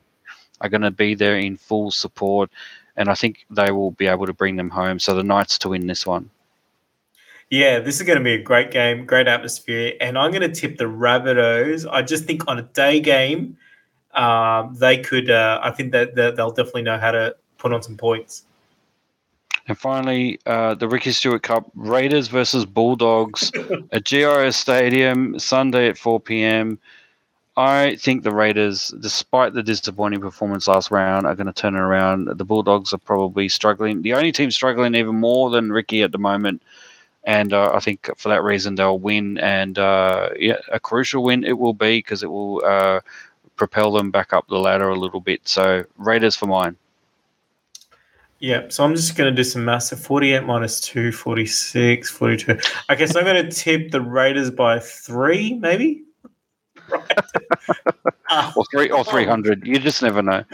are 0.61 0.69
going 0.69 0.81
to 0.81 0.91
be 0.91 1.15
there 1.15 1.37
in 1.37 1.57
full 1.57 1.93
support 1.93 2.51
and 2.97 3.09
I 3.09 3.15
think 3.15 3.47
they 3.51 3.71
will 3.71 3.93
be 3.93 4.07
able 4.07 4.27
to 4.27 4.33
bring 4.33 4.57
them 4.57 4.71
home. 4.71 4.99
So 4.99 5.15
the 5.15 5.23
Knights 5.23 5.59
to 5.59 5.71
win 5.71 5.87
this 5.87 6.07
one. 6.07 6.31
Yeah, 7.51 7.81
this 7.81 8.01
is 8.01 8.07
going 8.07 8.17
to 8.17 8.25
be 8.25 8.33
a 8.33 8.43
great 8.43 8.71
game, 8.71 9.05
great 9.05 9.29
atmosphere, 9.29 9.93
and 10.01 10.17
I'm 10.17 10.31
going 10.31 10.41
to 10.43 10.49
tip 10.49 10.79
the 10.79 10.85
Rabbitohs. 10.85 11.87
I 11.91 12.01
just 12.01 12.25
think 12.25 12.49
on 12.49 12.59
a 12.59 12.63
day 12.63 12.99
game, 12.99 13.59
um, 14.15 14.75
they 14.75 14.99
could. 14.99 15.31
Uh, 15.31 15.61
I 15.63 15.71
think 15.71 15.93
that, 15.93 16.15
that 16.15 16.37
they'll 16.37 16.51
definitely 16.51 16.83
know 16.83 16.99
how 16.99 17.11
to 17.11 17.37
put 17.59 17.73
on 17.73 17.83
some 17.83 17.97
points. 17.97 18.45
And 19.69 19.79
finally, 19.79 20.41
uh, 20.47 20.75
the 20.75 20.89
Ricky 20.89 21.13
Stuart 21.13 21.43
Cup 21.43 21.71
Raiders 21.75 22.29
versus 22.29 22.65
Bulldogs 22.65 23.53
at 23.93 24.05
GIO 24.05 24.51
Stadium 24.51 25.39
Sunday 25.39 25.89
at 25.89 25.99
4 25.99 26.21
p.m. 26.21 26.79
I 27.57 27.97
think 27.97 28.23
the 28.23 28.33
Raiders, 28.33 28.95
despite 29.01 29.53
the 29.53 29.63
disappointing 29.63 30.21
performance 30.21 30.69
last 30.69 30.91
round, 30.91 31.27
are 31.27 31.35
going 31.35 31.49
to 31.49 31.53
turn 31.53 31.75
it 31.75 31.81
around. 31.81 32.27
The 32.39 32.45
Bulldogs 32.45 32.95
are 32.95 32.99
probably 32.99 33.49
struggling. 33.49 34.01
The 34.01 34.15
only 34.15 34.33
team 34.33 34.51
struggling 34.51 34.95
even 34.95 35.17
more 35.17 35.51
than 35.51 35.71
Ricky 35.71 36.03
at 36.03 36.13
the 36.13 36.19
moment. 36.19 36.63
And 37.25 37.53
uh, 37.53 37.71
I 37.75 37.81
think 37.81 38.11
for 38.17 38.31
that 38.31 38.43
reason, 38.43 38.77
they'll 38.77 38.99
win. 38.99 39.37
And 39.39 39.79
uh, 39.79 40.31
yeah, 40.39 40.57
a 40.73 40.81
crucial 40.81 41.23
win 41.25 41.45
it 41.45 41.59
will 41.59 41.75
be 41.75 41.99
because 41.99 42.23
it 42.23 42.31
will 42.31 42.65
uh, 42.65 43.01
propel 43.57 43.93
them 43.93 44.11
back 44.11 44.33
up 44.33 44.49
the 44.49 44.59
ladder 44.59 44.89
a 44.89 44.99
little 44.99 45.21
bit. 45.21 45.47
So, 45.47 45.85
Raiders 45.99 46.35
for 46.35 46.47
mine. 46.47 46.77
Yeah, 48.39 48.67
so 48.71 48.83
I'm 48.83 48.97
just 48.97 49.17
going 49.17 49.31
to 49.31 49.37
do 49.37 49.45
some 49.45 49.65
maths. 49.65 49.91
So 49.91 49.97
48 49.97 50.43
minus 50.45 50.81
2, 50.81 51.13
46, 51.13 52.11
42. 52.11 52.59
Okay, 52.91 53.07
so 53.07 53.21
I'm 53.21 53.27
going 53.27 53.49
to 53.49 53.55
tip 53.55 53.93
the 53.93 54.01
Raiders 54.01 54.51
by 54.51 54.81
three, 54.81 55.55
maybe? 55.55 56.03
Right. 56.93 58.57
or 58.57 58.65
three 58.67 58.91
or 58.91 59.05
three 59.05 59.25
hundred. 59.25 59.67
You 59.67 59.79
just 59.79 60.03
never 60.03 60.23
know. 60.23 60.45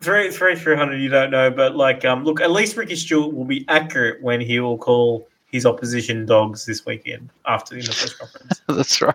Three, 0.00 0.30
three, 0.30 0.56
three 0.56 0.76
hundred. 0.76 0.98
You 0.98 1.08
don't 1.08 1.30
know, 1.30 1.50
but 1.50 1.76
like, 1.76 2.04
um, 2.04 2.24
look, 2.24 2.40
at 2.40 2.50
least 2.50 2.76
Ricky 2.76 2.96
Stuart 2.96 3.34
will 3.34 3.44
be 3.44 3.64
accurate 3.68 4.22
when 4.22 4.40
he 4.40 4.60
will 4.60 4.78
call 4.78 5.28
his 5.50 5.66
opposition 5.66 6.26
dogs 6.26 6.66
this 6.66 6.84
weekend 6.84 7.30
after 7.46 7.74
in 7.74 7.80
the 7.84 7.86
press 7.88 8.14
conference. 8.14 8.60
That's 8.68 9.00
right. 9.02 9.14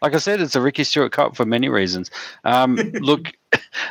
Like 0.00 0.14
I 0.14 0.18
said, 0.18 0.40
it's 0.40 0.56
a 0.56 0.60
Ricky 0.60 0.82
Stuart 0.82 1.12
Cup 1.12 1.36
for 1.36 1.44
many 1.44 1.68
reasons. 1.68 2.10
Um, 2.44 2.76
look, 3.00 3.32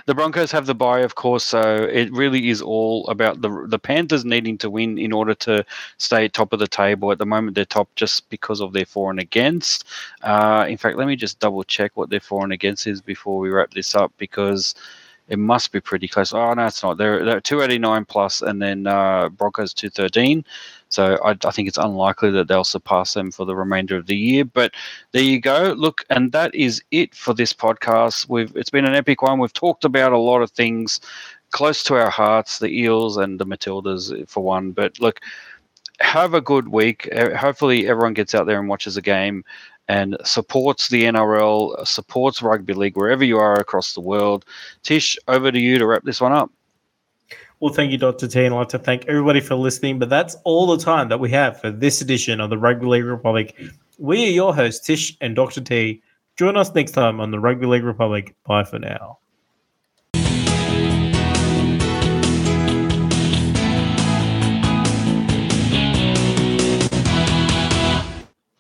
the 0.06 0.16
Broncos 0.16 0.52
have 0.52 0.66
the 0.66 0.76
bye, 0.76 1.00
of 1.00 1.16
course, 1.16 1.44
so 1.44 1.62
it 1.62 2.12
really 2.12 2.50
is 2.50 2.62
all 2.62 3.08
about 3.08 3.42
the 3.42 3.66
the 3.68 3.80
Panthers 3.80 4.26
needing 4.26 4.58
to 4.60 4.70
win 4.70 4.98
in 4.98 5.12
order 5.12 5.34
to 5.36 5.66
stay 5.98 6.28
top 6.28 6.54
of 6.54 6.60
the 6.60 6.68
table. 6.68 7.12
At 7.12 7.18
the 7.18 7.26
moment, 7.26 7.56
they're 7.56 7.66
top 7.66 7.94
just 7.96 8.30
because 8.30 8.62
of 8.62 8.74
their 8.74 8.86
for 8.86 9.12
and 9.12 9.20
against. 9.20 9.86
Uh, 10.22 10.66
in 10.68 10.78
fact, 10.78 10.98
let 10.98 11.08
me 11.08 11.16
just 11.16 11.40
double 11.40 11.64
check 11.64 11.92
what 11.96 12.10
their 12.10 12.20
for 12.20 12.44
and 12.44 12.54
against 12.54 12.88
is 12.88 13.02
before 13.02 13.40
we 13.40 13.50
wrap 13.50 13.72
this 13.72 13.96
up 13.96 14.12
because 14.18 14.76
it 15.32 15.40
must 15.40 15.72
be 15.72 15.80
pretty 15.80 16.10
close. 16.10 16.34
Oh 16.34 16.54
no, 16.54 16.66
it's 16.66 16.84
not. 16.84 16.98
They're, 16.98 17.24
they're 17.24 17.40
289 17.40 18.04
plus, 18.04 18.42
and 18.42 18.62
then 18.62 18.86
uh, 18.86 19.30
Broncos 19.30 19.74
213. 19.74 20.44
So 20.90 21.18
I, 21.24 21.38
I, 21.46 21.52
think 21.52 21.70
it's 21.70 21.78
unlikely 21.78 22.32
that 22.32 22.50
they'll 22.50 22.66
surpass 22.66 23.14
them 23.14 23.32
for 23.32 23.46
the 23.46 23.56
remainder 23.56 23.96
of 23.96 24.08
the 24.08 24.16
year. 24.16 24.44
But 24.44 24.74
there 25.14 25.24
you 25.24 25.40
go. 25.40 25.74
Look, 25.78 26.04
and 26.10 26.34
that 26.34 26.54
is 26.54 26.84
it 26.92 27.16
for 27.16 27.34
this 27.34 27.54
podcast. 27.54 28.28
We've 28.28 28.54
it's 28.58 28.70
been 28.70 28.84
an 28.84 28.94
epic 28.94 29.22
one. 29.22 29.40
We've 29.40 29.54
talked 29.54 29.86
about 29.86 30.12
a 30.12 30.18
lot 30.18 30.42
of 30.42 30.52
things 30.52 31.00
close 31.52 31.82
to 31.84 31.96
our 31.96 32.10
hearts, 32.10 32.60
the 32.60 32.68
Eels 32.68 33.16
and 33.16 33.40
the 33.40 33.46
Matildas 33.46 34.28
for 34.28 34.44
one. 34.44 34.74
But 34.74 35.00
look, 35.00 35.22
have 36.02 36.34
a 36.34 36.42
good 36.42 36.68
week. 36.68 37.08
Hopefully, 37.38 37.88
everyone 37.88 38.14
gets 38.14 38.36
out 38.36 38.48
there 38.48 38.60
and 38.60 38.68
watches 38.68 38.98
a 38.98 39.02
game 39.02 39.46
and 39.92 40.16
supports 40.24 40.88
the 40.88 41.04
NRL, 41.04 41.86
supports 41.86 42.42
rugby 42.42 42.74
league 42.74 42.96
wherever 42.96 43.26
you 43.26 43.38
are 43.38 43.56
across 43.56 43.94
the 43.94 44.00
world. 44.00 44.46
Tish, 44.84 45.18
over 45.28 45.52
to 45.52 45.60
you 45.60 45.78
to 45.78 45.86
wrap 45.86 46.04
this 46.06 46.22
one 46.22 46.32
up. 46.32 46.50
Well, 47.60 47.74
thank 47.74 47.92
you, 47.92 47.98
Dr. 47.98 48.30
T, 48.30 48.46
and 48.46 48.56
I'd 48.56 48.58
like 48.58 48.70
to 48.70 48.80
thank 48.80 49.06
everybody 49.08 49.42
for 49.42 49.56
listening. 49.56 50.00
But 50.00 50.10
that's 50.10 50.38
all 50.46 50.66
the 50.66 50.82
time 50.82 51.10
that 51.10 51.20
we 51.20 51.30
have 51.32 51.60
for 51.60 51.72
this 51.72 52.02
edition 52.02 52.40
of 52.40 52.50
the 52.50 52.58
Rugby 52.58 52.86
League 52.86 53.04
Republic. 53.04 53.54
We 54.00 54.24
are 54.28 54.32
your 54.32 54.56
hosts, 54.56 54.86
Tish 54.86 55.18
and 55.20 55.36
Dr. 55.36 55.60
T. 55.60 56.02
Join 56.38 56.56
us 56.56 56.74
next 56.74 56.94
time 56.94 57.20
on 57.20 57.32
the 57.32 57.40
Rugby 57.40 57.66
League 57.66 57.84
Republic. 57.84 58.34
Bye 58.46 58.64
for 58.64 58.80
now. 58.80 59.20